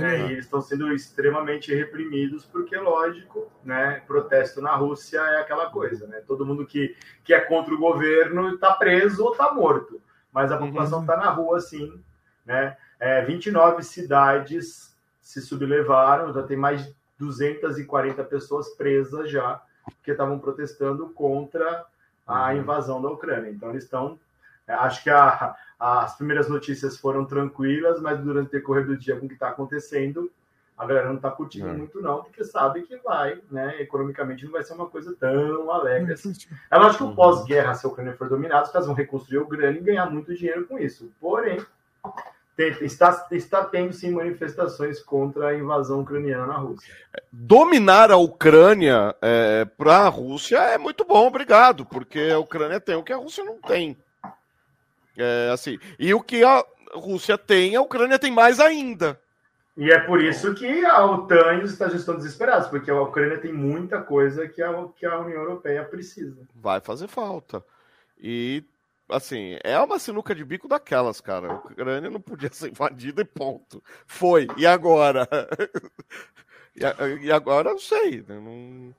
[0.01, 5.69] é, e eles estão sendo extremamente reprimidos, porque, lógico, né, protesto na Rússia é aquela
[5.69, 6.21] coisa, né?
[6.25, 10.01] Todo mundo que, que é contra o governo está preso ou está morto.
[10.31, 11.19] Mas a população está uhum.
[11.19, 12.01] na rua, sim.
[12.45, 12.77] Né?
[12.99, 14.92] É, 29 cidades
[15.33, 19.61] se sublevaram, já tem mais de 240 pessoas presas já,
[20.03, 21.85] que estavam protestando contra
[22.25, 22.57] a uhum.
[22.57, 23.49] invasão da Ucrânia.
[23.49, 24.19] Então eles estão.
[24.67, 29.19] É, acho que a, as primeiras notícias foram tranquilas, mas durante o decorrer do dia
[29.19, 30.31] com o que está acontecendo,
[30.77, 31.73] a galera não está curtindo é.
[31.73, 33.81] muito, não, porque sabe que vai, né?
[33.81, 36.31] Economicamente não vai ser uma coisa tão alegre assim.
[36.69, 37.15] É lógico que o uhum.
[37.15, 40.33] pós-guerra, se a Ucrânia for dominada, os caras vão reconstruir a Ucrânia e ganhar muito
[40.33, 41.11] dinheiro com isso.
[41.19, 41.59] Porém,
[42.57, 46.93] está, está tendo sim manifestações contra a invasão ucraniana na Rússia.
[47.31, 52.95] Dominar a Ucrânia é, para a Rússia é muito bom, obrigado, porque a Ucrânia tem
[52.95, 53.97] o que a Rússia não tem.
[55.17, 56.63] É, assim, e o que a
[56.93, 59.19] Rússia tem, a Ucrânia tem mais ainda.
[59.75, 63.01] E é por isso que a OTAN e os Estados Unidos estão desesperados, porque a
[63.01, 66.37] Ucrânia tem muita coisa que a, que a União Europeia precisa.
[66.55, 67.63] Vai fazer falta.
[68.19, 68.63] E
[69.09, 71.51] assim, é uma sinuca de bico daquelas, cara.
[71.51, 73.83] A Ucrânia não podia ser invadida e ponto.
[74.05, 74.47] Foi.
[74.57, 75.27] E agora?
[77.21, 78.23] e, agora não sei.
[78.27, 78.39] Né?
[78.39, 78.95] Não...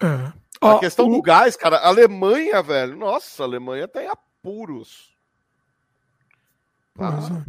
[0.00, 0.32] É.
[0.60, 1.10] A oh, questão o...
[1.10, 2.96] do gás, cara, a Alemanha, velho.
[2.96, 5.14] Nossa, a Alemanha tem apuros.
[6.98, 7.44] Ah.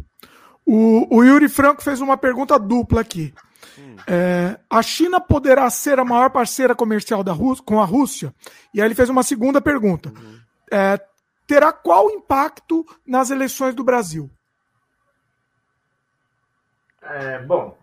[0.64, 3.32] O, o Yuri Franco fez uma pergunta dupla aqui.
[3.78, 3.96] Hum.
[4.06, 8.34] É, a China poderá ser a maior parceira comercial da Rússia, com a Rússia?
[8.74, 10.08] E aí ele fez uma segunda pergunta.
[10.08, 10.40] Uhum.
[10.72, 11.00] É,
[11.46, 14.30] terá qual impacto nas eleições do Brasil?
[17.02, 17.78] É, bom,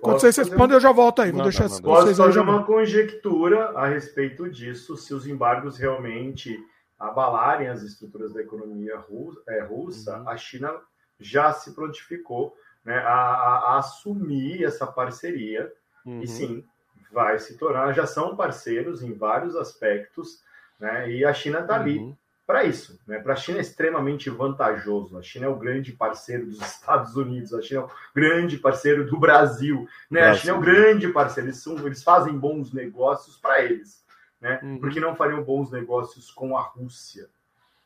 [0.00, 0.76] quando vocês respondem, um...
[0.76, 1.30] eu já volto aí.
[1.30, 6.58] Vou deixar não, Posso vocês fazer uma conjectura a respeito disso, se os embargos realmente
[6.98, 10.28] abalarem as estruturas da economia russa, é, russa uhum.
[10.28, 10.70] a China
[11.18, 12.54] já se prontificou
[12.84, 15.72] né, a, a, a, assumir essa parceria
[16.04, 16.20] uhum.
[16.20, 16.64] e sim
[17.10, 20.42] vai se tornar, já são parceiros em vários aspectos,
[20.78, 22.14] né, e a China está ali uhum
[22.50, 22.98] para isso.
[23.06, 23.20] Né?
[23.20, 25.16] Para a China é extremamente vantajoso.
[25.16, 29.06] A China é o grande parceiro dos Estados Unidos, a China é o grande parceiro
[29.06, 29.86] do Brasil.
[30.10, 30.22] Né?
[30.22, 30.32] Brasil.
[30.32, 31.48] A China é o grande parceiro.
[31.48, 34.04] Eles, são, eles fazem bons negócios para eles.
[34.40, 34.58] Né?
[34.64, 34.80] Uhum.
[34.80, 37.28] Porque não fariam bons negócios com a Rússia?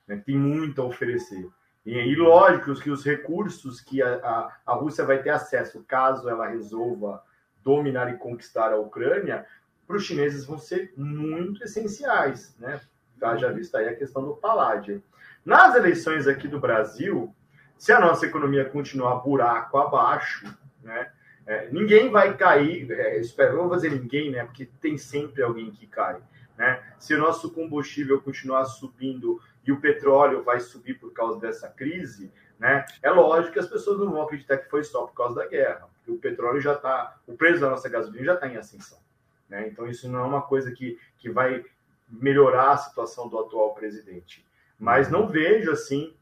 [0.08, 0.22] Né?
[0.24, 1.46] Tem muito a oferecer.
[1.84, 6.26] E, e lógico que os recursos que a, a, a Rússia vai ter acesso, caso
[6.26, 7.22] ela resolva
[7.62, 9.44] dominar e conquistar a Ucrânia,
[9.86, 12.80] para os chineses vão ser muito essenciais, né?
[13.24, 15.02] Haja vista aí a questão do paládio.
[15.44, 17.34] Nas eleições aqui do Brasil,
[17.76, 20.46] se a nossa economia continuar buraco abaixo,
[20.82, 21.10] né,
[21.46, 25.86] é, ninguém vai cair, é, espero, não dizer ninguém, né, porque tem sempre alguém que
[25.86, 26.20] cai.
[26.56, 26.82] Né?
[26.98, 32.32] Se o nosso combustível continuar subindo e o petróleo vai subir por causa dessa crise,
[32.58, 35.46] né, é lógico que as pessoas não vão acreditar que foi só por causa da
[35.46, 35.88] guerra.
[35.96, 38.98] Porque o petróleo já está, o preço da nossa gasolina já está em ascensão.
[39.48, 39.68] Né?
[39.68, 41.64] Então isso não é uma coisa que, que vai
[42.20, 44.44] melhorar a situação do atual presidente.
[44.78, 46.14] Mas não vejo, assim,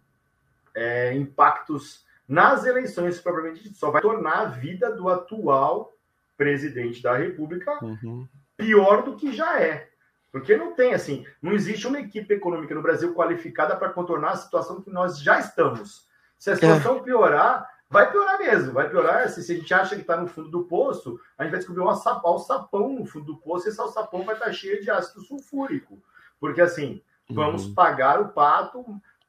[0.74, 3.76] é, impactos nas eleições propriamente dito.
[3.76, 5.92] Só vai tornar a vida do atual
[6.36, 8.26] presidente da República uhum.
[8.56, 9.88] pior do que já é.
[10.30, 14.36] Porque não tem, assim, não existe uma equipe econômica no Brasil qualificada para contornar a
[14.36, 16.08] situação que nós já estamos.
[16.38, 17.02] Se a situação é.
[17.02, 19.28] piorar, vai piorar mesmo, vai piorar.
[19.28, 21.82] Se, se a gente acha que está no fundo do poço, a gente vai descobrir
[21.82, 25.20] um alçapão no fundo do poço e esse alçapão vai estar tá cheio de ácido
[25.20, 26.02] sulfúrico.
[26.40, 27.74] Porque, assim, vamos uhum.
[27.74, 28.82] pagar o pato.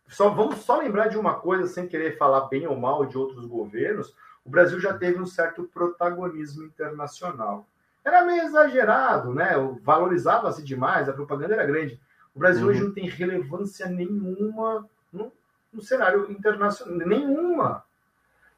[0.08, 3.46] Só, vamos só lembrar de uma coisa, sem querer falar bem ou mal de outros
[3.46, 4.16] governos:
[4.46, 7.68] o Brasil já teve um certo protagonismo internacional.
[8.04, 9.52] Era meio exagerado, né?
[9.82, 12.00] Valorizava-se demais, a propaganda era grande.
[12.34, 12.70] O Brasil uhum.
[12.70, 15.32] hoje não tem relevância nenhuma no,
[15.72, 17.84] no cenário internacional, nenhuma.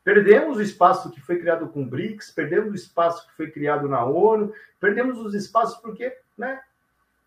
[0.06, 3.90] Perdemos o espaço que foi criado com o BRICS, perdemos o espaço que foi criado
[3.90, 6.62] na ONU, perdemos os espaços porque né,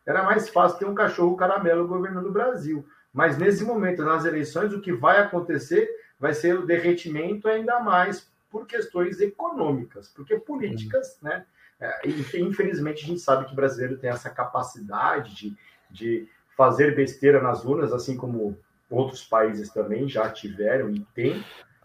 [0.07, 2.87] era mais fácil ter um cachorro caramelo governando o Brasil.
[3.13, 5.91] Mas nesse momento, nas eleições, o que vai acontecer
[6.21, 11.31] vai ser o derretimento ainda mais por questões econômicas, porque políticas, uhum.
[11.31, 11.45] né?
[11.81, 15.57] É, infelizmente, a gente sabe que o brasileiro tem essa capacidade de,
[15.91, 18.57] de fazer besteira nas urnas, assim como
[18.89, 21.45] outros países também já tiveram e têm,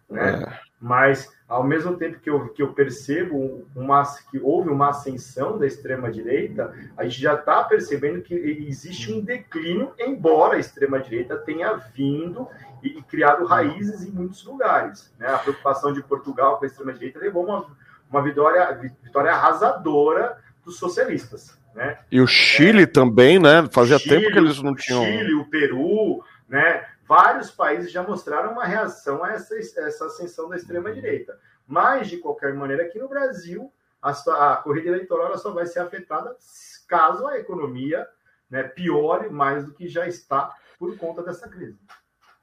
[0.10, 0.44] né?
[0.44, 0.73] É.
[0.84, 5.66] Mas, ao mesmo tempo que eu, que eu percebo uma, que houve uma ascensão da
[5.66, 12.50] extrema-direita, a gente já está percebendo que existe um declínio, embora a extrema-direita tenha vindo
[12.84, 15.10] e, e, criado raízes em muitos lugares.
[15.18, 15.26] Né?
[15.26, 17.66] A preocupação de Portugal com a extrema-direita levou uma,
[18.12, 21.58] uma vitória, vitória arrasadora dos socialistas.
[21.74, 21.98] Né?
[22.12, 23.70] E o Chile é, também, né?
[23.72, 25.02] Fazia Chile, tempo que eles não tinham.
[25.02, 26.84] O Chile, o Peru, né?
[27.08, 31.40] Vários países já mostraram uma reação a essa, essa ascensão da extrema-direita.
[31.68, 33.72] Mas, de qualquer maneira, aqui no Brasil,
[34.02, 36.36] a, a corrida eleitoral só vai ser afetada
[36.88, 38.08] caso a economia
[38.50, 41.80] né, piore mais do que já está por conta dessa crise.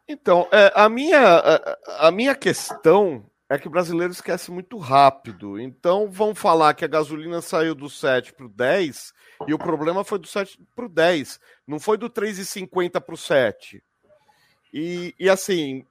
[0.08, 5.60] Então, é, a, minha, a, a minha questão é que o brasileiro esquece muito rápido.
[5.60, 9.12] Então, vão falar que a gasolina saiu do 7 para o 10
[9.46, 11.38] e o problema foi do 7 para o 10.
[11.66, 13.82] Não foi do 3,50 para o 7.
[14.72, 15.84] E, e assim,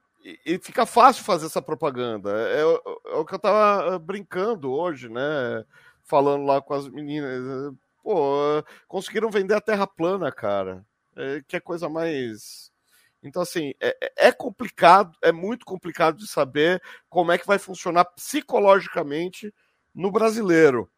[0.44, 2.30] e fica fácil fazer essa propaganda.
[2.30, 5.64] É, é, é, o que eu tava ah, brincando hoje, né?
[6.02, 7.74] Falando lá com as meninas.
[8.02, 10.84] Pô, conseguiram vender a Terra plana, cara.
[11.16, 12.70] É, que é coisa mais.
[13.22, 17.58] Então, assim, é, é, é complicado, é muito complicado de saber como é que vai
[17.58, 19.52] funcionar psicologicamente
[19.94, 20.90] no brasileiro.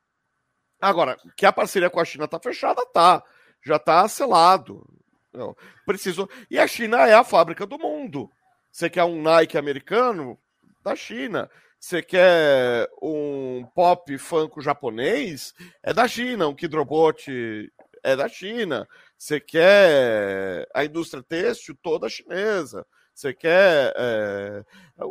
[0.80, 3.22] Agora, que a parceria com a China tá fechada, tá.
[3.64, 4.84] Já tá selado.
[5.32, 5.56] Não,
[5.86, 6.28] preciso.
[6.50, 8.30] E a China é a fábrica do mundo.
[8.70, 10.38] Você quer um Nike americano?
[10.82, 11.50] Da China.
[11.78, 15.54] Você quer um pop funk japonês?
[15.82, 16.48] É da China.
[16.48, 17.70] Um Kidrobot
[18.02, 18.86] é da China.
[19.16, 22.86] Você quer a indústria têxtil toda chinesa.
[23.14, 24.64] Você quer é,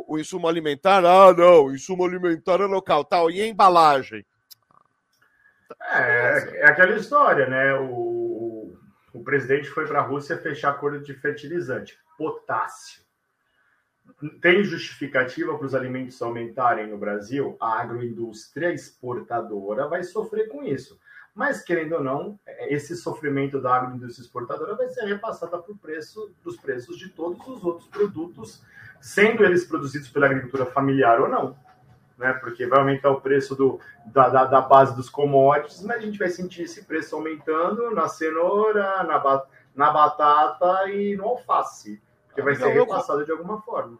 [0.08, 1.04] o insumo alimentar?
[1.04, 3.30] Ah, não, insumo alimentar é local, tal.
[3.30, 4.24] E a embalagem?
[5.94, 7.74] É, é aquela história, né?
[7.74, 8.21] O,
[9.12, 13.02] o presidente foi para a Rússia fechar acordo de fertilizante, potássio.
[14.40, 17.56] Tem justificativa para os alimentos aumentarem no Brasil?
[17.60, 20.98] A agroindústria exportadora vai sofrer com isso.
[21.34, 26.34] Mas, querendo ou não, esse sofrimento da agroindústria exportadora vai ser repassado para o preço
[26.42, 28.62] dos preços de todos os outros produtos,
[29.00, 31.56] sendo eles produzidos pela agricultura familiar ou não
[32.22, 32.32] né?
[32.34, 36.18] Porque vai aumentar o preço do, da, da, da, base dos commodities, mas a gente
[36.18, 39.42] vai sentir esse preço aumentando na cenoura, na,
[39.74, 43.98] na batata e no alface, porque vai ser repassado de alguma forma.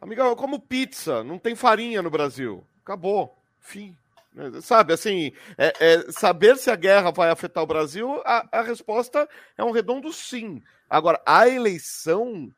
[0.00, 2.64] Amigão, eu como pizza, não tem farinha no Brasil.
[2.82, 3.38] Acabou.
[3.58, 3.96] Fim.
[4.62, 9.28] Sabe, assim, é, é, saber se a guerra vai afetar o Brasil, a, a resposta
[9.56, 10.62] é um redondo sim.
[10.88, 12.50] Agora, a eleição,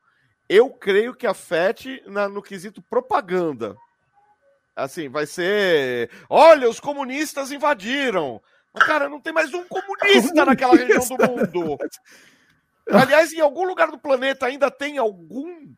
[0.49, 3.77] eu creio que afete na, no quesito propaganda.
[4.77, 6.11] Assim, vai ser.
[6.29, 8.41] Olha, os comunistas invadiram.
[8.75, 11.79] Cara, não tem mais um comunista naquela região do mundo.
[12.91, 15.73] Aliás, em algum lugar do planeta ainda tem algum.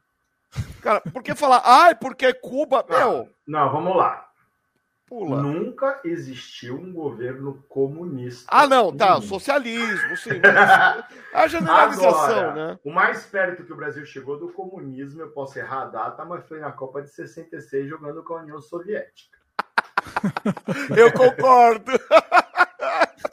[0.81, 2.85] Cara, por que falar, ai, ah, porque Cuba.
[2.89, 3.29] Meu.
[3.47, 4.26] Não, vamos lá.
[5.07, 5.41] Pula.
[5.41, 8.45] Nunca existiu um governo comunista.
[8.49, 10.31] Ah, não, tá, socialismo, sim.
[11.33, 12.79] a generalização, Agora, né?
[12.83, 16.45] O mais perto que o Brasil chegou do comunismo, eu posso errar a data, mas
[16.49, 19.39] foi na Copa de 66 jogando com a União Soviética.
[20.99, 21.93] eu concordo.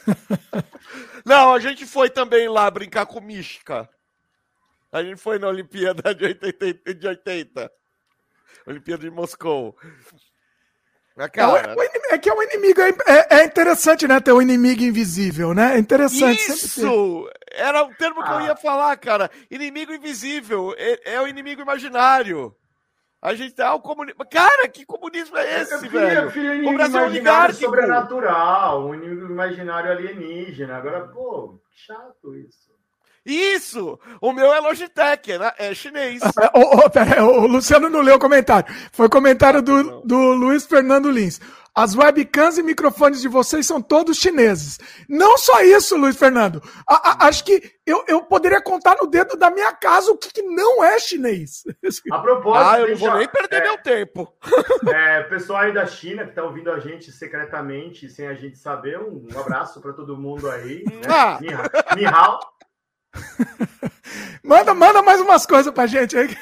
[1.26, 3.90] não, a gente foi também lá brincar com mística.
[4.92, 6.94] A gente foi na Olimpíada de 80.
[6.94, 7.72] De 80.
[8.68, 9.76] Olimpíada de Moscou.
[11.18, 11.76] É, cara...
[11.78, 12.82] é, é, que é um inimigo.
[12.82, 14.20] É, é, é, interessante, né?
[14.20, 15.76] Ter um inimigo invisível, né?
[15.76, 16.52] É interessante.
[16.52, 17.30] Isso!
[17.52, 18.34] Era o termo que ah.
[18.34, 19.30] eu ia falar, cara.
[19.50, 20.74] Inimigo invisível.
[20.76, 22.56] É, é o inimigo imaginário.
[23.22, 24.26] A gente tá, ah, o comunismo.
[24.30, 26.32] Cara, que comunismo é esse, filho, velho?
[26.32, 30.76] Filho, o Brasil é imaginário sobrenatural, um inimigo imaginário alienígena.
[30.76, 32.73] Agora, pô, chato isso.
[33.26, 33.98] Isso!
[34.20, 36.22] O meu é Logitech, é, é chinês.
[36.54, 38.74] o, o, o, Luciano não leu o comentário.
[38.92, 41.40] Foi comentário do, do Luiz Fernando Lins.
[41.76, 44.80] As webcams e microfones de vocês são todos chineses.
[45.10, 46.62] Não só isso, Luiz Fernando.
[46.88, 50.32] A, a, acho que eu, eu poderia contar no dedo da minha casa o que,
[50.32, 51.64] que não é chinês.
[52.12, 52.70] A propósito.
[52.70, 54.32] Ah, eu não vou nem perder é, meu tempo.
[54.94, 59.00] É, pessoal aí da China que está ouvindo a gente secretamente, sem a gente saber,
[59.00, 60.84] um, um abraço para todo mundo aí.
[60.86, 61.02] Né?
[61.10, 61.40] Ah.
[61.96, 62.40] Ni hao.
[64.44, 66.38] manda, manda mais umas coisas pra gente aí.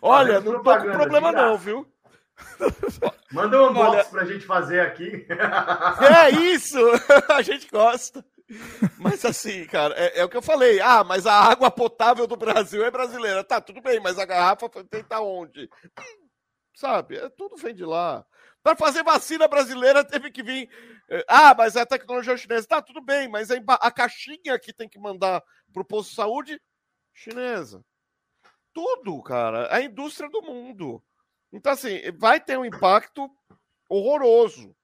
[0.00, 1.86] Olha, não tô com problema não, viu?
[3.30, 4.04] Manda um unbox Olha...
[4.04, 5.26] pra gente fazer aqui.
[6.00, 6.78] É isso!
[7.28, 8.24] A gente gosta.
[8.98, 10.80] Mas assim, cara, é, é, o que eu falei.
[10.80, 13.44] Ah, mas a água potável do Brasil é brasileira.
[13.44, 15.68] Tá, tudo bem, mas a garrafa tem tá onde?
[16.74, 17.16] Sabe?
[17.16, 18.24] É, tudo vem de lá.
[18.62, 20.68] Para fazer vacina brasileira teve que vir.
[21.10, 22.66] Eh, ah, mas é a tecnologia chinesa.
[22.66, 25.42] Tá, tudo bem, mas a, a caixinha que tem que mandar
[25.72, 26.60] pro posto de saúde,
[27.14, 27.84] chinesa.
[28.72, 29.74] Tudo, cara.
[29.74, 31.02] A indústria do mundo.
[31.52, 33.30] Então, assim, vai ter um impacto
[33.88, 34.74] horroroso.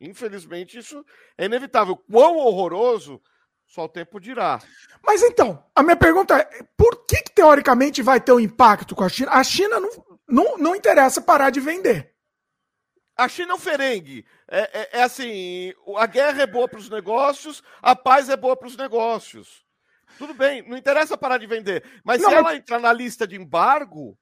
[0.00, 1.04] Infelizmente, isso
[1.38, 1.96] é inevitável.
[1.96, 3.22] Quão horroroso,
[3.66, 4.60] só o tempo dirá.
[5.02, 9.04] Mas então, a minha pergunta é: por que, que teoricamente vai ter um impacto com
[9.04, 9.30] a China?
[9.32, 9.90] A China não,
[10.28, 12.14] não, não interessa parar de vender.
[13.16, 14.26] A China é um ferengue.
[14.48, 18.56] É, é, é assim: a guerra é boa para os negócios, a paz é boa
[18.56, 19.65] para os negócios.
[20.18, 21.84] Tudo bem, não interessa parar de vender.
[22.04, 24.16] Mas não, se ela entrar na lista de embargo,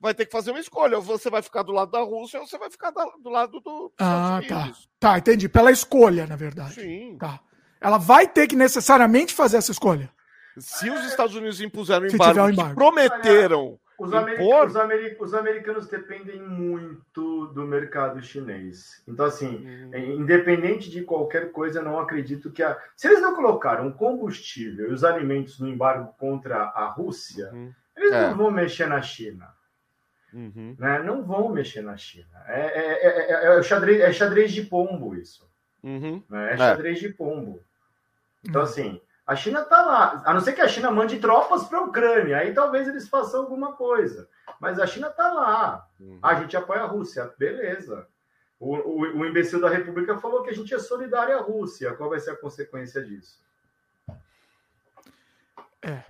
[0.00, 0.96] vai ter que fazer uma escolha.
[0.96, 3.92] Ou você vai ficar do lado da Rússia ou você vai ficar do lado do.
[3.98, 4.72] Ah, tá.
[4.98, 5.48] Tá, entendi.
[5.48, 6.74] Pela escolha, na verdade.
[6.74, 7.16] Sim.
[7.18, 7.40] Tá.
[7.80, 10.10] Ela vai ter que necessariamente fazer essa escolha.
[10.58, 12.74] Se os Estados Unidos impuseram o embargo, um embargo.
[12.74, 13.78] prometeram.
[13.98, 15.26] Os, americanos, impor...
[15.26, 19.02] os, americanos dependem muito do mercado chinês.
[19.08, 20.20] Então, assim, hum.
[20.20, 22.78] independente de qualquer coisa, não acredito que a.
[22.96, 27.72] Se eles não colocaram combustível e os alimentos no embargo contra a Rússia, hum.
[27.96, 28.28] eles é.
[28.28, 29.48] não vão mexer na China.
[30.32, 30.76] Uhum.
[30.78, 31.02] Né?
[31.02, 32.44] Não vão mexer na China.
[32.46, 35.48] É, é, é, é, xadrez, é xadrez de pombo isso.
[35.82, 36.22] Uhum.
[36.28, 36.52] Né?
[36.52, 37.60] É xadrez de pombo.
[38.44, 40.22] Então, assim, a China está lá.
[40.24, 43.42] A não ser que a China mande tropas para a Ucrânia, aí talvez eles façam
[43.42, 44.26] alguma coisa.
[44.58, 45.86] Mas a China está lá.
[46.00, 46.18] Uhum.
[46.22, 47.30] A gente apoia a Rússia.
[47.36, 48.08] Beleza.
[48.58, 51.92] O, o, o, imbecil da República falou que a gente é solidário à Rússia.
[51.92, 53.38] Qual vai ser a consequência disso?
[55.82, 56.02] É.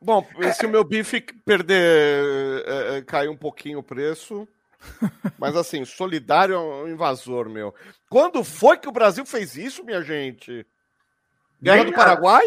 [0.00, 4.48] Bom, se o meu bife perder, é, é, cair um pouquinho o preço.
[5.38, 7.74] Mas assim, solidário é um invasor, meu.
[8.08, 10.66] Quando foi que o Brasil fez isso, minha gente?
[11.62, 12.44] Guerra do Paraguai?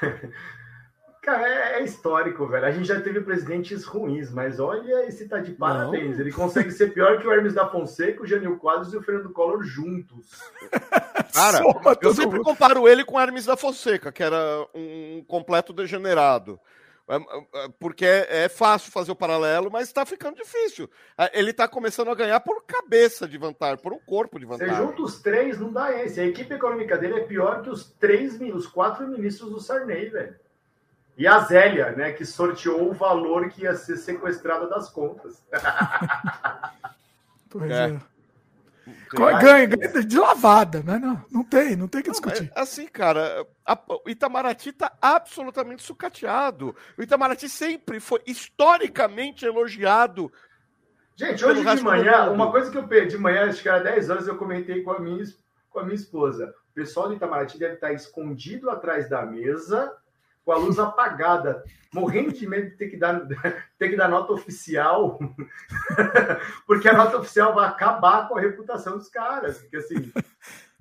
[1.22, 2.64] Cara, é, é, histórico, velho.
[2.64, 6.16] A gente já teve presidentes ruins, mas olha, esse tá de parabéns.
[6.16, 6.20] Não.
[6.20, 9.30] Ele consegue ser pior que o Hermes da Fonseca, o Jânio Quadros e o Fernando
[9.30, 10.30] Collor juntos.
[11.34, 11.62] Cara,
[12.00, 12.44] eu sempre mundo.
[12.44, 16.58] comparo ele com o Hermes da Fonseca, que era um completo degenerado.
[17.10, 20.88] É, é, porque é, é fácil fazer o paralelo, mas está ficando difícil.
[21.32, 24.72] Ele está começando a ganhar por cabeça de vantagem, por um corpo de vantagem.
[24.72, 26.20] Você junta os três, não dá esse.
[26.20, 30.36] A equipe econômica dele é pior que os três, os quatro ministros do Sarney, velho.
[31.18, 35.44] E a Zélia, né, que sorteou o valor que ia ser sequestrado das contas.
[37.50, 37.90] pois é.
[37.90, 38.00] é.
[39.12, 40.98] Ganha, ganha de lavada, né?
[40.98, 42.50] Não, não tem, não tem que discutir.
[42.54, 46.74] Não, assim, cara, a, o Itamaraty tá absolutamente sucateado.
[46.98, 50.32] O Itamaraty sempre foi historicamente elogiado.
[51.16, 54.10] Gente, hoje de manhã, uma coisa que eu perdi de manhã, acho que era 10
[54.10, 55.24] horas, eu comentei com a minha,
[55.68, 56.54] com a minha esposa.
[56.70, 59.92] O pessoal do Itamaraty deve estar escondido atrás da mesa
[60.50, 61.62] com a luz apagada,
[61.94, 63.20] morrendo de medo de ter que dar,
[63.78, 65.16] ter que dar nota oficial,
[66.66, 69.58] porque a nota oficial vai acabar com a reputação dos caras.
[69.58, 70.12] Porque assim.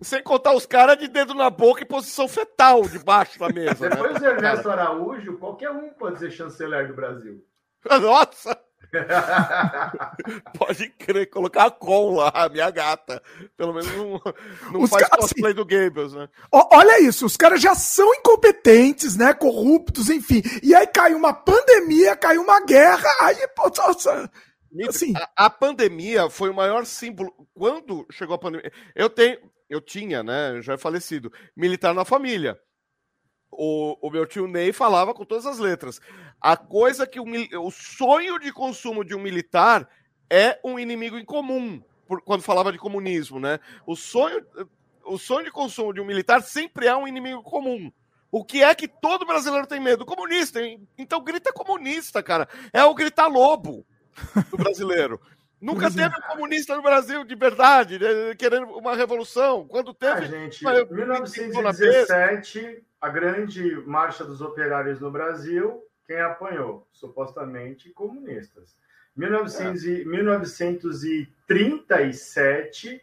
[0.01, 3.87] Sem contar os caras de dedo na boca e posição fetal debaixo da mesa.
[3.87, 3.95] Né?
[3.95, 4.19] Depois né?
[4.19, 7.45] do Ernesto Araújo, qualquer um pode ser chanceler do Brasil.
[8.01, 8.59] Nossa!
[10.57, 13.21] Pode crer, colocar a Con lá, a minha gata.
[13.55, 14.21] Pelo menos não,
[14.71, 16.27] não faz cara, cosplay assim, do Gables, né?
[16.51, 19.33] Olha isso, os caras já são incompetentes, né?
[19.33, 20.41] Corruptos, enfim.
[20.63, 24.29] E aí cai uma pandemia, cai uma guerra, aí, pô, nossa.
[24.87, 25.13] Assim.
[25.15, 27.33] A, a pandemia foi o maior símbolo.
[27.53, 28.71] Quando chegou a pandemia.
[28.95, 29.37] Eu tenho,
[29.69, 30.61] eu tinha, né?
[30.61, 32.59] Já é falecido, militar na família
[33.51, 35.99] o, o meu tio Ney falava com todas as letras.
[36.39, 37.25] A coisa que o,
[37.61, 39.87] o sonho de consumo de um militar
[40.29, 43.59] é um inimigo em comum, por, quando falava de comunismo, né?
[43.85, 44.45] O sonho,
[45.05, 47.91] o sonho de consumo de um militar sempre é um inimigo comum.
[48.31, 50.05] O que é que todo brasileiro tem medo?
[50.05, 50.59] Comunista.
[50.97, 52.47] Então grita comunista, cara.
[52.71, 53.85] É o gritar lobo
[54.51, 55.19] do brasileiro.
[55.61, 55.89] Nunca é.
[55.89, 59.67] teve um comunista no Brasil de verdade, né, querendo uma revolução.
[59.67, 60.25] Quando teve.
[60.25, 66.87] É, gente, em 1917, a grande marcha dos operários no Brasil, quem apanhou?
[66.91, 68.75] Supostamente comunistas.
[69.15, 70.03] 1900 é.
[70.05, 73.01] 1937,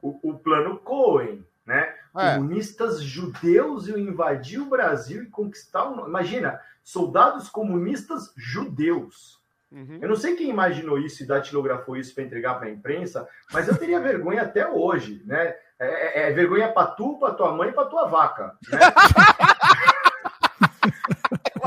[0.00, 1.94] o, o plano Cohen, né?
[2.16, 2.34] É.
[2.34, 6.06] Comunistas judeus iam invadir o Brasil e conquistar o.
[6.06, 9.40] Imagina, soldados comunistas judeus.
[9.72, 9.98] Uhum.
[10.02, 13.66] Eu não sei quem imaginou isso e datilografou isso para entregar para a imprensa, mas
[13.66, 15.54] eu teria vergonha até hoje, né?
[15.78, 18.56] É, é, é vergonha para tu, para tua mãe e para tua vaca.
[18.70, 18.78] Né?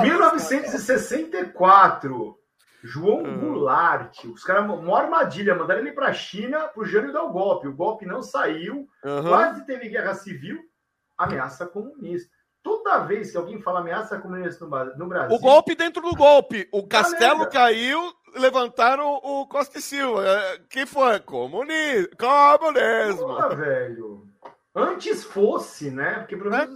[0.03, 2.38] 1964,
[2.84, 3.40] João uhum.
[3.40, 7.32] Goulart, os caras, uma armadilha, mandaram ele para a China para o Jânio dar o
[7.32, 7.68] golpe.
[7.68, 9.27] O golpe não saiu, uhum.
[9.27, 10.60] quase teve guerra civil,
[11.18, 12.35] ameaça comunista.
[12.66, 14.66] Toda vez que alguém fala ameaça comunista
[14.98, 15.36] no Brasil.
[15.36, 16.68] O golpe dentro do golpe.
[16.72, 20.28] O castelo caiu, levantaram o Costa e Silva.
[20.28, 21.20] É, que foi?
[21.20, 22.10] Comunismo.
[22.18, 23.28] Comunismo.
[23.28, 24.28] Porra, velho.
[24.74, 26.16] Antes fosse, né?
[26.16, 26.68] Porque pelo é.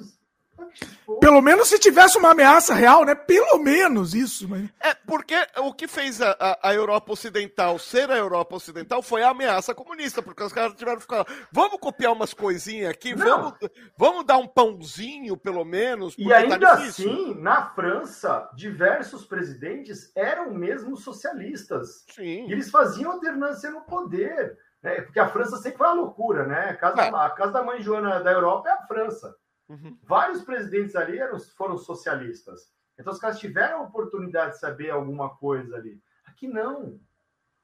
[1.19, 3.15] Pelo menos se tivesse uma ameaça real, né?
[3.15, 4.47] Pelo menos isso.
[4.47, 4.69] Mas...
[4.79, 9.23] É, porque o que fez a, a, a, Europa Ocidental ser a Europa Ocidental foi
[9.23, 13.53] a ameaça comunista, porque os caras tiveram que ficar, vamos copiar umas coisinhas aqui, vamos,
[13.97, 16.15] vamos dar um pãozinho, pelo menos.
[16.17, 22.05] E tá ainda tá assim, na França, diversos presidentes eram mesmo socialistas.
[22.13, 22.47] Sim.
[22.47, 24.57] E eles faziam alternância no poder.
[24.81, 25.01] Né?
[25.01, 26.69] Porque a França sempre foi uma loucura, né?
[26.69, 27.09] A casa, é.
[27.09, 29.35] a casa da mãe Joana da Europa é a França.
[29.69, 29.97] Uhum.
[30.03, 32.73] Vários presidentes ali eram, foram socialistas.
[32.97, 36.01] Então os caras tiveram a oportunidade de saber alguma coisa ali.
[36.25, 36.99] Aqui não.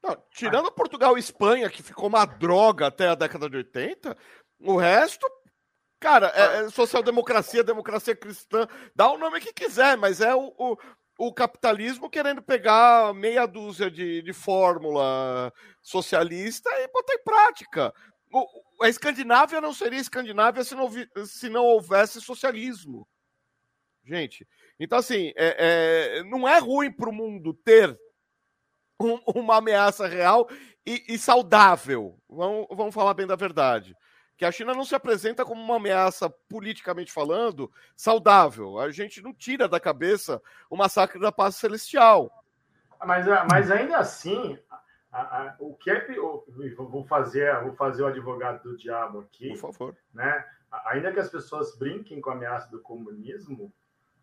[0.03, 4.15] não tirando Portugal e Espanha, que ficou uma droga até a década de 80,
[4.61, 5.27] o resto,
[5.99, 10.77] cara, é, é social-democracia, democracia cristã, dá o nome que quiser, mas é o, o,
[11.18, 15.52] o capitalismo querendo pegar meia dúzia de, de fórmula
[15.82, 17.94] socialista e botar em prática
[18.81, 20.89] a Escandinávia não seria Escandinávia se não,
[21.26, 23.07] se não houvesse socialismo.
[24.03, 24.47] Gente,
[24.80, 27.97] então assim, é, é, não é ruim para o mundo ter
[28.99, 30.47] um, uma ameaça real
[30.85, 32.19] e, e, saudável.
[32.30, 33.95] Vamos, vamos falar bem da verdade.
[34.38, 38.80] Que a China não se apresenta como uma ameaça, politicamente falando, saudável.
[38.80, 42.30] A gente não tira da cabeça o massacre da paz celestial.
[43.03, 44.57] Mas, mas ainda assim,
[45.15, 46.05] a, a, o que é
[46.75, 50.45] vou fazer vou fazer o advogado do diabo aqui por favor né
[50.87, 53.73] ainda que as pessoas brinquem com a ameaça do comunismo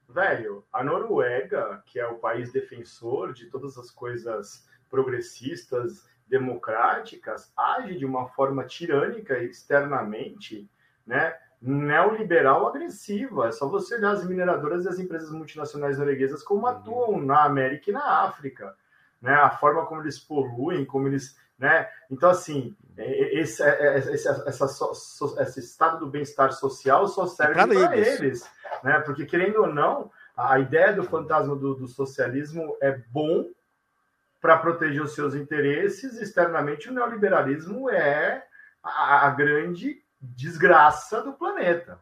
[0.07, 7.97] velho a Noruega que é o país defensor de todas as coisas progressistas democráticas age
[7.97, 10.71] de uma forma tirânica externamente
[11.07, 13.47] né neoliberal agressiva.
[13.47, 16.67] É só você olhar as mineradoras e as empresas multinacionais norueguesas como uhum.
[16.67, 18.77] atuam na América e na África
[19.23, 19.33] né?
[19.33, 21.89] A forma como eles poluem, como eles, né?
[22.11, 24.67] Então assim, esse, esse, essa,
[25.41, 28.21] esse estado do bem-estar social só serve é para eles.
[28.21, 28.51] eles,
[28.83, 28.99] né?
[29.01, 33.47] Porque querendo ou não, a ideia do fantasma do, do socialismo é bom
[34.41, 36.21] para proteger os seus interesses.
[36.21, 38.45] Externamente, o neoliberalismo é
[38.83, 41.93] a, a grande desgraça do planeta.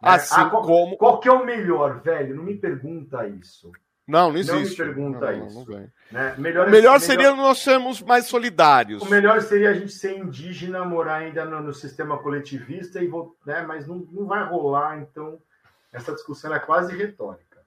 [0.00, 0.10] Né?
[0.10, 0.96] Assim ah, qual, como.
[0.96, 2.34] Qual que é o melhor, velho?
[2.34, 3.72] Não me pergunta isso.
[4.08, 4.54] Não, não existe.
[4.54, 5.70] Não me pergunta não, isso.
[5.70, 6.34] Não, né?
[6.38, 7.36] melhor, o melhor seria melhor...
[7.36, 9.02] nós sermos mais solidários.
[9.02, 13.10] O melhor seria a gente ser indígena, morar ainda no, no sistema coletivista, e
[13.44, 13.62] né?
[13.68, 15.38] mas não, não vai rolar, então
[15.92, 17.58] essa discussão é quase retórica.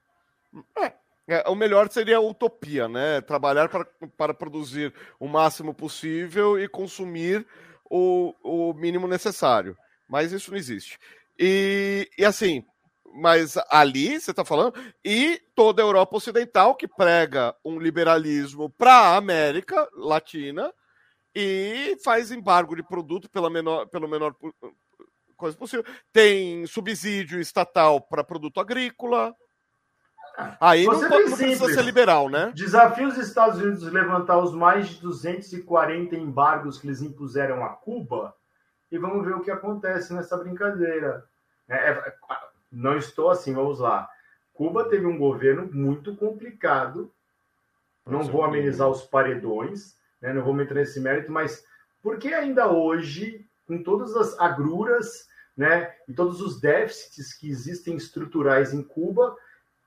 [0.76, 0.92] É,
[1.28, 3.20] é, o melhor seria a utopia, né?
[3.20, 3.86] Trabalhar para,
[4.16, 7.46] para produzir o máximo possível e consumir
[7.88, 9.78] o, o mínimo necessário.
[10.08, 10.98] Mas isso não existe.
[11.38, 12.64] E, e assim,
[13.12, 14.74] mas ali você está falando,
[15.04, 20.72] e toda a Europa Ocidental que prega um liberalismo para a América Latina
[21.34, 24.34] e faz embargo de produto pela menor, pelo menor
[25.36, 25.84] coisa possível.
[26.12, 29.34] Tem subsídio estatal para produto agrícola.
[30.58, 32.52] Aí não, pode, não precisa ser liberal, né?
[32.54, 38.34] Desafio os Estados Unidos levantar os mais de 240 embargos que eles impuseram a Cuba
[38.90, 41.24] e vamos ver o que acontece nessa brincadeira.
[41.68, 42.14] É, é
[42.72, 44.08] não estou assim, vamos lá.
[44.54, 47.12] Cuba teve um governo muito complicado.
[48.06, 50.32] Não vou amenizar os paredões, né?
[50.32, 51.64] não vou meter nesse mérito, mas
[52.02, 57.96] por que ainda hoje, com todas as agruras né, e todos os déficits que existem
[57.96, 59.36] estruturais em Cuba,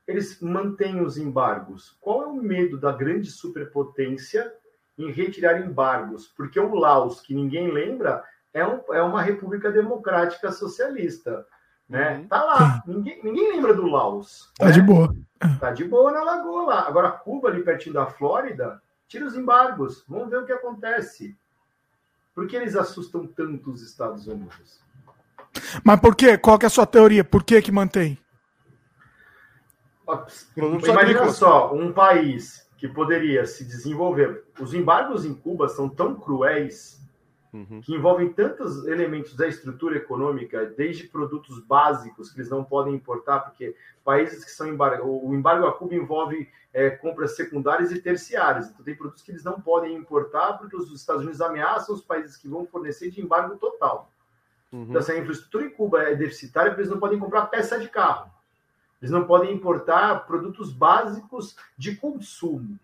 [0.06, 1.96] eles mantêm os embargos?
[2.00, 4.52] Qual é o medo da grande superpotência
[4.96, 6.28] em retirar embargos?
[6.28, 11.46] Porque o Laos, que ninguém lembra, é, um, é uma república democrática socialista.
[11.88, 12.18] Né?
[12.18, 12.28] Uhum.
[12.28, 12.82] Tá lá.
[12.86, 14.52] Ninguém, ninguém lembra do Laos.
[14.58, 14.72] Tá né?
[14.72, 15.14] de boa.
[15.60, 16.88] Tá de boa na lagoa lá.
[16.88, 20.04] Agora, Cuba, ali pertinho da Flórida, tira os embargos.
[20.08, 21.36] Vamos ver o que acontece.
[22.34, 24.80] Por que eles assustam tanto os Estados Unidos?
[25.84, 26.36] Mas por quê?
[26.36, 27.24] Qual que é a sua teoria?
[27.24, 28.18] Por que que mantém?
[30.56, 34.44] Imagina só, um país que poderia se desenvolver.
[34.60, 37.00] Os embargos em Cuba são tão cruéis
[37.56, 37.80] uhum.
[37.80, 43.40] que envolvem tantos elementos da estrutura econômica, desde produtos básicos que eles não podem importar,
[43.40, 43.74] porque
[44.04, 48.68] países que são embargo, o embargo a Cuba envolve é, compras secundárias e terciárias.
[48.68, 52.36] Então tem produtos que eles não podem importar porque os Estados Unidos ameaçam os países
[52.36, 54.10] que vão fornecer de embargo total.
[54.72, 54.86] Uhum.
[54.90, 58.30] Então, se a infraestrutura em Cuba é deficitária, eles não podem comprar peça de carro.
[59.00, 62.78] Eles não podem importar produtos básicos de consumo.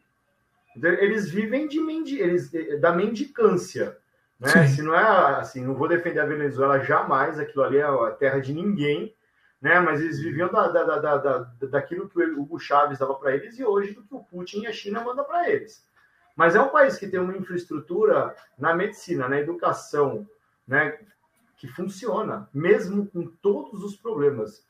[0.76, 2.50] Então, eles vivem de mendi eles,
[2.80, 3.98] da mendicância.
[4.42, 4.66] Né?
[4.66, 8.40] Se não é assim, não vou defender a Venezuela jamais, aquilo ali é a terra
[8.40, 9.14] de ninguém,
[9.60, 9.78] né?
[9.78, 11.38] mas eles viviam da, da, da, da
[11.68, 14.66] daquilo que o Hugo Chávez dava para eles e hoje do que o Putin e
[14.66, 15.86] a China mandam para eles.
[16.34, 20.26] Mas é um país que tem uma infraestrutura na medicina, na educação,
[20.66, 20.98] né?
[21.56, 24.66] que funciona, mesmo com todos os problemas.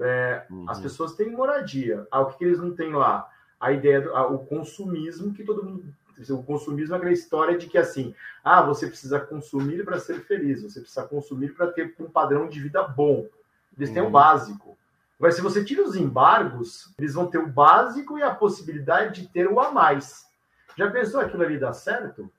[0.00, 0.64] É, uhum.
[0.70, 2.06] As pessoas têm moradia.
[2.10, 3.28] Ah, o que, que, eles não têm lá?
[3.60, 5.94] A ideia do ah, o consumismo que todo mundo.
[6.30, 8.14] O consumismo é aquela história de que assim,
[8.44, 12.60] ah, você precisa consumir para ser feliz, você precisa consumir para ter um padrão de
[12.60, 13.26] vida bom.
[13.76, 14.12] Eles têm o uhum.
[14.12, 14.76] básico.
[15.18, 19.28] Mas se você tira os embargos, eles vão ter o básico e a possibilidade de
[19.28, 20.26] ter o a mais.
[20.76, 22.30] Já pensou aquilo ali dar certo?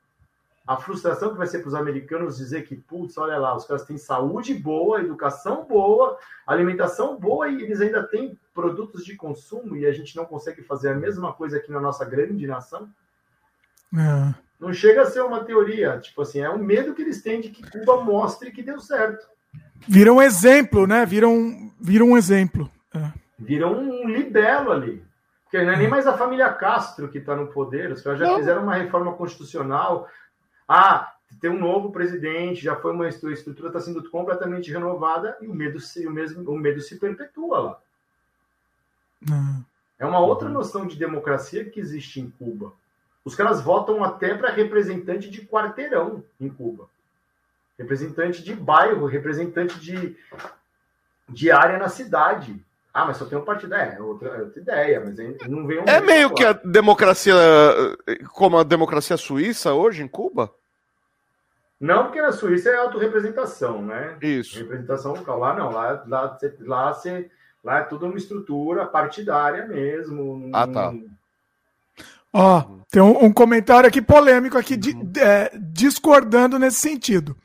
[0.66, 3.84] a frustração que vai ser para os americanos dizer que, putz, olha lá, os caras
[3.84, 9.84] têm saúde boa, educação boa, alimentação boa e eles ainda têm produtos de consumo e
[9.84, 12.88] a gente não consegue fazer a mesma coisa aqui na nossa grande nação?
[13.96, 14.34] É.
[14.58, 17.50] Não chega a ser uma teoria, tipo assim, é um medo que eles têm de
[17.50, 19.26] que Cuba mostre que deu certo.
[19.86, 21.04] Vira um exemplo, né?
[21.04, 22.70] Vira um, vira um exemplo.
[22.94, 23.12] É.
[23.38, 25.04] Vira um libelo ali.
[25.44, 28.26] Porque não é nem mais a família Castro que está no poder, os caras já
[28.26, 28.36] não.
[28.38, 30.08] fizeram uma reforma constitucional,
[30.66, 35.54] ah, tem um novo presidente, já foi uma estrutura está sendo completamente renovada e o
[35.54, 37.80] medo se, o mesmo, o medo se perpetua lá.
[39.30, 39.64] Uhum.
[39.98, 42.72] É uma outra noção de democracia que existe em Cuba.
[43.24, 46.88] Os caras votam até para representante de quarteirão em Cuba.
[47.78, 50.16] Representante de bairro, representante de,
[51.28, 52.62] de área na cidade.
[52.92, 53.74] Ah, mas só tem um partido.
[53.74, 55.18] É, outra, é outra ideia, mas
[55.48, 57.34] não vem um É meio que a democracia,
[58.32, 60.52] como a democracia suíça hoje em Cuba?
[61.80, 64.16] Não, porque na Suíça é autorrepresentação, né?
[64.22, 64.58] Isso.
[64.58, 65.38] Representação local.
[65.38, 67.30] Lá não, lá, lá, lá, você,
[67.62, 70.50] lá é tudo uma estrutura partidária mesmo.
[70.54, 70.94] Ah, tá.
[72.36, 75.12] Ó, tem um, um, comentário aqui polêmico aqui, de, uhum.
[75.16, 77.36] é, discordando nesse sentido.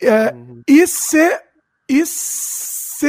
[0.00, 0.60] É, uhum.
[0.68, 1.16] IC,
[1.88, 3.08] ICSOS.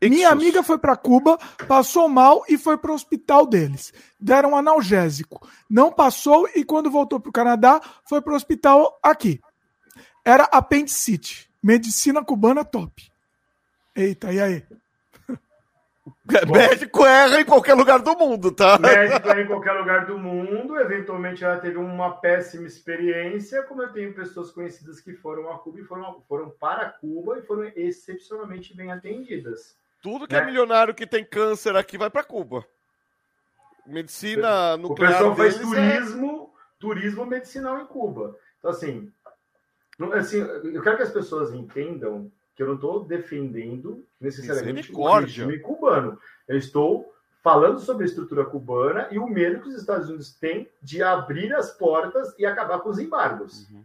[0.00, 1.36] Minha amiga foi para Cuba,
[1.66, 3.92] passou mal e foi para o hospital deles.
[4.18, 5.44] Deram um analgésico.
[5.68, 9.40] Não passou e quando voltou para o Canadá, foi para o hospital aqui.
[10.24, 11.50] Era apendicite.
[11.62, 13.10] Medicina cubana top.
[13.94, 14.64] Eita, e aí?
[16.50, 18.78] Médico erra em qualquer lugar do mundo, tá?
[18.78, 20.78] Médico erra em qualquer lugar do mundo.
[20.78, 25.80] Eventualmente ela teve uma péssima experiência, como eu tenho pessoas conhecidas que foram a Cuba
[25.80, 29.76] e foram, foram para Cuba e foram excepcionalmente bem atendidas.
[30.00, 32.64] Tudo que é, é milionário que tem câncer aqui vai para Cuba.
[33.84, 35.10] Medicina nuclear.
[35.10, 36.78] O pessoal faz é turismo, é...
[36.78, 38.36] turismo medicinal em Cuba.
[38.58, 39.12] Então, assim,
[40.14, 45.58] assim, eu quero que as pessoas entendam que eu não estou defendendo necessariamente o regime
[45.58, 46.18] cubano.
[46.46, 47.12] Eu estou
[47.42, 51.52] falando sobre a estrutura cubana e o medo que os Estados Unidos têm de abrir
[51.54, 53.68] as portas e acabar com os embargos.
[53.70, 53.84] Uhum.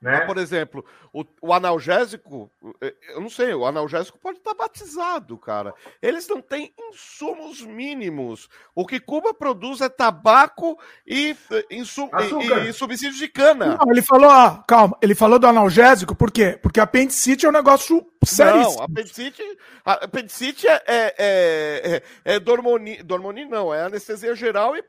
[0.00, 0.20] Né?
[0.20, 2.50] Por exemplo, o, o, analgésico,
[2.82, 5.74] eh, eu não sei, o analgésico pode estar batizado, cara.
[6.02, 8.48] Eles não têm insumos mínimos.
[8.74, 13.78] O que Cuba produz é tabaco e, eh, insum, e, e subsídio de cana.
[13.78, 16.58] Não, ele falou, ah, calma, ele falou do analgésico, por quê?
[16.60, 18.60] Porque apendicite é um negócio sério.
[18.60, 19.42] Não, apendicite,
[19.82, 24.84] apendicite é, é, é, é, é dormoni, dormoni não, é anestesia geral e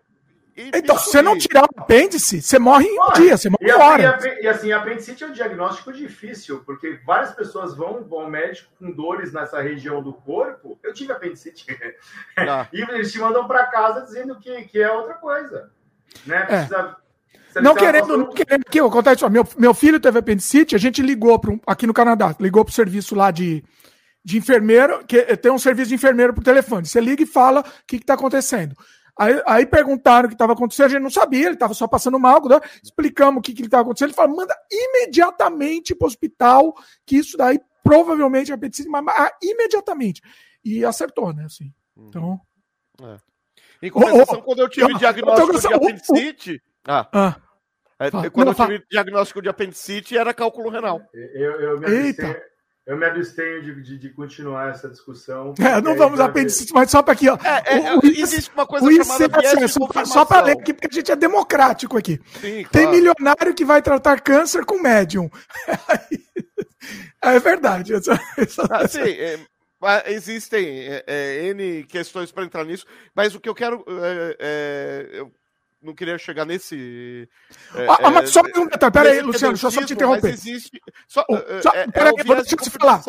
[0.57, 3.71] então, se você não tirar o apêndice, você morre em um dia, você morre em
[3.71, 4.19] hora.
[4.23, 8.71] E, e assim, apendicite é um diagnóstico difícil, porque várias pessoas vão, vão ao médico
[8.79, 10.79] com dores nessa região do corpo.
[10.83, 11.65] Eu tive apendicite.
[12.35, 12.67] Ah.
[12.73, 15.69] e eles te mandam para casa dizendo que, que é outra coisa.
[16.25, 16.37] Né?
[16.37, 16.45] É.
[16.45, 16.97] Precisa,
[17.55, 17.61] é.
[17.61, 19.29] Não querendo, não querendo que eu contar isso.
[19.29, 22.75] Meu, meu filho teve apendicite, a gente ligou pro, aqui no Canadá, ligou para o
[22.75, 23.63] serviço lá de,
[24.23, 26.87] de enfermeiro, que tem um serviço de enfermeiro por telefone.
[26.87, 28.75] Você liga e fala o que está acontecendo.
[29.19, 32.19] Aí, aí perguntaram o que estava acontecendo, a gente não sabia, ele estava só passando
[32.19, 32.59] mal, né?
[32.83, 34.09] explicamos o que, que ele estava acontecendo.
[34.09, 36.73] Ele falou: manda imediatamente para o hospital,
[37.05, 40.21] que isso daí provavelmente apendicite, mas, mas imediatamente.
[40.63, 41.45] E acertou, né?
[41.45, 41.73] Assim.
[41.95, 42.07] Uhum.
[42.07, 42.41] Então.
[43.01, 43.17] É.
[43.81, 46.61] Em compensação, oh, oh, quando eu tive eu, diagnóstico eu de apendicite.
[46.87, 47.07] ah.
[47.13, 47.35] ah.
[47.99, 51.01] É, quando não, eu tive diagnóstico de apendicite, era cálculo renal.
[51.11, 52.35] Eu, eu, me, abstenho,
[52.87, 55.53] eu me abstenho de, de, de continuar essa discussão.
[55.67, 57.27] É, não vamos apendicite, mas só para aqui.
[57.27, 60.73] Ó, é, é, o, existe uma coisa o chamada ICS, só, só para ler aqui,
[60.73, 62.21] porque a gente é democrático aqui.
[62.39, 62.69] Sim, claro.
[62.71, 65.29] Tem milionário que vai tratar câncer com médium.
[67.21, 67.93] é verdade.
[67.93, 69.39] Essa, essa, ah, sim, é,
[70.13, 73.83] existem é, é, N questões para entrar nisso, mas o que eu quero.
[74.39, 75.31] É, eu
[75.87, 77.29] não queria chegar nesse.
[77.73, 80.33] Ah, ah, mas só um detalhe, peraí, Luciano, deixa eu só te interromper.
[80.33, 81.25] Existe, só,
[81.63, 83.01] só, peraí, deixa eu te falar.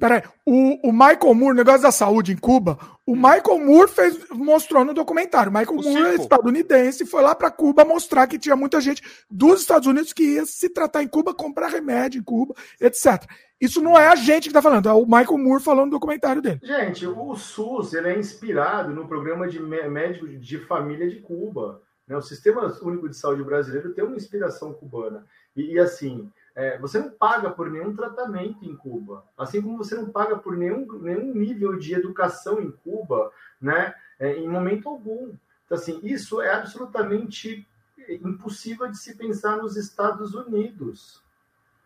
[0.00, 3.16] Peraí, o, o Michael Moore, negócio da saúde em Cuba, o hum.
[3.16, 5.50] Michael Moore fez, mostrou no documentário.
[5.50, 9.02] O Michael o Moore é estadunidense, foi lá para Cuba mostrar que tinha muita gente
[9.30, 13.24] dos Estados Unidos que ia se tratar em Cuba, comprar remédio em Cuba, etc.
[13.60, 16.40] Isso não é a gente que está falando, é o Michael Moore falando no documentário
[16.40, 16.60] dele.
[16.62, 21.82] Gente, o SUS ele é inspirado no programa de médico de família de Cuba.
[22.06, 22.16] Né?
[22.16, 25.26] O Sistema Único de Saúde brasileiro tem uma inspiração cubana.
[25.54, 29.96] E, e assim, é, você não paga por nenhum tratamento em Cuba, assim como você
[29.96, 35.34] não paga por nenhum, nenhum nível de educação em Cuba, né, é, em momento algum.
[35.64, 37.66] Então, assim, isso é absolutamente
[38.08, 41.22] impossível de se pensar nos Estados Unidos,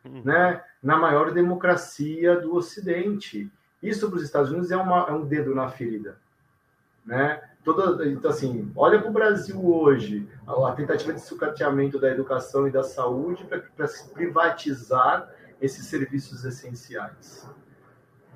[0.04, 0.22] uhum.
[0.24, 3.50] né, na maior democracia do Ocidente.
[3.82, 6.18] Isso para os Estados Unidos é, uma, é um dedo na ferida,
[7.06, 7.40] né?
[7.64, 12.66] Toda, então, assim, olha para o Brasil hoje, a, a, tentativa de sucateamento da educação
[12.66, 15.28] e da saúde para privatizar
[15.60, 17.48] esses serviços essenciais.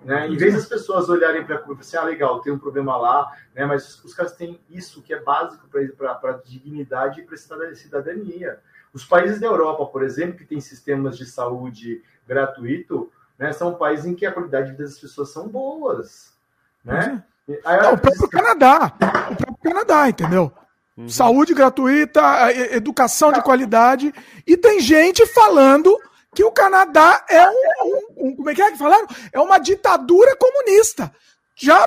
[0.04, 0.28] Né?
[0.28, 3.64] Em vez das pessoas olharem para a assim, ah, legal, tem um problema lá, né?
[3.64, 8.58] mas os caras têm isso que é básico para a dignidade e para a cidadania.
[8.92, 14.04] Os países da Europa, por exemplo, que têm sistemas de saúde gratuito, né, são países
[14.06, 16.36] em que a qualidade das pessoas são boas.
[16.84, 17.24] Né?
[17.48, 18.92] Não, o próprio Canadá.
[19.30, 20.52] O próprio Canadá, entendeu?
[20.96, 21.08] Uhum.
[21.08, 24.12] Saúde gratuita, educação de qualidade.
[24.46, 25.96] E tem gente falando
[26.34, 29.06] que o Canadá é um, um, um, Como é que é que falaram?
[29.32, 31.12] É uma ditadura comunista.
[31.54, 31.86] Já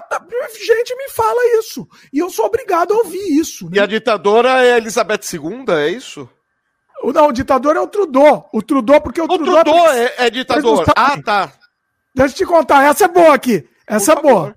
[0.54, 1.88] gente me fala isso.
[2.14, 3.66] E eu sou obrigado a ouvir isso.
[3.66, 3.72] Né?
[3.74, 6.30] E a ditadora é Elizabeth II, é isso?
[7.04, 8.50] Não, o ditador é o Trudeau.
[8.54, 10.86] O Trudeau, porque o, o Trudeau, Trudeau é, é, é ditador.
[10.96, 11.52] Ah, tá.
[12.16, 13.68] Deixa eu te contar, essa é boa aqui.
[13.86, 14.56] Essa Por é boa.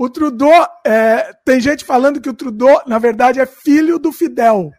[0.00, 4.72] O Trudeau, é, tem gente falando que o Trudeau, na verdade, é filho do Fidel.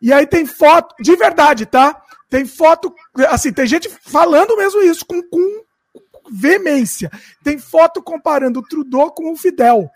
[0.00, 2.02] E aí tem foto, de verdade, tá?
[2.30, 2.90] Tem foto,
[3.28, 5.66] assim, tem gente falando mesmo isso com, com
[6.30, 7.10] veemência.
[7.44, 9.90] Tem foto comparando o Trudeau com o Fidel.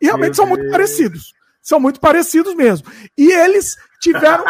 [0.00, 0.58] E realmente Meu são Deus.
[0.58, 1.32] muito parecidos.
[1.62, 2.90] São muito parecidos mesmo.
[3.16, 4.44] E eles tiveram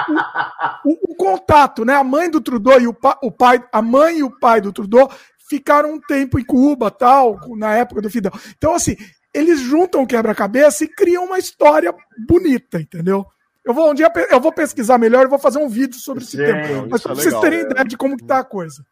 [0.86, 1.94] o, o, o, contato, né?
[1.94, 4.72] A mãe do Trudeau e o, pa, o pai, a mãe e o pai do
[4.72, 5.10] Trudeau
[5.48, 8.32] ficaram um tempo em Cuba, tal, na época do Fidel.
[8.56, 8.96] Então, assim,
[9.32, 11.94] eles juntam o quebra-cabeça e criam uma história
[12.26, 13.26] bonita, entendeu?
[13.64, 16.36] Eu vou um dia eu vou pesquisar melhor e vou fazer um vídeo sobre esse
[16.36, 16.86] Sim, tema.
[16.88, 17.62] Mas pra é vocês legal, terem é.
[17.62, 18.84] ideia de como que tá a coisa.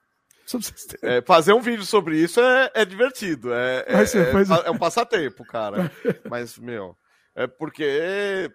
[1.01, 3.55] É, fazer um vídeo sobre isso é, é divertido.
[3.55, 5.91] É, é, ser, é, é, um passatempo, cara.
[6.29, 6.97] Mas, meu,
[7.35, 8.51] é porque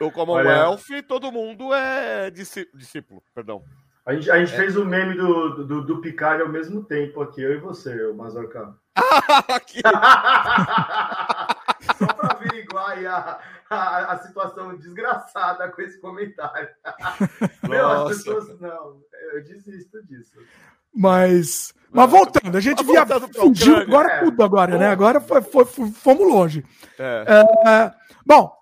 [0.00, 1.02] o Commonwealth, Olha...
[1.02, 3.62] todo mundo é discípulo, perdão.
[4.06, 4.56] A gente, a gente é.
[4.56, 8.14] fez o meme do, do, do Picard ao mesmo tempo aqui, eu e você, o
[8.14, 8.74] Mazorca.
[11.98, 13.38] Só para averiguar a,
[13.70, 16.68] a, a, situação desgraçada com esse comentário.
[17.68, 18.60] Meu, as pessoas.
[18.60, 19.00] Não,
[19.32, 20.32] eu desisto disso.
[20.94, 21.72] Mas.
[21.90, 23.06] Mas voltando, a gente via.
[23.34, 24.24] Fugiu, agora é.
[24.24, 24.88] tudo agora, né?
[24.88, 26.64] Agora foi, foi, fomos longe.
[26.98, 27.44] É.
[27.66, 27.94] É,
[28.26, 28.52] bom,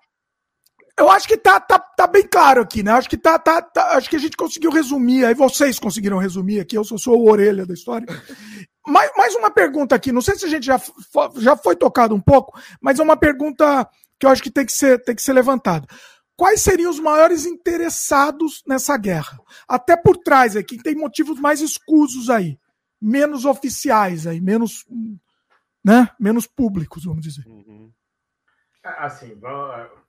[0.99, 2.93] eu acho que tá, tá, tá bem claro aqui, né?
[2.93, 6.61] Acho que tá, tá, tá, acho que a gente conseguiu resumir, aí vocês conseguiram resumir
[6.61, 8.07] aqui, eu sou, sou a orelha da história.
[8.87, 10.81] mais, mais uma pergunta aqui, não sei se a gente já,
[11.37, 13.89] já foi tocado um pouco, mas é uma pergunta
[14.19, 15.87] que eu acho que tem que ser, tem que ser levantada.
[16.37, 19.39] Quais seriam os maiores interessados nessa guerra?
[19.69, 22.59] Até por trás aqui, tem motivos mais escusos aí,
[23.01, 24.87] menos oficiais aí, menos,
[25.85, 26.09] né?
[26.19, 27.47] menos públicos, vamos dizer.
[27.47, 27.91] Uhum.
[28.83, 29.35] Assim,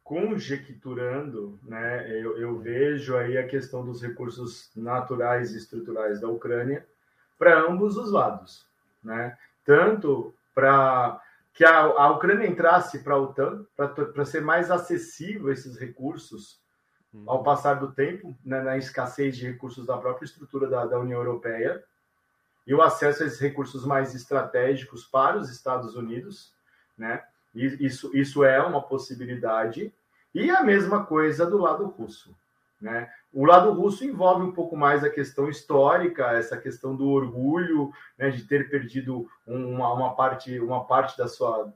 [0.03, 6.85] conjecturando, né, eu, eu, vejo aí a questão dos recursos naturais e estruturais da Ucrânia
[7.39, 8.67] para ambos os lados,
[9.01, 9.37] né?
[9.65, 11.21] Tanto para
[11.53, 16.59] que a, a, Ucrânia entrasse para a OTAN, para ser mais acessível esses recursos
[17.13, 17.23] uhum.
[17.25, 21.19] ao passar do tempo, né, na escassez de recursos da própria estrutura da, da União
[21.19, 21.83] Europeia,
[22.65, 26.53] e o acesso a esses recursos mais estratégicos para os Estados Unidos,
[26.97, 27.23] né?
[27.53, 29.93] Isso, isso é uma possibilidade.
[30.33, 32.35] E a mesma coisa do lado russo.
[32.81, 33.09] Né?
[33.31, 38.29] O lado russo envolve um pouco mais a questão histórica, essa questão do orgulho, né,
[38.29, 41.73] de ter perdido uma, uma, parte, uma parte da sua,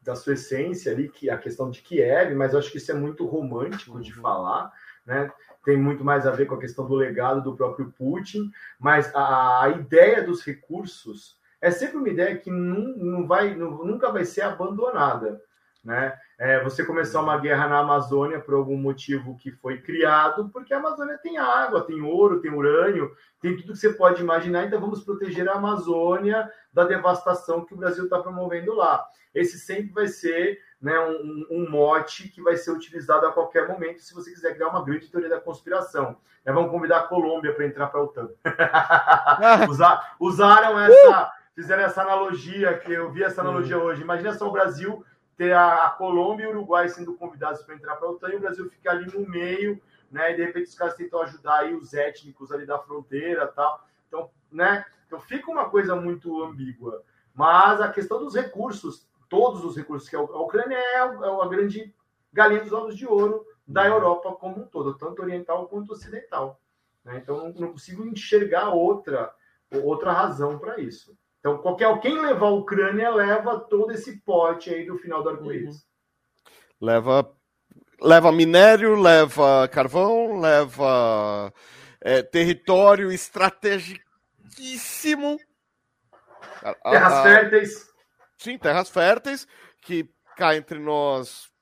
[0.00, 2.94] da sua essência ali, que a questão de Kiev, mas eu acho que isso é
[2.94, 4.22] muito romântico de uhum.
[4.22, 4.72] falar,
[5.04, 5.30] né?
[5.62, 9.64] Tem muito mais a ver com a questão do legado do próprio Putin, mas a,
[9.64, 15.40] a ideia dos recursos é sempre uma ideia que não, vai, nunca vai ser abandonada,
[15.82, 16.18] né?
[16.38, 20.78] é, você começar uma guerra na Amazônia por algum motivo que foi criado, porque a
[20.78, 25.02] Amazônia tem água, tem ouro, tem urânio, tem tudo que você pode imaginar, então vamos
[25.02, 29.06] proteger a Amazônia da devastação que o Brasil está promovendo lá.
[29.34, 34.00] Esse sempre vai ser né, um, um, mote que vai ser utilizado a qualquer momento
[34.00, 36.16] se você quiser criar uma grande teoria da conspiração.
[36.44, 38.28] É, vamos convidar a Colômbia para entrar para a OTAN.
[39.68, 44.02] Usar, usaram essa, fizeram essa analogia, que eu vi essa analogia hoje.
[44.02, 45.04] Imagina só o Brasil
[45.36, 48.36] ter a, a Colômbia e o Uruguai sendo convidados para entrar para a OTAN e
[48.36, 50.32] o Brasil fica ali no meio, né?
[50.32, 53.86] E de repente os caras tentam ajudar aí os étnicos ali da fronteira tal.
[54.08, 54.84] Então, né?
[55.06, 57.02] Então fica uma coisa muito ambígua.
[57.34, 61.94] Mas a questão dos recursos, todos os recursos que a Ucrânia é, é a grande
[62.32, 63.94] galinha dos ovos de ouro da uhum.
[63.94, 66.60] Europa como um todo, tanto oriental quanto ocidental.
[67.04, 67.18] Né?
[67.18, 69.34] Então não consigo enxergar outra
[69.82, 71.16] outra razão para isso.
[71.44, 75.76] Então, qualquer quem levar a Ucrânia leva todo esse pote aí do final do arco-íris.
[75.76, 75.82] Uhum.
[76.80, 77.30] Leva,
[78.00, 81.52] leva minério, leva carvão, leva
[82.00, 85.38] é, território estrategicíssimo.
[86.82, 87.92] Terras a, a, férteis.
[88.38, 89.46] Sim, terras férteis,
[89.82, 90.08] que
[90.38, 91.52] cá entre nós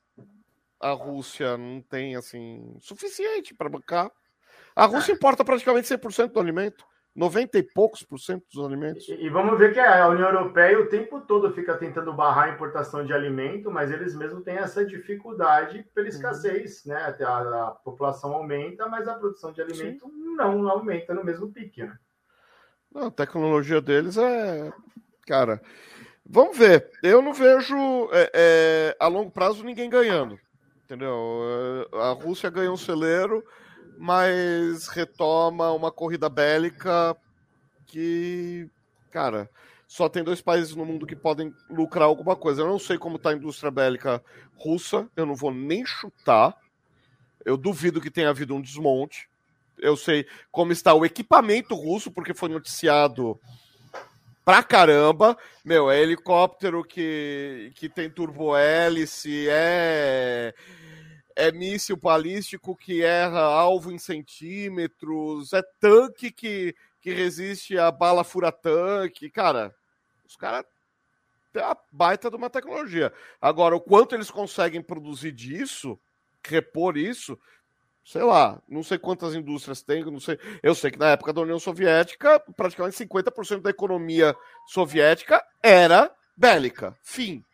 [0.79, 4.13] a Rússia não tem assim suficiente para bancar.
[4.77, 6.87] A Rússia importa praticamente 100% do alimento.
[7.15, 9.07] 90 e poucos por cento dos alimentos.
[9.09, 12.55] E, e, vamos ver que a União Europeia o tempo todo fica tentando barrar a
[12.55, 16.13] importação de alimento, mas eles mesmos têm essa dificuldade pela uhum.
[16.13, 16.93] escassez, uhum.
[16.93, 17.17] né?
[17.21, 20.37] A, a, população aumenta, mas a produção de alimento Sim.
[20.37, 21.97] não aumenta no mesmo pique, né?
[22.95, 24.73] Não, a tecnologia deles é.
[25.27, 25.61] Cara,
[26.25, 26.91] vamos ver.
[27.03, 27.77] Eu não vejo
[28.13, 30.39] é, é, a longo prazo ninguém ganhando.
[30.85, 31.43] Entendeu?
[31.93, 33.45] É, a Rússia ganhou um celeiro
[33.99, 37.17] mas retoma uma corrida bélica
[37.87, 38.69] que,
[39.11, 39.51] cara,
[39.87, 42.63] só tem dois países no mundo que podem lucrar alguma coisa.
[42.63, 44.23] Eu não sei como está a indústria bélica
[44.57, 46.57] russa, eu não vou nem chutar.
[47.45, 49.29] Eu duvido que tenha havido um desmonte.
[49.79, 53.39] Eu sei como está o equipamento russo, porque foi noticiado
[54.45, 55.37] pra caramba.
[55.65, 60.55] Meu, é helicóptero que, que tem turbo-hélice, é
[61.37, 68.25] é míssil balístico que erra alvo em centímetros, é tanque que, que resiste a bala
[68.25, 69.31] fura-tanque.
[69.31, 69.75] Cara,
[70.27, 70.65] os caras
[71.53, 73.13] têm a baita de uma tecnologia.
[73.41, 75.99] Agora, o quanto eles conseguem produzir disso,
[76.45, 77.39] repor isso,
[78.05, 80.39] sei lá, não sei quantas indústrias tem, não sei.
[80.63, 84.35] Eu sei que na época da União Soviética, praticamente 50% da economia
[84.67, 86.97] soviética era bélica.
[87.03, 87.45] Fim.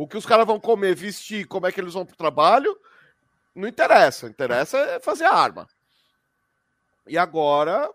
[0.00, 2.74] O que os caras vão comer, vestir, como é que eles vão para o trabalho,
[3.54, 4.28] não interessa.
[4.28, 5.68] Interessa é fazer a arma.
[7.06, 7.86] E agora,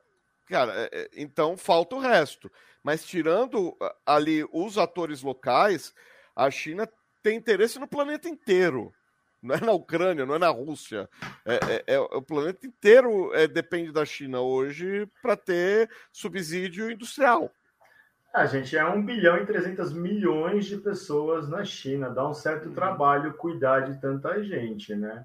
[0.45, 2.51] cara, é, é, então falta o resto.
[2.83, 3.75] Mas tirando
[4.05, 5.95] ali os atores locais,
[6.35, 6.87] a China
[7.23, 8.93] tem interesse no planeta inteiro.
[9.41, 11.09] Não é na Ucrânia, não é na Rússia.
[11.43, 17.51] É, é, é o planeta inteiro é, depende da China hoje para ter subsídio industrial.
[18.35, 22.09] A gente é um bilhão e 300 milhões de pessoas na China.
[22.09, 22.75] Dá um certo uhum.
[22.75, 25.23] trabalho cuidar de tanta gente, né?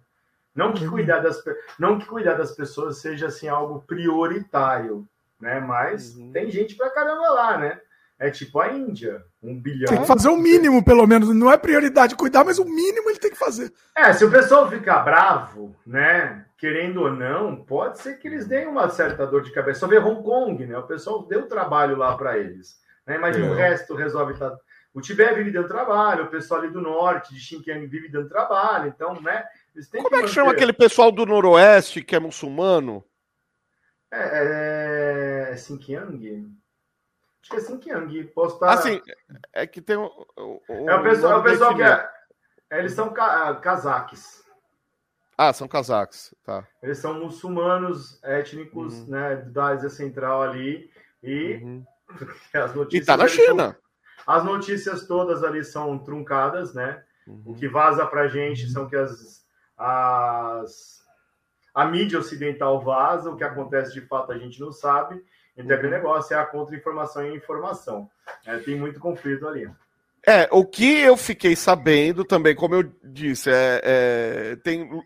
[0.54, 1.42] Não que cuidar das,
[1.76, 5.08] não que cuidar das pessoas seja assim algo prioritário,
[5.40, 5.58] né?
[5.58, 6.30] Mas uhum.
[6.30, 7.80] tem gente pra caramba lá, né?
[8.16, 9.88] É tipo a Índia, um bilhão.
[9.88, 11.34] Tem que fazer o mínimo, pelo menos.
[11.34, 13.72] Não é prioridade cuidar, mas o mínimo ele tem que fazer.
[13.96, 16.44] É, se o pessoal ficar bravo, né?
[16.56, 19.80] Querendo ou não, pode ser que eles deem uma certa dor de cabeça.
[19.80, 20.78] Só ver Hong Kong, né?
[20.78, 22.78] O pessoal deu trabalho lá para eles.
[23.10, 23.16] Né?
[23.16, 23.50] Imagina é.
[23.50, 24.56] o resto resolve estar.
[24.94, 28.88] O Tibete vive dando trabalho, o pessoal ali do norte, de Xinjiang, vive dando trabalho.
[28.88, 29.48] Então, né?
[29.90, 33.04] Como é que chama aquele pessoal do Noroeste que é muçulmano?
[34.12, 36.52] É, é, é Xinjiang?
[37.42, 38.24] Acho que é Xinjiang.
[38.28, 38.70] Posso estar...
[38.74, 39.02] Assim,
[39.52, 40.10] é que tem um,
[40.68, 42.08] um é o pessoal, é o pessoal que é,
[42.70, 42.78] é...
[42.78, 44.44] Eles são ca cazaques.
[45.36, 46.64] Ah, são cazaques, tá.
[46.80, 49.06] Eles são muçulmanos étnicos, uhum.
[49.06, 50.90] né, da Ásia Central ali.
[51.22, 51.84] E uhum.
[52.52, 53.02] As notícias...
[53.02, 53.76] E tá na China.
[54.26, 57.02] São, as notícias todas ali são truncadas, né?
[57.26, 57.42] Uhum.
[57.46, 59.40] O que vaza pra gente são que as
[59.80, 61.00] as,
[61.74, 65.24] a mídia ocidental vaza, o que acontece de fato a gente não sabe.
[65.56, 66.02] Então, aquele uhum.
[66.02, 68.08] negócio é a contra-informação e informação.
[68.44, 69.68] É, tem muito conflito ali.
[70.26, 75.02] É, o que eu fiquei sabendo também, como eu disse, é, é, tem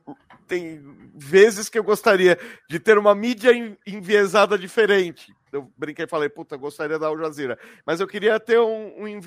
[0.47, 0.83] tem
[1.15, 3.53] vezes que eu gostaria de ter uma mídia
[3.87, 5.35] enviesada diferente.
[5.55, 7.59] Eu brinquei e falei, puta, gostaria da Al Jazeera.
[7.87, 9.21] Mas eu queria ter um, um,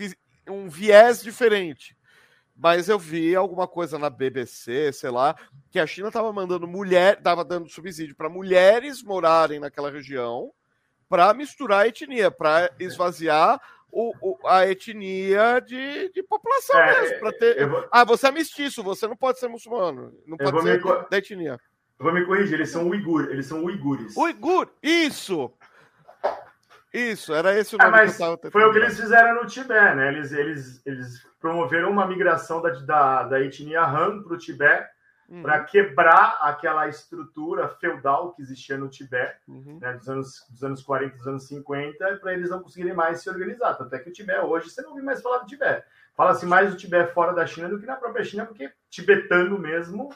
[0.50, 1.96] um viés diferente.
[2.56, 5.36] Mas eu vi alguma coisa na BBC, sei lá,
[5.70, 10.52] que a China estava mandando mulher, estava dando subsídio para mulheres morarem naquela região
[11.08, 17.20] para misturar a etnia, para esvaziar o, o, a etnia de, de população é, mesmo.
[17.20, 17.68] Pra ter...
[17.68, 17.88] Vou...
[17.92, 20.14] Ah, você é mestiço, você não pode ser muçulmano.
[20.26, 21.10] Não pode ser me...
[21.10, 21.60] da etnia.
[22.00, 24.16] Eu vou me corrigir, eles são uigur, eles são uigures.
[24.16, 25.52] Uigur, isso!
[26.98, 29.00] Isso, era esse o é, nome é, mas que eu tava Foi o que eles
[29.00, 30.08] fizeram no Tibete, né?
[30.10, 34.90] Eles, eles, eles promoveram uma migração da, da, da etnia Han para o Tibete
[35.30, 35.42] uhum.
[35.42, 39.80] para quebrar aquela estrutura feudal que existia no Tibete, uhum.
[39.80, 43.30] né, dos, anos, dos anos 40, dos anos 50, para eles não conseguirem mais se
[43.30, 43.76] organizar.
[43.76, 45.86] Tanto é que o Tibete, hoje, você não ouve mais falar do Tibete.
[46.16, 50.10] Fala-se mais do Tibete fora da China do que na própria China, porque tibetano mesmo,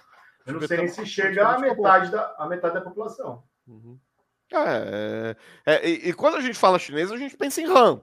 [0.46, 3.44] eu não sei nem se chega a metade da, metade da população.
[3.68, 4.00] Uhum.
[4.54, 8.02] É, é, é e, e, quando a gente fala chinês, a gente pensa em Han.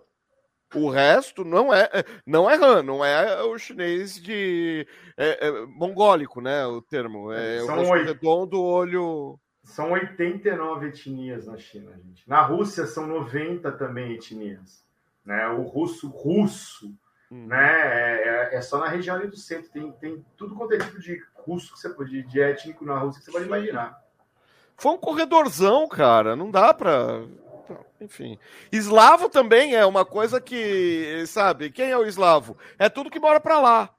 [0.75, 5.67] O resto não é, é não é Han, não é o chinês de é, é,
[5.67, 6.67] mongólico, né?
[6.67, 9.41] O termo é São o redondo, olho.
[9.65, 12.29] São 89 etnias na China, gente.
[12.29, 14.85] Na Rússia são 90 também etnias,
[15.25, 15.49] né?
[15.49, 16.95] O russo russo,
[17.31, 17.47] hum.
[17.47, 18.53] né?
[18.53, 21.23] É, é, só na região ali do centro tem, tem tudo quanto é tipo de
[21.35, 24.08] russo que você pode de étnico na Rússia que você pode imaginar.
[24.79, 26.35] Foi um corredorzão, cara.
[26.37, 27.23] Não dá pra
[28.01, 28.39] enfim.
[28.71, 32.57] Eslavo também é uma coisa que, sabe, quem é o eslavo?
[32.79, 33.91] É tudo que mora para lá.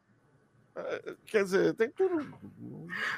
[0.75, 2.25] É, quer dizer, tem tudo.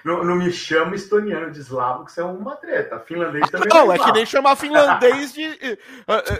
[0.04, 3.00] Não, não, me chama estoniano de eslavo, que isso é uma treta.
[3.00, 5.78] Finlandês também Não, é, é que nem chamar finlandês de.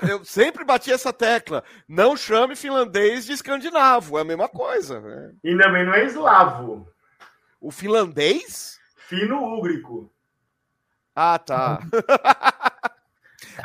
[0.10, 1.64] Eu sempre bati essa tecla.
[1.88, 5.00] Não chame finlandês de escandinavo, é a mesma coisa.
[5.00, 5.34] Né?
[5.44, 6.88] E também não é eslavo.
[7.60, 8.80] O finlandês?
[9.08, 10.11] Fino-úgrico.
[11.16, 11.80] Ah, tá.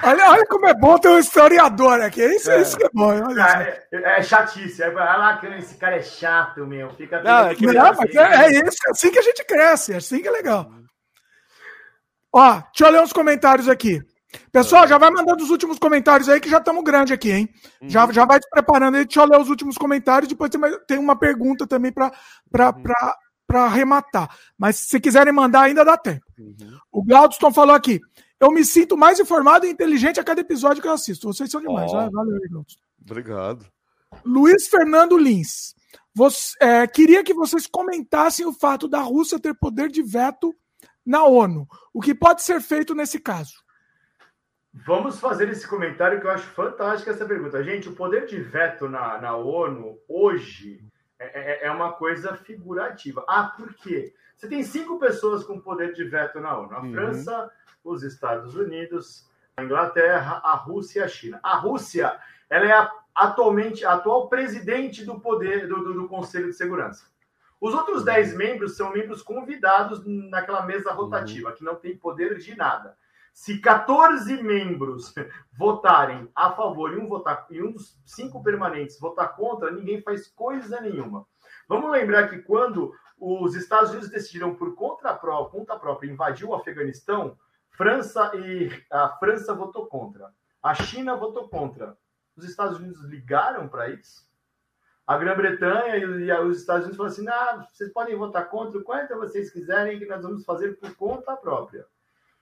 [0.02, 2.23] Olha, olha como é bom ter um historiador aqui.
[2.23, 3.12] Isso é, isso que é bom.
[3.12, 4.82] É, é, chatice.
[4.82, 6.90] Olha lá, esse cara é chato, meu.
[6.90, 9.93] Fica não, é, que não, mas é, é isso, é assim que a gente cresce,
[9.94, 10.70] é assim que é legal.
[12.32, 14.02] Ó, deixa eu ler uns comentários aqui.
[14.52, 17.48] Pessoal, já vai mandando os últimos comentários aí, que já estamos grande aqui, hein?
[17.81, 17.89] Uhum.
[17.89, 20.28] Já, já vai se preparando aí, deixa eu ler os últimos comentários.
[20.28, 22.82] Depois tem uma, tem uma pergunta também para uhum.
[23.55, 24.36] Arrematar.
[24.56, 26.24] Mas se quiserem mandar, ainda dá tempo.
[26.39, 26.78] Uhum.
[26.93, 28.01] O Glaudston falou aqui:
[28.39, 31.32] eu me sinto mais informado e inteligente a cada episódio que eu assisto.
[31.32, 31.90] Vocês são demais.
[31.93, 32.39] Oh, Valeu,
[33.01, 33.66] Obrigado.
[34.24, 35.74] Luiz Fernando Lins.
[36.14, 40.55] Você, é, queria que vocês comentassem o fato da Rússia ter poder de veto
[41.05, 41.66] na ONU.
[41.93, 43.52] O que pode ser feito nesse caso?
[44.86, 47.62] Vamos fazer esse comentário que eu acho fantástico essa pergunta.
[47.64, 50.81] Gente, o poder de veto na, na ONU hoje
[51.18, 53.24] é, é, é uma coisa figurativa.
[53.28, 54.14] Ah, por quê?
[54.36, 56.74] Você tem cinco pessoas com poder de veto na ONU.
[56.74, 56.93] A uhum.
[56.93, 57.51] França,
[57.82, 59.26] os Estados Unidos,
[59.56, 61.40] a Inglaterra, a Rússia e a China.
[61.43, 62.18] A Rússia,
[62.51, 67.06] ela é a, atualmente a atual presidente do poder do, do, do Conselho de Segurança.
[67.59, 70.97] Os outros dez membros são membros convidados naquela mesa uhum.
[70.97, 72.97] rotativa, que não tem poder de nada.
[73.36, 75.14] Se 14 membros
[75.58, 80.26] votarem a favor e um, votar, e um dos cinco permanentes votar contra, ninguém faz
[80.26, 81.26] coisa nenhuma.
[81.68, 86.54] Vamos lembrar que quando os Estados Unidos decidiram por conta própria, conta própria invadir o
[86.54, 87.36] Afeganistão,
[87.72, 90.32] França e a França votou contra.
[90.62, 91.94] A China votou contra.
[92.34, 94.26] Os Estados Unidos ligaram para isso?
[95.06, 99.14] A Grã-Bretanha e os Estados Unidos falaram assim: ah, vocês podem votar contra o quanto
[99.14, 101.86] vocês quiserem, que nós vamos fazer por conta própria.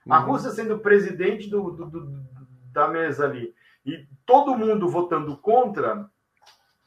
[0.07, 0.13] Uhum.
[0.13, 2.25] A Rússia sendo presidente do, do, do,
[2.73, 3.55] da mesa ali
[3.85, 6.09] e todo mundo votando contra,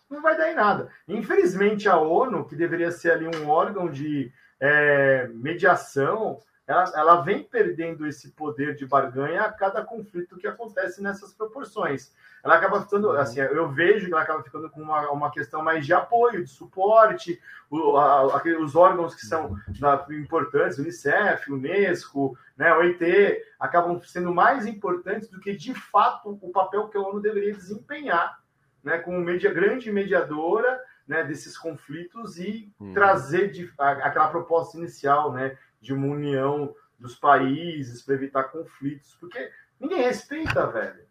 [0.09, 0.89] não vai dar em nada.
[1.07, 7.43] Infelizmente, a ONU, que deveria ser ali um órgão de é, mediação, ela, ela vem
[7.43, 12.13] perdendo esse poder de barganha a cada conflito que acontece nessas proporções.
[12.43, 13.17] Ela acaba ficando, uhum.
[13.17, 16.49] assim, eu vejo que ela acaba ficando com uma, uma questão mais de apoio, de
[16.49, 24.33] suporte, o, a, os órgãos que são da, importantes, Unicef, Unesco, né, OIT, acabam sendo
[24.33, 28.41] mais importantes do que, de fato, o papel que a ONU deveria desempenhar,
[28.83, 32.93] né, como media, grande mediadora né, desses conflitos e uhum.
[32.93, 39.15] trazer de, a, aquela proposta inicial, né, de uma união dos países para evitar conflitos,
[39.19, 41.05] porque ninguém respeita, velho.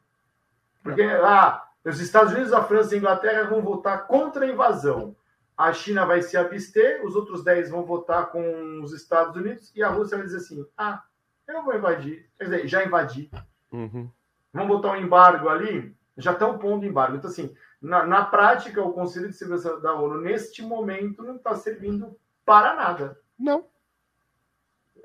[0.83, 5.17] Porque ah, os Estados Unidos, a França e a Inglaterra vão votar contra a invasão.
[5.57, 9.83] A China vai se abster, os outros 10 vão votar com os Estados Unidos e
[9.83, 11.03] a Rússia vai dizer assim: ah,
[11.49, 12.29] eu vou invadir.
[12.37, 13.31] Quer dizer, já invadi.
[13.73, 14.11] Uhum.
[14.53, 15.97] Vamos botar um embargo ali?
[16.17, 17.17] Já estão pondo embargo.
[17.17, 21.55] Então, assim, na, na prática, o Conselho de Segurança da ONU, neste momento, não está
[21.55, 23.19] servindo para nada.
[23.39, 23.67] Não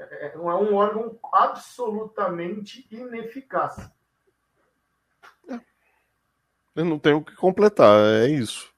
[0.10, 3.90] é, é um órgão absolutamente ineficaz.
[6.76, 8.72] Eu não tenho o que completar, é isso.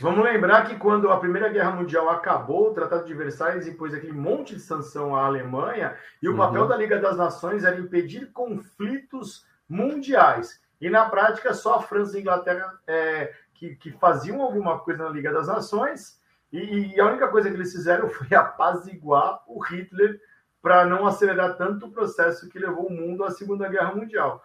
[0.00, 4.12] Vamos lembrar que quando a Primeira Guerra Mundial acabou, o Tratado de Versalhes impôs aquele
[4.12, 6.38] monte de sanção à Alemanha, e o uhum.
[6.38, 10.60] papel da Liga das Nações era impedir conflitos mundiais.
[10.80, 15.04] E na prática, só a França e a Inglaterra é, que, que, faziam alguma coisa
[15.04, 16.20] na Liga das Nações,
[16.56, 20.20] e, e a única coisa que eles fizeram foi apaziguar o Hitler
[20.62, 24.42] para não acelerar tanto o processo que levou o mundo à Segunda Guerra Mundial.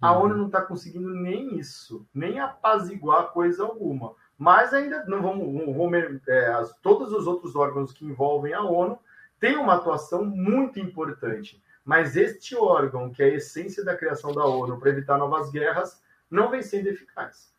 [0.00, 0.24] A uhum.
[0.24, 4.14] ONU não está conseguindo nem isso, nem apaziguar coisa alguma.
[4.36, 8.98] Mas ainda não vamos, vamos é, todos os outros órgãos que envolvem a ONU
[9.40, 11.60] têm uma atuação muito importante.
[11.84, 16.00] Mas este órgão, que é a essência da criação da ONU para evitar novas guerras,
[16.30, 17.52] não vem sendo eficaz.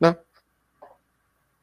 [0.00, 0.16] Não.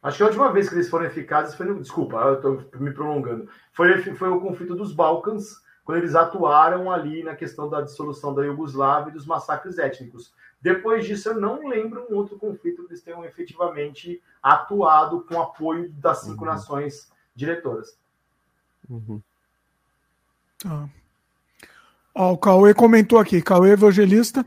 [0.02, 1.80] Acho que a última vez que eles foram eficazes foi no.
[1.80, 3.48] Desculpa, eu estou me prolongando.
[3.72, 8.44] Foi, foi o conflito dos Balcãs, quando eles atuaram ali na questão da dissolução da
[8.44, 10.34] Iugoslávia e dos massacres étnicos.
[10.60, 15.92] Depois disso, eu não lembro um outro conflito que eles tenham efetivamente atuado com apoio
[15.94, 16.52] das cinco uhum.
[16.52, 17.98] nações diretoras.
[18.90, 19.22] Uhum.
[20.66, 20.88] Ah.
[22.14, 24.46] Ó, o Cauê comentou aqui, Cauê Evangelista.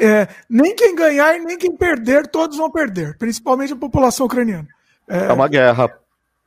[0.00, 4.68] É, nem quem ganhar nem quem perder, todos vão perder, principalmente a população ucraniana.
[5.06, 5.90] É, é uma guerra.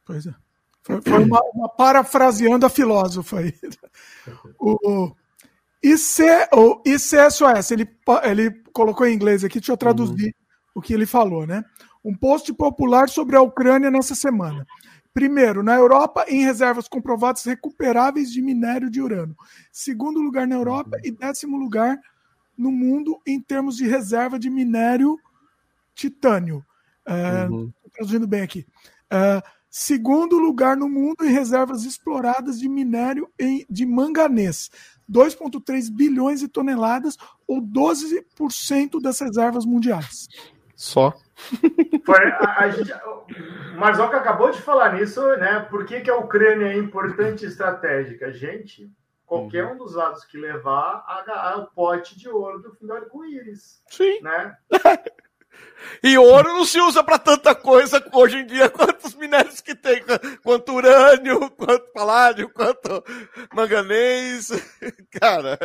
[0.05, 0.33] Pois é.
[0.83, 3.53] Foi, foi uma, uma, parafraseando a filósofa aí.
[4.59, 5.11] O,
[5.83, 6.23] IC,
[6.53, 7.87] o ICSOS, ele,
[8.23, 10.31] ele colocou em inglês aqui, deixa eu traduzir uhum.
[10.75, 11.63] o que ele falou, né?
[12.03, 14.65] Um post popular sobre a Ucrânia nessa semana.
[15.13, 19.35] Primeiro, na Europa, em reservas comprovadas recuperáveis de minério de urânio.
[19.71, 21.01] Segundo lugar na Europa uhum.
[21.03, 21.99] e décimo lugar
[22.57, 25.17] no mundo em termos de reserva de minério
[25.93, 26.65] titânio.
[27.05, 27.71] É, uhum.
[27.93, 28.65] Traduzindo bem aqui.
[29.09, 34.69] É, segundo lugar no mundo em reservas exploradas de minério em, de manganês.
[35.11, 40.27] 2,3 bilhões de toneladas, ou 12% das reservas mundiais.
[40.73, 41.13] Só.
[42.05, 45.59] Foi, a, a gente, o Marzoca acabou de falar nisso, né?
[45.69, 48.31] Por que, que a Ucrânia é importante e estratégica?
[48.31, 48.89] Gente,
[49.31, 49.75] qualquer uhum.
[49.75, 53.81] um dos lados que levar a, a, o pote de ouro do fim do arco-íris.
[53.89, 54.19] Sim.
[54.21, 54.57] Né?
[56.01, 59.75] E ouro não se usa para tanta coisa hoje em dia quanto os minérios que
[59.75, 60.01] tem,
[60.41, 63.03] quanto urânio, quanto paládio, quanto
[63.53, 64.49] manganês.
[65.11, 65.59] Cara,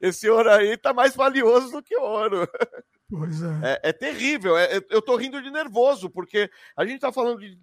[0.00, 2.48] esse ouro aí tá mais valioso do que ouro.
[3.10, 3.80] Pois é.
[3.82, 4.56] É, é terrível.
[4.56, 7.58] É, é eu tô rindo de nervoso, porque a gente tá falando de,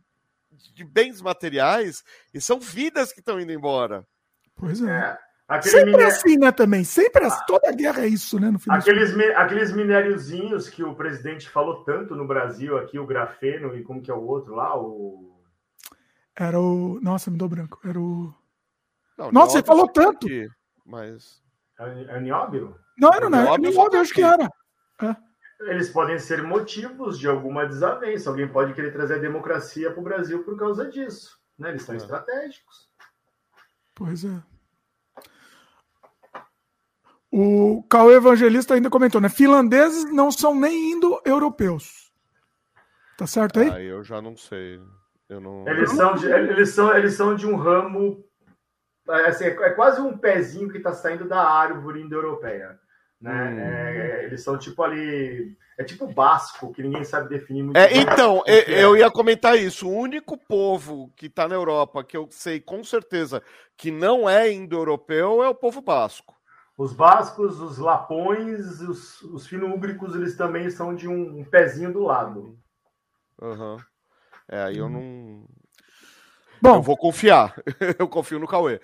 [0.52, 4.06] de bens materiais e são vidas que estão indo embora.
[4.58, 4.90] Pois é.
[4.90, 5.18] é.
[5.48, 6.08] Aquele Sempre minério...
[6.08, 6.84] assim, né, também.
[6.84, 7.42] Sempre assim.
[7.48, 8.52] Toda guerra é isso, né?
[8.52, 9.24] No aqueles, mi...
[9.28, 14.12] aqueles minériozinhos que o presidente falou tanto no Brasil aqui, o grafeno e como que
[14.12, 15.40] é o outro lá, o...
[16.36, 17.00] Era o...
[17.02, 17.80] Nossa, me deu branco.
[17.86, 18.34] Era o...
[19.18, 20.28] Não, Nossa, você falou tanto!
[20.28, 20.50] Aqui,
[20.86, 21.42] mas...
[21.80, 22.76] É, é nióbio?
[22.98, 23.56] Não, era não.
[23.56, 24.50] É nióbio, acho que era.
[25.02, 25.16] É.
[25.62, 28.30] Eles podem ser motivos de alguma desavença.
[28.30, 31.40] Alguém pode querer trazer a democracia para o Brasil por causa disso.
[31.58, 31.70] Né?
[31.70, 31.98] Eles são é.
[31.98, 32.87] estratégicos.
[33.98, 34.44] Pois é.
[37.32, 39.28] O Cauê Evangelista ainda comentou, né?
[39.28, 42.12] Finlandeses não são nem indo-europeus.
[43.18, 43.70] Tá certo aí?
[43.72, 44.80] Ah, eu já não sei.
[45.28, 45.68] Eu não...
[45.68, 48.24] Eles, são de, eles, são, eles são de um ramo.
[49.10, 52.80] É, assim, é quase um pezinho que está saindo da árvore indo-europeia.
[53.20, 53.32] Né?
[53.32, 53.60] Hum.
[53.60, 55.58] É, eles são tipo ali.
[55.78, 58.02] É tipo basco, que ninguém sabe definir muito é, bem.
[58.02, 58.84] Então, é.
[58.84, 59.88] eu ia comentar isso.
[59.88, 63.44] O único povo que está na Europa, que eu sei com certeza
[63.78, 66.36] que não é indo-europeu, é o povo basco.
[66.76, 72.02] Os bascos, os lapões, os, os fino-úgricos, eles também são de um, um pezinho do
[72.04, 72.58] lado.
[73.40, 73.78] Uhum.
[74.48, 75.46] É, aí eu não.
[76.62, 77.56] Bom, eu vou confiar.
[78.00, 78.80] eu confio no Cauê.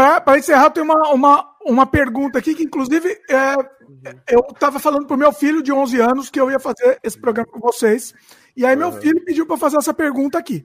[0.00, 3.54] Para encerrar, tem uma, uma, uma pergunta aqui que, inclusive, é,
[4.26, 7.20] eu estava falando para o meu filho de 11 anos que eu ia fazer esse
[7.20, 8.14] programa com vocês.
[8.56, 10.64] E aí, meu filho pediu para fazer essa pergunta aqui.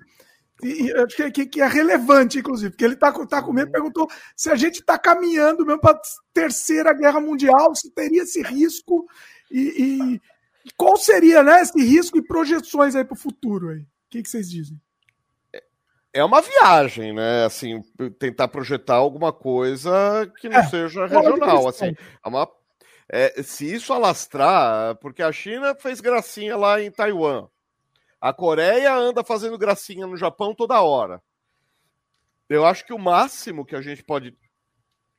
[0.63, 4.07] E, acho que, que, que, é relevante, inclusive, porque ele está tá com medo, perguntou
[4.37, 6.01] se a gente está caminhando mesmo para a
[6.33, 9.05] terceira guerra mundial, se teria esse risco
[9.51, 10.21] e,
[10.65, 13.79] e qual seria né, esse risco e projeções aí para o futuro aí.
[13.79, 14.79] O que, que vocês dizem?
[16.15, 17.43] É uma viagem, né?
[17.43, 17.81] Assim,
[18.17, 19.91] tentar projetar alguma coisa
[20.39, 21.67] que não é, seja regional.
[21.67, 22.49] Assim, é uma,
[23.09, 27.49] é, se isso alastrar, porque a China fez gracinha lá em Taiwan.
[28.21, 31.21] A Coreia anda fazendo gracinha no Japão toda hora.
[32.47, 34.33] Eu acho que o máximo que a gente pode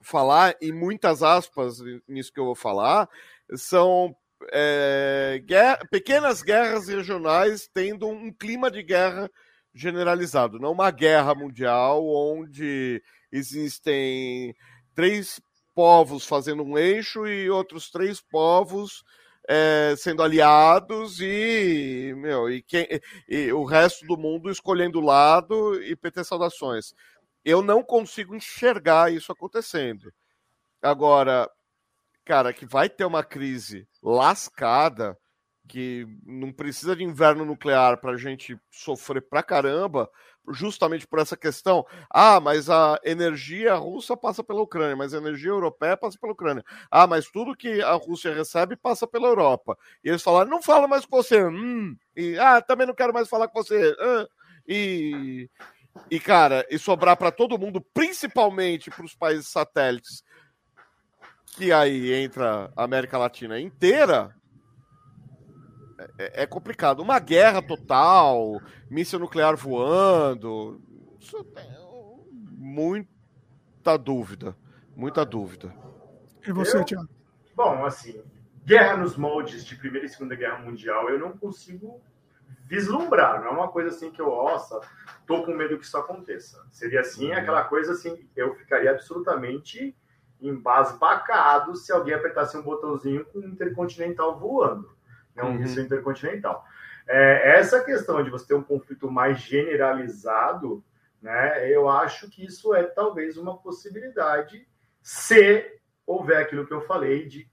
[0.00, 1.76] falar, e muitas aspas
[2.08, 3.06] nisso que eu vou falar,
[3.54, 4.16] são
[4.50, 9.30] é, guerra, pequenas guerras regionais tendo um clima de guerra
[9.76, 14.54] generalizado, não uma guerra mundial onde existem
[14.94, 15.38] três
[15.74, 19.04] povos fazendo um eixo e outros três povos
[19.46, 22.88] é, sendo aliados e, meu, e, quem,
[23.28, 26.94] e o resto do mundo escolhendo lado e PT saudações.
[27.44, 30.12] Eu não consigo enxergar isso acontecendo.
[30.82, 31.48] Agora,
[32.24, 35.16] cara, que vai ter uma crise lascada,
[35.66, 40.08] que não precisa de inverno nuclear para a gente sofrer pra caramba,
[40.48, 41.84] justamente por essa questão.
[42.10, 46.64] Ah, mas a energia russa passa pela Ucrânia, mas a energia europeia passa pela Ucrânia.
[46.90, 49.76] Ah, mas tudo que a Rússia recebe passa pela Europa.
[50.04, 51.44] E eles falaram: não fala mais com você.
[51.44, 53.94] Hum, e, ah, também não quero mais falar com você.
[54.68, 55.48] E,
[56.10, 60.22] e, cara, e sobrar para todo mundo, principalmente para os países satélites,
[61.56, 64.34] que aí entra a América Latina inteira,
[66.18, 67.00] é, é, complicado.
[67.00, 68.60] Uma guerra total,
[68.90, 70.80] míssil nuclear voando,
[71.18, 71.64] isso tem
[72.52, 74.56] muita dúvida.
[74.94, 75.74] Muita dúvida.
[76.46, 77.08] E você, Tiago?
[77.54, 78.22] Bom, assim,
[78.64, 82.00] guerra nos moldes de Primeira e Segunda Guerra Mundial, eu não consigo
[82.64, 83.40] vislumbrar.
[83.40, 84.80] Não é uma coisa assim que eu, nossa,
[85.26, 86.64] tô com medo que isso aconteça.
[86.70, 87.36] Seria assim, uhum.
[87.36, 89.96] aquela coisa assim, eu ficaria absolutamente
[90.40, 94.95] embasbacado se alguém apertasse um botãozinho com um intercontinental voando
[95.36, 95.62] né, um uhum.
[95.62, 96.64] intercontinental.
[97.06, 100.82] É, essa questão de você ter um conflito mais generalizado,
[101.22, 104.66] né, eu acho que isso é talvez uma possibilidade
[105.02, 107.48] se houver aquilo que eu falei de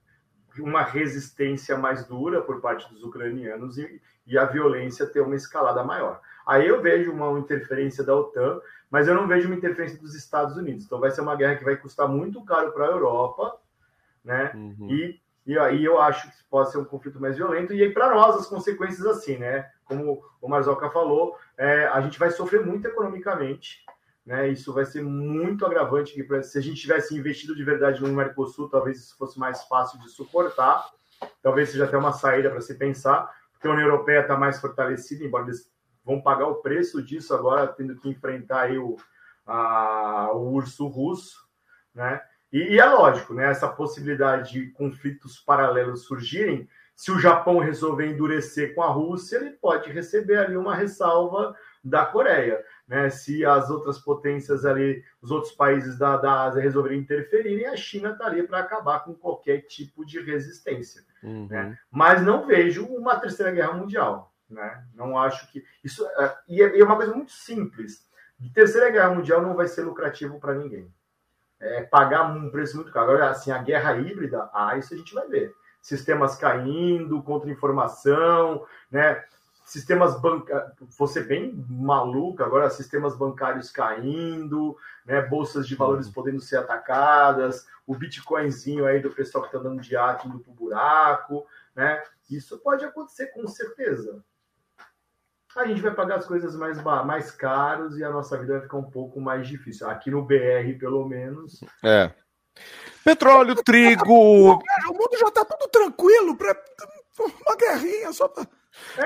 [0.58, 5.82] uma resistência mais dura por parte dos ucranianos e, e a violência ter uma escalada
[5.82, 6.20] maior.
[6.46, 10.56] Aí eu vejo uma interferência da OTAN, mas eu não vejo uma interferência dos Estados
[10.56, 10.84] Unidos.
[10.84, 13.58] Então vai ser uma guerra que vai custar muito caro para a Europa,
[14.24, 14.52] né?
[14.54, 14.88] Uhum.
[14.90, 17.72] E e aí eu acho que pode ser um conflito mais violento.
[17.74, 19.70] E aí, para nós, as consequências, assim, né?
[19.84, 23.84] Como o Marzoca falou, é, a gente vai sofrer muito economicamente.
[24.24, 24.48] Né?
[24.48, 26.14] Isso vai ser muito agravante.
[26.44, 30.08] Se a gente tivesse investido de verdade no Mercosul, talvez isso fosse mais fácil de
[30.08, 30.90] suportar.
[31.42, 35.24] Talvez seja até uma saída para se pensar, porque a União Europeia está mais fortalecida,
[35.24, 35.70] embora eles
[36.04, 38.96] vão pagar o preço disso agora, tendo que enfrentar aí o,
[39.46, 41.46] a, o urso russo,
[41.94, 42.20] né?
[42.54, 48.06] E, e, é lógico, né, essa possibilidade de conflitos paralelos surgirem, se o Japão resolver
[48.06, 52.64] endurecer com a Rússia, ele pode receber ali uma ressalva da Coreia.
[52.86, 53.10] Né?
[53.10, 58.10] Se as outras potências ali, os outros países da, da Ásia resolverem interferirem, a China
[58.10, 61.02] está ali para acabar com qualquer tipo de resistência.
[61.24, 61.48] Uhum.
[61.50, 61.76] Né?
[61.90, 64.32] Mas não vejo uma terceira guerra mundial.
[64.48, 64.84] Né?
[64.94, 65.64] Não acho que.
[65.82, 68.08] Isso, é, e é uma coisa muito simples.
[68.38, 70.88] De terceira guerra mundial não vai ser lucrativo para ninguém
[71.64, 73.10] é, pagar um preço muito caro.
[73.10, 75.54] Agora, assim, a guerra híbrida, ah, isso a gente vai ver.
[75.80, 79.24] Sistemas caindo, contra-informação, né?
[79.64, 84.76] Sistemas bancários, você bem maluco agora, sistemas bancários caindo,
[85.06, 85.22] né?
[85.22, 86.12] Bolsas de valores uhum.
[86.12, 90.52] podendo ser atacadas, o Bitcoinzinho aí do pessoal que está dando de ato indo pro
[90.52, 92.02] buraco, né?
[92.30, 94.22] Isso pode acontecer com certeza
[95.56, 98.76] a gente vai pagar as coisas mais, mais caras e a nossa vida vai ficar
[98.76, 99.88] um pouco mais difícil.
[99.88, 101.60] Aqui no BR, pelo menos.
[101.82, 102.10] É.
[103.04, 104.12] Petróleo, trigo.
[104.12, 106.56] O mundo já tá tudo tranquilo para
[107.18, 108.46] uma guerrinha só pra...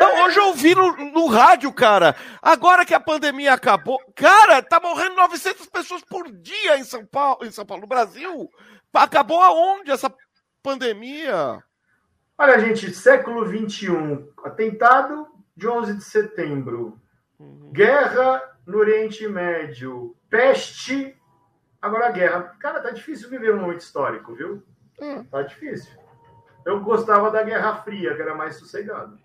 [0.00, 2.16] Não, hoje eu ouvi no, no, rádio, cara.
[2.40, 7.44] Agora que a pandemia acabou, cara, tá morrendo 900 pessoas por dia em São Paulo,
[7.44, 8.48] em São Paulo, no Brasil.
[8.94, 10.12] Acabou aonde essa
[10.62, 11.62] pandemia?
[12.38, 15.26] Olha, gente, século 21, atentado
[15.58, 16.96] de 11 de setembro,
[17.38, 17.70] uhum.
[17.72, 21.16] guerra no Oriente Médio, peste,
[21.82, 22.42] agora a guerra.
[22.60, 24.62] Cara, tá difícil viver um momento histórico, viu?
[25.00, 25.24] Uhum.
[25.24, 25.90] Tá difícil.
[26.64, 29.18] Eu gostava da Guerra Fria, que era mais sossegado.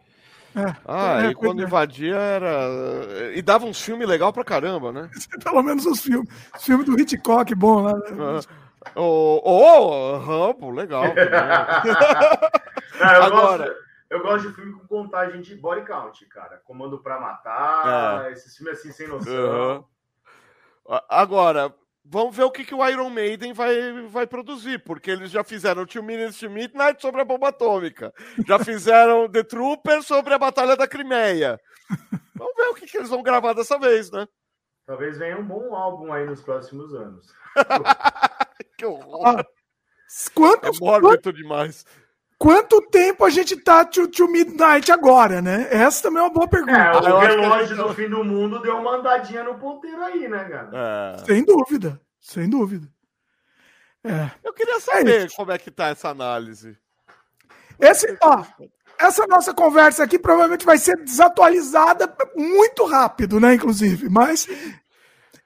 [0.55, 1.65] É, ah, é, e quando é.
[1.65, 3.31] invadia era.
[3.35, 5.09] E dava uns filmes legal pra caramba, né?
[5.43, 6.27] Pelo menos os filmes.
[6.55, 7.93] Os filmes do Hitchcock, bom lá.
[7.93, 8.39] Né?
[8.95, 11.05] Ô, oh, oh, Rambo, legal.
[11.05, 11.13] é,
[13.03, 13.65] Agora.
[13.67, 13.83] Gosto...
[14.13, 16.61] Eu gosto de filme com contagem de body count, cara.
[16.65, 18.31] Comando para matar, é.
[18.31, 19.87] esses filmes assim sem noção.
[20.85, 20.99] Uhum.
[21.09, 21.73] Agora,
[22.05, 25.87] vamos ver o que, que o Iron Maiden vai, vai produzir, porque eles já fizeram
[25.87, 28.13] Two Minutes to Midnight sobre a bomba atômica,
[28.45, 31.59] já fizeram The Trooper sobre a Batalha da Crimeia.
[32.35, 34.27] Vamos ver o que, que eles vão gravar dessa vez, né?
[34.85, 37.33] Talvez venha um bom álbum aí nos próximos anos.
[38.77, 39.39] que horror!
[39.39, 39.45] Ah,
[40.35, 41.83] quantos, é mórbido demais
[42.43, 45.65] quanto tempo a gente tá to, to midnight agora, né?
[45.71, 46.73] Essa também é uma boa pergunta.
[46.73, 50.69] É, o relógio do fim do mundo deu uma andadinha no ponteiro aí, né, cara?
[50.73, 51.25] É.
[51.25, 52.85] Sem dúvida, sem dúvida.
[54.03, 54.29] É.
[54.43, 56.77] Eu queria saber é como é que tá essa análise.
[57.79, 58.43] Esse, ó,
[58.99, 63.53] essa nossa conversa aqui provavelmente vai ser desatualizada muito rápido, né?
[63.53, 64.49] Inclusive, mas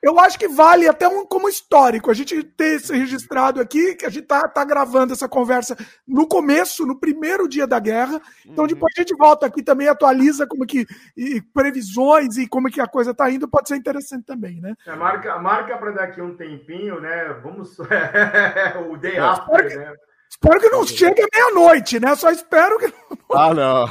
[0.01, 4.05] eu acho que vale até um, como histórico a gente ter isso registrado aqui, que
[4.05, 5.75] a gente tá, tá gravando essa conversa
[6.07, 8.21] no começo, no primeiro dia da guerra.
[8.45, 8.67] Então uhum.
[8.67, 12.87] depois a gente volta aqui também atualiza como que e, previsões e como que a
[12.87, 14.75] coisa tá indo, pode ser interessante também, né?
[14.85, 17.33] É, marca marca para daqui um tempinho, né?
[17.41, 17.77] Vamos
[18.89, 19.93] o day after, espero que, né?
[20.29, 22.15] Espero que não chegue à meia-noite, né?
[22.15, 22.93] Só espero que
[23.33, 23.89] Ah, não.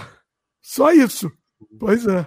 [0.63, 1.33] Só isso.
[1.79, 2.27] Pois é.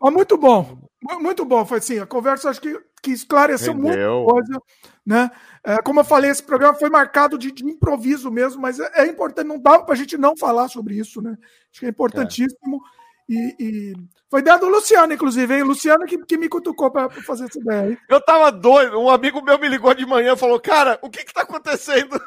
[0.00, 0.91] Mas muito bom.
[1.02, 4.62] Muito bom, foi assim, a conversa acho que, que esclareceu muita coisa,
[5.04, 5.30] né?
[5.64, 9.06] É, como eu falei, esse programa foi marcado de, de improviso mesmo, mas é, é
[9.06, 11.36] importante, não dava para a gente não falar sobre isso, né?
[11.70, 12.80] Acho que é importantíssimo.
[12.98, 13.02] É.
[13.28, 13.94] E, e,
[14.28, 15.62] foi ideia do Luciano, inclusive, hein?
[15.62, 17.90] Luciano que, que me cutucou para fazer essa ideia.
[17.90, 17.98] Hein?
[18.08, 21.24] Eu tava doido, um amigo meu me ligou de manhã e falou: Cara, o que
[21.24, 22.20] que tá acontecendo?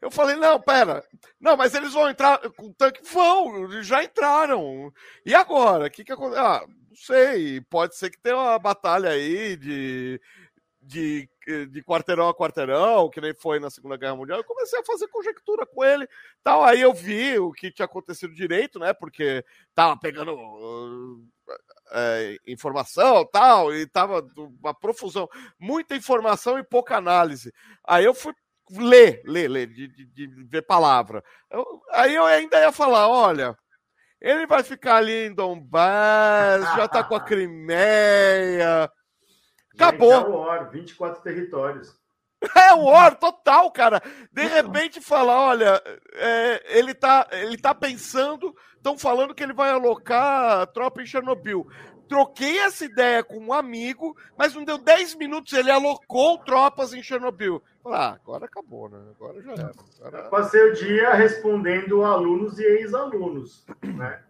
[0.00, 1.02] Eu falei: Não, pera,
[1.40, 3.00] não, mas eles vão entrar com tanque?
[3.12, 4.92] Vão, já entraram.
[5.24, 5.86] E agora?
[5.86, 6.44] O que que aconteceu?
[6.44, 10.20] Ah, não sei, pode ser que tenha uma batalha aí de,
[10.80, 11.28] de,
[11.70, 14.38] de quarteirão a quarteirão, que nem foi na Segunda Guerra Mundial.
[14.38, 16.06] Eu comecei a fazer conjectura com ele.
[16.44, 18.92] Tal, aí eu vi o que tinha acontecido direito, né?
[18.92, 19.42] Porque
[19.74, 20.36] tava pegando
[21.92, 25.26] é, informação tal, e tava uma profusão,
[25.58, 27.54] muita informação e pouca análise.
[27.84, 28.34] Aí eu fui
[28.70, 31.24] ler, ler, ler, de, de, de ver palavra.
[31.50, 33.56] Eu, aí eu ainda ia falar, olha,
[34.22, 38.88] ele vai ficar ali em Donbass, já tá com a Crimeia.
[39.74, 40.12] Acabou.
[40.12, 42.00] Gente, é o War, 24 territórios.
[42.56, 44.02] É o War total, cara.
[44.32, 45.80] De repente fala, olha,
[46.14, 51.06] é, ele, tá, ele tá pensando, estão falando que ele vai alocar a tropa em
[51.06, 51.68] Chernobyl.
[52.08, 57.02] Troquei essa ideia com um amigo, mas não deu 10 minutos, ele alocou tropas em
[57.02, 57.62] Chernobyl.
[57.84, 58.98] Ah, agora acabou, né?
[59.16, 59.72] Agora já era.
[60.00, 60.28] Agora...
[60.28, 64.22] Passei o dia respondendo alunos e ex-alunos, né?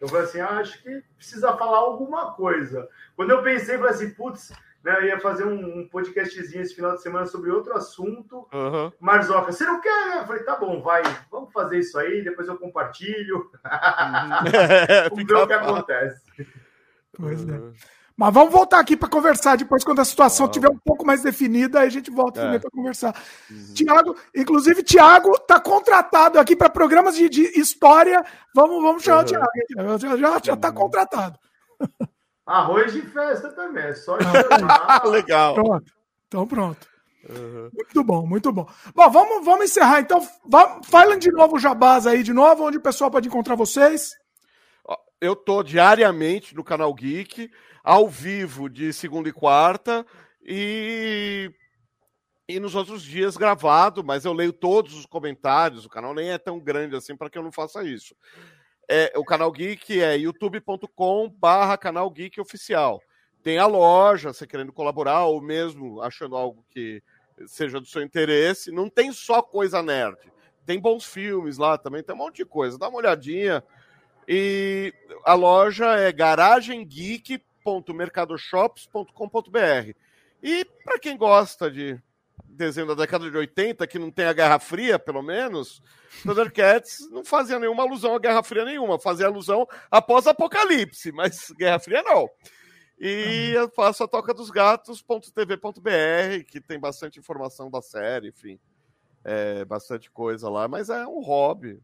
[0.00, 2.88] Eu falei assim, ah, acho que precisa falar alguma coisa.
[3.14, 4.50] Quando eu pensei, falei assim, putz,
[4.82, 8.48] né, eu ia fazer um, um, podcastzinho esse final de semana sobre outro assunto.
[8.50, 8.90] Uhum.
[8.98, 10.18] Marzoca, você não quer?
[10.18, 13.36] Eu falei, tá bom, vai, vamos fazer isso aí, depois eu compartilho.
[13.36, 13.50] Uhum.
[15.10, 16.22] vamos ver o que acontece.
[17.20, 17.60] Pois é.
[18.20, 21.80] Mas vamos voltar aqui para conversar depois, quando a situação estiver um pouco mais definida,
[21.80, 22.44] aí a gente volta é.
[22.44, 23.14] também para conversar.
[23.50, 23.72] Uhum.
[23.72, 28.22] Tiago, inclusive, Tiago está contratado aqui para programas de, de, história.
[28.54, 29.24] Vamos, vamos chamar uhum.
[29.24, 29.46] o Tiago.
[29.74, 30.74] Já está já, já tá uhum.
[30.74, 31.38] contratado.
[32.44, 35.06] Arroz de festa também, é só chamar.
[35.06, 35.54] Legal.
[35.54, 35.92] Pronto.
[36.28, 36.86] Então, pronto.
[37.26, 37.70] Uhum.
[37.72, 38.68] Muito bom, muito bom.
[38.94, 40.00] Bom, vamos, vamos encerrar.
[40.00, 40.20] Então,
[40.84, 44.12] falem de novo o Jabás aí, de novo, onde o pessoal pode encontrar vocês.
[45.20, 47.50] Eu tô diariamente no canal Geek
[47.84, 50.06] ao vivo de segunda e quarta
[50.42, 51.52] e
[52.48, 55.84] e nos outros dias gravado, mas eu leio todos os comentários.
[55.84, 58.16] O canal nem é tão grande assim para que eu não faça isso.
[58.88, 63.00] É, o canal Geek é youtube.com/barra canal Geek oficial.
[63.42, 67.02] Tem a loja, você querendo colaborar ou mesmo achando algo que
[67.46, 68.72] seja do seu interesse.
[68.72, 70.18] Não tem só coisa nerd.
[70.66, 72.78] Tem bons filmes lá também, tem um monte de coisa.
[72.78, 73.62] Dá uma olhadinha.
[74.28, 74.94] E
[75.24, 79.94] a loja é garagemgeek.com www.mercadoshops.com.br.
[80.42, 82.02] E para quem gosta de
[82.44, 85.82] desenho da década de 80, que não tem a Guerra Fria, pelo menos,
[86.22, 91.78] Thundercats não fazia nenhuma alusão à Guerra Fria nenhuma, fazia alusão após Apocalipse, mas Guerra
[91.78, 92.28] Fria não.
[92.98, 98.60] E eu faço a Toca dos Gatos.tv.br, que tem bastante informação da série, enfim.
[99.24, 101.80] É, bastante coisa lá, mas é um hobby.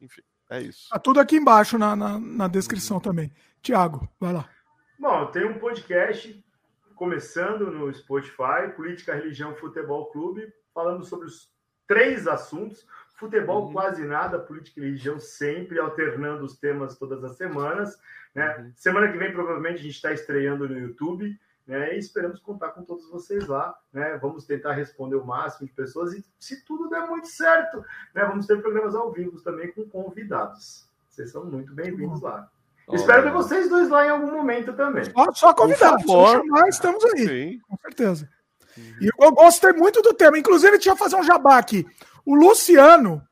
[0.00, 0.88] Enfim, é isso.
[0.90, 3.02] Tá tudo aqui embaixo na, na, na descrição uhum.
[3.02, 3.32] também.
[3.62, 4.48] Tiago, vai lá.
[4.98, 6.44] Bom, tem um podcast
[6.94, 11.50] começando no Spotify, Política, Religião, Futebol Clube, falando sobre os
[11.86, 12.86] três assuntos.
[13.16, 13.72] Futebol uhum.
[13.72, 17.98] quase nada, política e religião sempre, alternando os temas todas as semanas.
[18.34, 18.56] Né?
[18.58, 18.72] Uhum.
[18.74, 21.38] Semana que vem, provavelmente, a gente está estreando no YouTube.
[21.66, 21.96] Né?
[21.96, 23.76] E esperamos contar com todos vocês lá.
[23.92, 24.16] Né?
[24.18, 27.84] Vamos tentar responder o máximo de pessoas e, se tudo der muito certo,
[28.14, 28.24] né?
[28.24, 30.86] vamos ter programas ao vivo também com convidados.
[31.08, 32.48] Vocês são muito bem-vindos lá.
[32.92, 35.04] Espero ver vocês dois lá em algum momento também.
[35.04, 37.26] Só, só convidar, chamar, estamos aí.
[37.26, 37.60] Sim.
[37.68, 38.28] Com certeza.
[38.76, 38.96] Uhum.
[39.00, 40.38] E eu gostei muito do tema.
[40.38, 41.84] Inclusive, deixa eu fazer um jabá aqui.
[42.24, 43.26] O Luciano,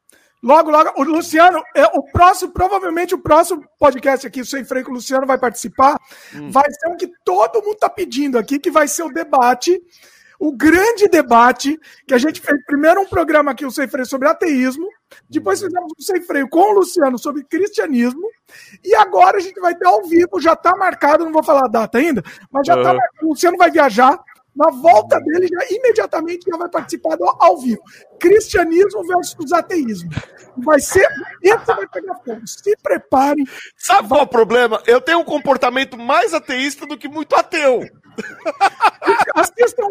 [0.44, 4.84] logo, logo, o Luciano, é o próximo, provavelmente o próximo podcast aqui, o Sem Freio,
[4.84, 5.98] que o Luciano vai participar,
[6.34, 6.50] hum.
[6.50, 9.80] vai ser um que todo mundo está pedindo aqui, que vai ser o debate
[10.38, 12.62] o grande debate que a gente fez.
[12.66, 14.86] Primeiro, um programa aqui, o Sem Freio, sobre ateísmo.
[15.30, 15.68] Depois, uhum.
[15.68, 18.28] fizemos um Sem Freio com o Luciano sobre cristianismo.
[18.84, 21.70] E agora a gente vai ter ao vivo, já está marcado, não vou falar a
[21.70, 22.96] data ainda, mas já está uhum.
[22.96, 23.26] marcado.
[23.26, 24.18] O Luciano vai viajar
[24.54, 27.80] Na volta dele, já imediatamente já vai participar do ao vivo.
[28.20, 30.10] Cristianismo versus ateísmo.
[30.58, 31.08] Vai ser.
[31.42, 32.46] Esse vai pegar fogo.
[32.46, 33.44] Se preparem.
[33.76, 34.80] Sabe qual é o problema?
[34.86, 37.84] Eu tenho um comportamento mais ateísta do que muito ateu.
[39.34, 39.86] Assistam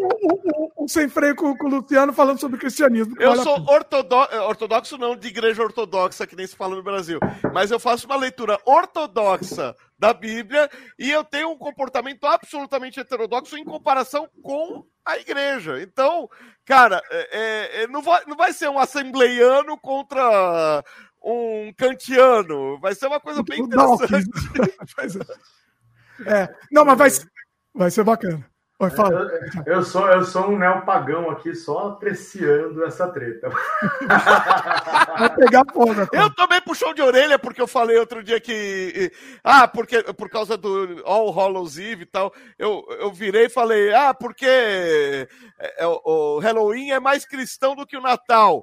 [0.77, 3.15] um, sem freio com, com, o Luciano falando sobre cristianismo.
[3.19, 7.19] Eu sou ortodoxo, ortodoxo, não de igreja ortodoxa, que nem se fala no Brasil,
[7.53, 13.57] mas eu faço uma leitura ortodoxa da Bíblia e eu tenho um comportamento absolutamente heterodoxo
[13.57, 15.82] em comparação com a igreja.
[15.82, 16.30] Então,
[16.65, 20.84] cara, é, é, é não, vai, não vai ser um assembleiano contra
[21.24, 22.80] um kantiano.
[22.80, 24.30] Vai ser uma coisa bem interessante.
[26.28, 27.10] é, não, mas vai,
[27.74, 28.52] vai ser bacana.
[29.65, 33.49] Eu, eu, sou, eu sou um neopagão aqui, só apreciando essa treta.
[35.18, 36.07] Vai pegar fogo.
[36.11, 39.11] Eu também puxou de orelha, porque eu falei outro dia que.
[39.43, 42.34] Ah, porque por causa do All Hallows Eve e tal.
[42.57, 45.27] Eu, eu virei e falei, ah, porque é,
[45.60, 48.61] é, o Halloween é mais cristão do que o Natal.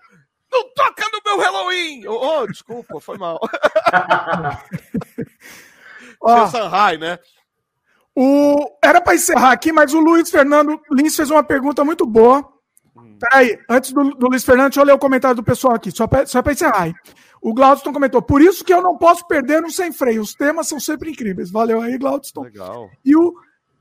[0.50, 2.06] Não toca no meu Halloween!
[2.08, 3.38] Oh, oh desculpa, foi mal.
[6.22, 7.18] Seu Sanhai, né?
[8.22, 8.76] O...
[8.84, 12.46] Era para encerrar aqui, mas o Luiz Fernando Lins fez uma pergunta muito boa.
[12.94, 13.16] Hum.
[13.18, 16.06] Peraí, antes do, do Luiz Fernando, deixa eu ler o comentário do pessoal aqui, só
[16.06, 16.82] para só encerrar.
[16.82, 16.94] Aí.
[17.40, 20.20] O Glaudston comentou: por isso que eu não posso perder no sem freio.
[20.20, 21.50] Os temas são sempre incríveis.
[21.50, 22.42] Valeu aí, Glaudston.
[22.42, 22.90] Legal.
[23.02, 23.34] E o,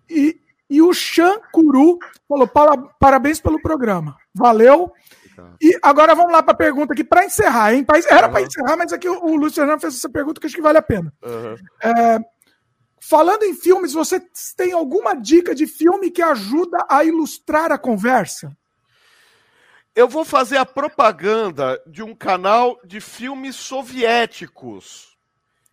[0.10, 0.40] e,
[0.70, 2.50] e o Chancuru falou:
[2.98, 4.16] parabéns pelo programa.
[4.34, 4.90] Valeu.
[5.62, 7.86] E agora vamos lá para a pergunta aqui, para encerrar, hein?
[8.10, 10.62] Era para encerrar, mas aqui o, o Luiz Fernando fez essa pergunta que acho que
[10.62, 11.14] vale a pena.
[11.24, 11.56] Uhum.
[11.82, 12.20] É,
[13.02, 14.22] Falando em filmes, você
[14.56, 18.56] tem alguma dica de filme que ajuda a ilustrar a conversa?
[19.96, 25.18] Eu vou fazer a propaganda de um canal de filmes soviéticos.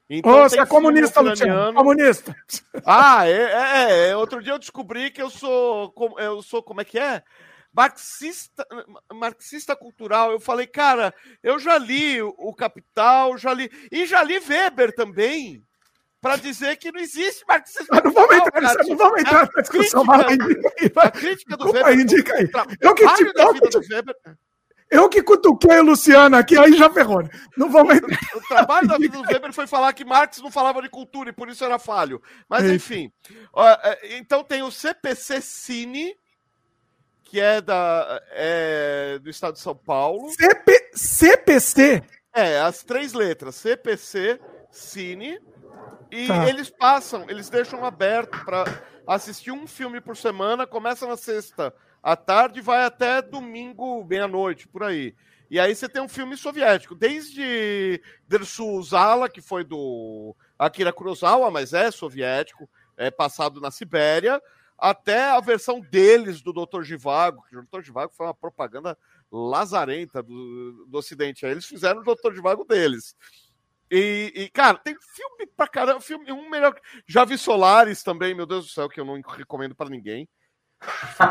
[0.09, 1.75] Então, você é comunista, Luciano.
[1.75, 2.35] Comunista.
[2.85, 5.93] Ah, é, é, é, Outro dia eu descobri que eu sou.
[6.19, 6.63] Eu sou.
[6.63, 7.23] Como é que é?
[7.77, 8.67] marxista,
[9.13, 10.31] marxista cultural.
[10.33, 11.13] Eu falei, cara,
[11.43, 13.71] eu já li o Capital, já li.
[13.93, 15.63] E já li Weber também
[16.27, 17.87] para dizer que não existe marxismo.
[17.89, 20.05] Mas não vamos entrar, cara, não vamos entrar na discussão.
[20.05, 22.01] Crítica, a crítica do Weber.
[22.01, 22.51] Indica aí.
[22.81, 24.17] Eu que, te, eu, que te, Weber,
[24.91, 27.23] eu que cutuquei o Luciano aqui, aí já ferrou.
[27.23, 27.31] Né?
[27.57, 28.19] Não vamos entrar.
[28.35, 31.33] O, trabalho da vida do Weber foi falar que Marx não falava de cultura e
[31.33, 32.21] por isso era falho.
[32.49, 33.13] Mas é enfim.
[33.57, 36.13] É, então tem o CPC Cine,
[37.23, 40.29] que é, da, é do estado de São Paulo.
[40.31, 42.03] CP, CPC?
[42.35, 43.55] É, as três letras.
[43.55, 44.41] CPC
[44.73, 45.39] Cine.
[46.11, 46.49] E tá.
[46.49, 48.65] eles passam, eles deixam aberto para
[49.07, 54.69] assistir um filme por semana, começa na sexta à tarde e vai até domingo, meia-noite,
[54.69, 55.15] por aí.
[55.51, 61.51] E aí você tem um filme soviético, desde Dersu Zala, que foi do Akira Kurosawa,
[61.51, 64.43] mas é soviético, é passado na Sibéria,
[64.79, 66.83] até a versão deles do Dr.
[66.83, 67.83] Givago, que o Dr.
[67.83, 68.99] Givago foi uma propaganda
[69.31, 71.47] lazarenta do, do Ocidente.
[71.47, 72.35] Aí eles fizeram o Dr.
[72.35, 73.17] Givago deles.
[73.91, 76.75] E, e, cara, tem filme pra caramba, filme um melhor.
[77.07, 80.29] Já vi Solares também, meu Deus do céu, que eu não recomendo para ninguém.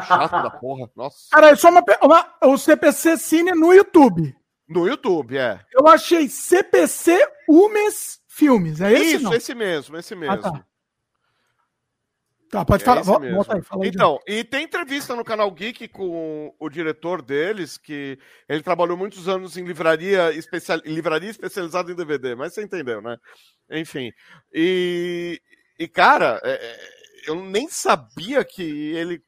[0.07, 1.17] chato da porra, nossa.
[1.31, 4.35] Cara, é só uma, uma, o CPC Cine no YouTube.
[4.67, 5.63] No YouTube, é.
[5.71, 9.15] Eu achei CPC Umes Filmes, é esse?
[9.15, 9.33] Isso, não?
[9.33, 10.33] esse mesmo, esse mesmo.
[10.33, 10.65] Ah, tá.
[12.59, 13.01] Tá, pode é falar.
[13.01, 17.77] Volta aí, fala aí, então, e tem entrevista no canal Geek com o diretor deles,
[17.77, 18.17] que
[18.47, 23.17] ele trabalhou muitos anos em livraria, especial, livraria especializada em DVD, mas você entendeu, né?
[23.69, 24.11] Enfim.
[24.53, 25.41] E,
[25.77, 26.79] e cara, é, é,
[27.27, 29.21] eu nem sabia que ele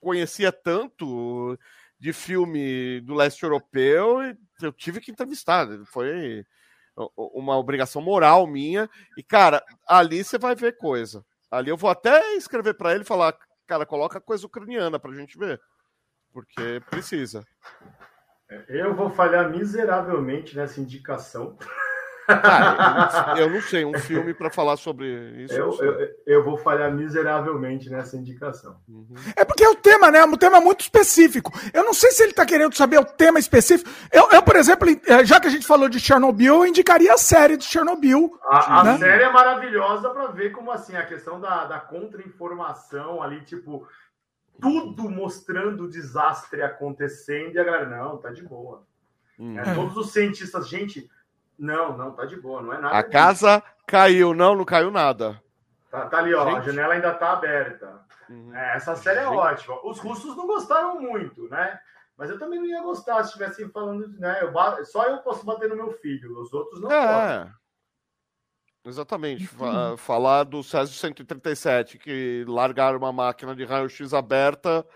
[0.00, 1.58] conhecia tanto
[1.98, 5.66] de filme do leste europeu e eu tive que entrevistar.
[5.86, 6.44] Foi
[7.16, 8.88] uma obrigação moral minha.
[9.16, 11.24] E, cara, ali você vai ver coisa.
[11.54, 15.60] Ali eu vou até escrever para ele falar, cara, coloca coisa ucraniana pra gente ver.
[16.32, 17.44] Porque precisa.
[18.68, 21.56] Eu vou falhar miseravelmente nessa indicação.
[22.28, 25.06] Ah, eu, não sei, um filme para falar sobre
[25.42, 25.54] isso.
[25.54, 28.76] Eu, eu, eu, vou falhar miseravelmente nessa indicação.
[28.88, 29.14] Uhum.
[29.36, 30.24] É porque é o tema, né?
[30.24, 31.52] Um tema muito específico.
[31.72, 33.90] Eu não sei se ele está querendo saber o tema específico.
[34.12, 37.18] Eu, eu, por exemplo, eh, já que a gente falou de Chernobyl, eu indicaria a
[37.18, 38.38] série de Chernobyl.
[38.44, 38.90] A, né?
[38.92, 43.86] a série é maravilhosa para ver como assim a questão da, da contra-informação ali, tipo,
[44.60, 48.86] tudo mostrando o desastre acontecendo e a galera, não, tá de boa.
[49.38, 49.58] Hum.
[49.58, 51.08] É, todos os cientistas, gente
[51.58, 52.96] não, não, tá de boa, não é nada.
[52.96, 53.12] A disso.
[53.12, 55.40] casa caiu, não, não caiu nada.
[55.90, 56.56] Tá, tá ali, ó, Gente.
[56.56, 58.00] a janela ainda tá aberta.
[58.28, 58.54] Uhum.
[58.54, 59.36] É, essa série é Gente.
[59.36, 59.80] ótima.
[59.84, 61.78] Os russos não gostaram muito, né?
[62.16, 64.40] Mas eu também não ia gostar se estivessem falando, né?
[64.42, 67.38] Eu, só eu posso bater no meu filho, os outros não é.
[67.38, 67.54] podem.
[68.86, 69.48] Exatamente.
[69.96, 74.86] Falar do Césio 137, que largaram uma máquina de raio-x aberta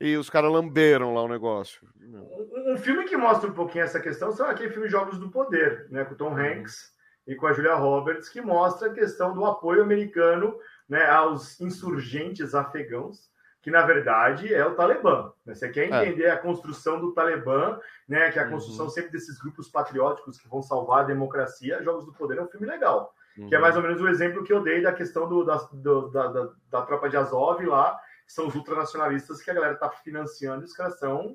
[0.00, 1.86] e os caras lamberam lá o negócio.
[2.00, 5.86] Um, um, filme que mostra um pouquinho essa questão são aquele filme Jogos do Poder,
[5.90, 6.38] né, com Tom uhum.
[6.38, 6.92] Hanks
[7.26, 10.56] e com a Julia Roberts, que mostra a questão do apoio americano
[10.88, 13.28] né, aos insurgentes afegãos,
[13.60, 15.32] que na verdade é o Talibã.
[15.44, 15.54] Né?
[15.54, 16.02] Você quer é.
[16.02, 16.30] entender é.
[16.30, 17.78] a construção do Talibã,
[18.08, 18.90] né, que é a construção uhum.
[18.90, 22.66] sempre desses grupos patrióticos que vão salvar a democracia, Jogos do Poder é um filme
[22.66, 23.12] legal.
[23.36, 23.48] Uhum.
[23.48, 26.08] Que é mais ou menos o exemplo que eu dei da questão do, da, do,
[26.08, 27.98] da, da, da tropa de Azov lá,
[28.28, 31.34] que são os ultranacionalistas que a galera está financiando, e os caras são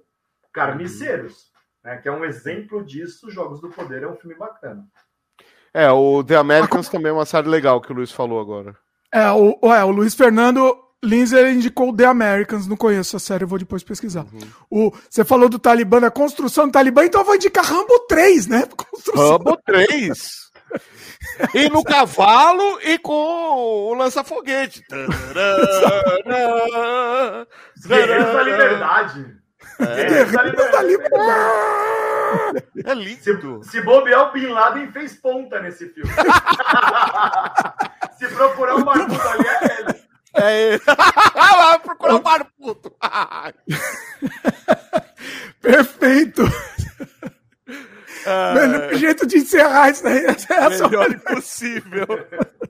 [0.54, 1.34] carniceiros.
[1.34, 1.54] Uhum.
[1.92, 4.86] Né, que é um exemplo disso, Jogos do Poder é um filme bacana.
[5.74, 8.78] É, o The Americans também é uma série legal que o Luiz falou agora.
[9.12, 13.48] É, o, é, o Luiz Fernando Lindsay indicou The Americans, não conheço a série, eu
[13.48, 14.26] vou depois pesquisar.
[14.32, 14.88] Uhum.
[14.88, 18.48] O, você falou do Talibã, da construção do Talibã, então eu vou indicar Rambo 3,
[18.48, 18.68] né?
[18.78, 20.53] Construção Rambo 3!
[21.54, 24.84] E no cavalo e com o lança-foguete.
[27.88, 29.38] Guerreiros da Liberdade.
[29.80, 30.06] É.
[30.06, 32.64] Guerreiros da Liberdade.
[32.86, 33.64] É lindo.
[33.64, 36.12] Se, se bobear, o Bin Laden fez ponta nesse filme.
[38.18, 40.04] se procurar um barbudo ali, é ele.
[40.36, 40.82] É ele.
[41.34, 42.94] Vai procurar um barbudo.
[45.62, 46.44] Perfeito.
[48.26, 48.54] Uh...
[48.56, 50.26] Melhor jeito de encerrar isso daí.
[50.26, 52.08] É melhor impossível.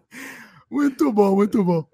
[0.69, 1.85] muito bom, muito bom.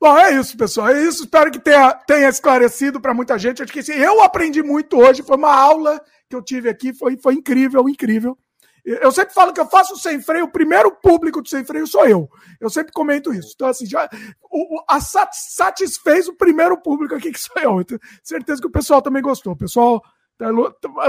[0.00, 0.88] Bom, é isso, pessoal.
[0.88, 1.24] É isso.
[1.24, 3.62] Espero que tenha, tenha esclarecido para muita gente.
[3.62, 5.22] Acho que assim, eu aprendi muito hoje.
[5.22, 6.92] Foi uma aula que eu tive aqui.
[6.92, 8.36] Foi, foi incrível, incrível.
[8.84, 12.06] Eu sempre falo que eu faço sem freio, o primeiro público do sem freio sou
[12.06, 12.30] eu.
[12.60, 13.50] Eu sempre comento isso.
[13.52, 14.08] Então, assim, já
[14.48, 17.80] o, a satisfez o primeiro público aqui que sou eu.
[17.80, 19.54] Então, certeza que o pessoal também gostou.
[19.54, 20.00] O pessoal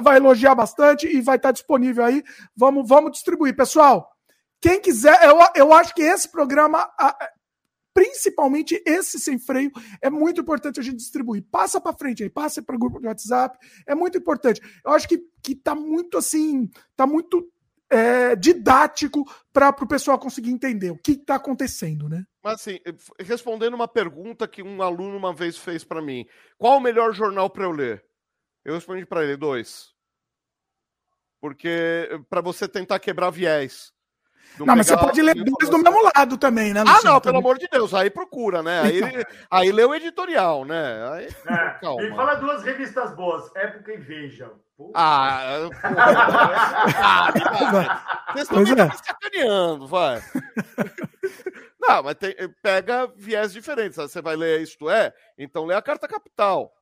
[0.01, 2.23] vai elogiar bastante e vai estar disponível aí.
[2.55, 3.55] Vamos, vamos distribuir.
[3.55, 4.09] Pessoal,
[4.61, 6.89] quem quiser, eu, eu acho que esse programa
[7.97, 11.43] principalmente esse sem freio, é muito importante a gente distribuir.
[11.49, 13.57] Passa para frente aí, passa para o grupo de WhatsApp,
[13.87, 14.61] é muito importante.
[14.85, 17.51] Eu acho que, que tá muito assim, tá muito
[17.89, 22.23] é, didático para o pessoal conseguir entender o que está acontecendo, né?
[22.43, 22.79] Mas assim,
[23.19, 26.23] respondendo uma pergunta que um aluno uma vez fez para mim,
[26.55, 28.06] qual o melhor jornal para eu ler?
[28.67, 29.93] Eu respondi para ele dois,
[31.39, 33.93] porque para você tentar quebrar viés.
[34.59, 36.83] Não, não mas você pode ler dois do mesmo lado também, né?
[36.85, 38.81] Ah, não, pelo amor de Deus, aí procura, né?
[38.81, 39.23] Aí, então.
[39.49, 41.09] aí lê o editorial, né?
[41.13, 42.03] Aí, é, calma.
[42.03, 44.51] E fala duas revistas boas, Época e Veja.
[44.93, 45.69] Ah,
[46.97, 47.31] ah,
[48.33, 48.91] vocês estão me é.
[48.91, 50.21] sacaneando, vai.
[51.79, 53.95] Não, mas tem, pega viés diferentes.
[53.95, 55.13] Você vai ler Isto É?
[55.37, 56.73] Então lê a Carta Capital.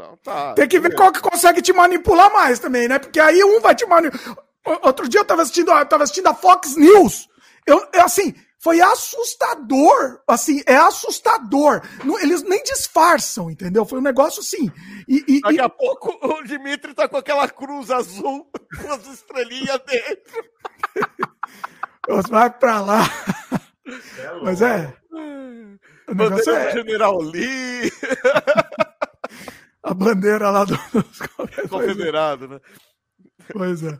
[0.00, 2.98] Então, tá, tem que ver qual que consegue te manipular mais também, né?
[2.98, 4.38] Porque aí um vai te manipular.
[4.82, 7.28] Outro dia eu tava assistindo, eu tava assistindo a Fox News.
[7.66, 10.20] Eu, eu, assim, foi assustador.
[10.26, 11.82] Assim, é assustador.
[12.22, 13.84] eles nem disfarçam, entendeu?
[13.84, 14.70] Foi um negócio assim.
[15.06, 15.60] E, e, Daqui e...
[15.60, 20.44] a pouco o Dimitri tá com aquela cruz azul com as estrelinhas dentro.
[22.30, 23.02] Vai pra lá.
[23.86, 24.94] É Mas é.
[26.08, 26.72] O negócio é...
[26.72, 27.92] General Lee.
[29.82, 30.76] a bandeira lá do.
[31.68, 32.60] Confederado, né?
[33.52, 33.98] Pois é.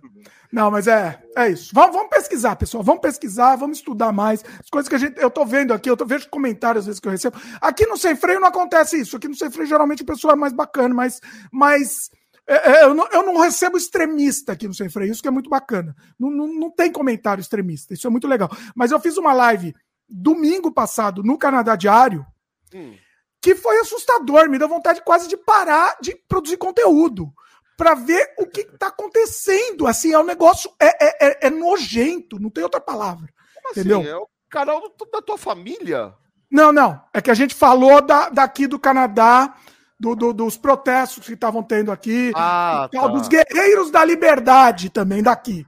[0.53, 1.71] Não, mas é, é isso.
[1.73, 2.83] Vamos, vamos, pesquisar, pessoal.
[2.83, 4.45] Vamos pesquisar, vamos estudar mais.
[4.59, 5.21] As coisas que a gente.
[5.21, 7.37] Eu tô vendo aqui, eu tô, vejo comentários às vezes que eu recebo.
[7.61, 9.17] Aqui no Sem Freio não acontece isso.
[9.17, 11.21] Aqui no Sem Freio, geralmente, o pessoal é mais bacana, mas.
[11.53, 12.11] mas
[12.47, 15.33] é, é, eu, não, eu, não, recebo extremista aqui no Sem Freio, isso que é
[15.33, 15.95] muito bacana.
[16.19, 18.51] Não, não, não tem comentário extremista, isso é muito legal.
[18.75, 19.75] Mas eu fiz uma live
[20.09, 22.27] domingo passado no Canadá Diário.
[22.75, 22.95] Hum.
[23.41, 27.33] Que foi assustador, me deu vontade quase de parar de produzir conteúdo
[27.77, 29.87] para ver o que está acontecendo.
[29.87, 33.29] Assim, é um negócio é, é, é, é, nojento, não tem outra palavra.
[33.55, 33.81] Como assim?
[33.81, 34.01] entendeu?
[34.01, 34.09] Assim?
[34.09, 36.13] É o canal da tua família?
[36.51, 37.01] Não, não.
[37.15, 39.55] É que a gente falou da, daqui do Canadá,
[39.99, 43.17] do, do, dos protestos que estavam tendo aqui, ah, tal, tá.
[43.17, 45.67] dos guerreiros da liberdade também daqui.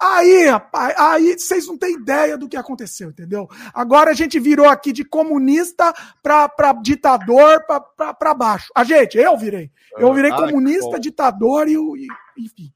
[0.00, 3.48] Aí, rapaz, aí vocês não têm ideia do que aconteceu, entendeu?
[3.74, 8.70] Agora a gente virou aqui de comunista pra, pra ditador pra, pra, pra baixo.
[8.76, 9.72] A gente, eu virei.
[9.96, 12.06] Eu virei ah, comunista, ditador e, e
[12.38, 12.72] enfim.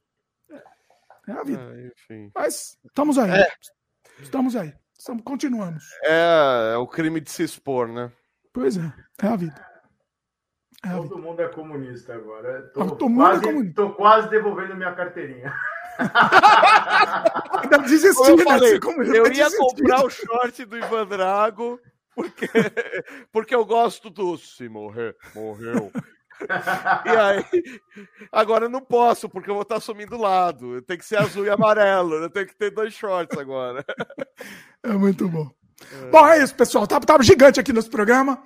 [1.29, 1.63] É a vida.
[1.63, 3.31] Ah, Mas estamos aí.
[3.31, 3.47] É.
[4.21, 4.75] Estamos aí.
[4.99, 5.85] Estamos, continuamos.
[6.05, 8.11] É, é o crime de se expor, né?
[8.53, 8.93] Pois é,
[9.23, 9.67] é a vida.
[10.85, 11.21] É a Todo vida.
[11.21, 12.63] mundo é comunista agora.
[12.75, 13.83] Tô, Todo quase, mundo é comunista.
[13.83, 15.53] Tô quase devolvendo minha carteirinha.
[17.63, 18.79] Ainda desisti, eu, falei,
[19.15, 21.81] eu ia comprar o short do Ivan Drago
[22.15, 22.47] porque,
[23.33, 25.91] porque eu gosto do se morrer, morreu.
[27.07, 27.45] e aí,
[28.31, 30.83] agora eu não posso, porque eu vou estar assumindo o lado.
[30.83, 32.15] Tem que ser azul e amarelo.
[32.17, 33.85] Eu tenho que ter dois shorts agora.
[34.83, 35.49] É muito bom.
[35.93, 36.11] É.
[36.11, 36.87] Bom, é isso, pessoal.
[36.87, 38.43] Tava, tá, tava tá gigante aqui nesse programa.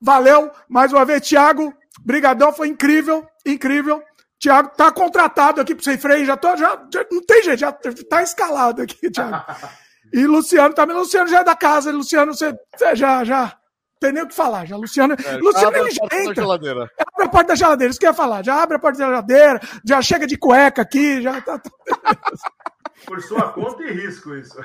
[0.00, 1.72] Valeu, mais uma vez, Thiago.
[2.00, 4.02] Brigadão, foi incrível, incrível.
[4.40, 7.72] Thiago tá contratado aqui pro Sem Freio, já tô, já, já, não tem jeito, já
[7.72, 9.36] tá escalado aqui, Thiago.
[10.12, 13.56] E Luciano também, Luciano já é da casa, Luciano, você, você já, já,
[14.00, 16.88] tem nem o que falar, já, Luciano, é, Luciano ele já entra, abre
[17.20, 19.60] a porta da geladeira, isso que eu ia falar, já abre a porta da geladeira,
[19.84, 21.60] já chega de cueca aqui, já tá...
[21.60, 21.70] tá
[23.06, 24.58] Por sua conta e risco isso.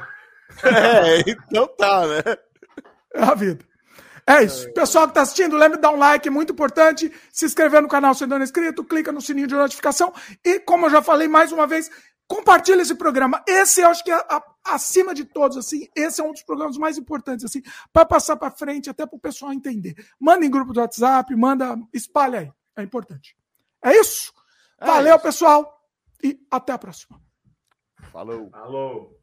[0.63, 2.21] É, então tá, né?
[3.13, 3.63] É a vida.
[4.27, 4.71] É isso.
[4.73, 7.11] Pessoal que está assistindo, lembre de dar um like, muito importante.
[7.31, 10.11] Se inscrever no canal se ainda não é inscrito, clica no sininho de notificação.
[10.43, 11.91] E, como eu já falei mais uma vez,
[12.27, 13.43] compartilhe esse programa.
[13.47, 16.77] Esse eu acho que é a, acima de todos, assim, esse é um dos programas
[16.77, 17.61] mais importantes, assim,
[17.93, 19.95] para passar para frente, até para o pessoal entender.
[20.19, 22.51] Manda em grupo do WhatsApp, manda, espalha aí.
[22.77, 23.37] É importante.
[23.83, 24.33] É isso.
[24.79, 25.23] É Valeu, isso.
[25.23, 25.71] pessoal.
[26.23, 27.21] E até a próxima.
[28.11, 28.49] Falou.
[28.49, 29.19] Falou.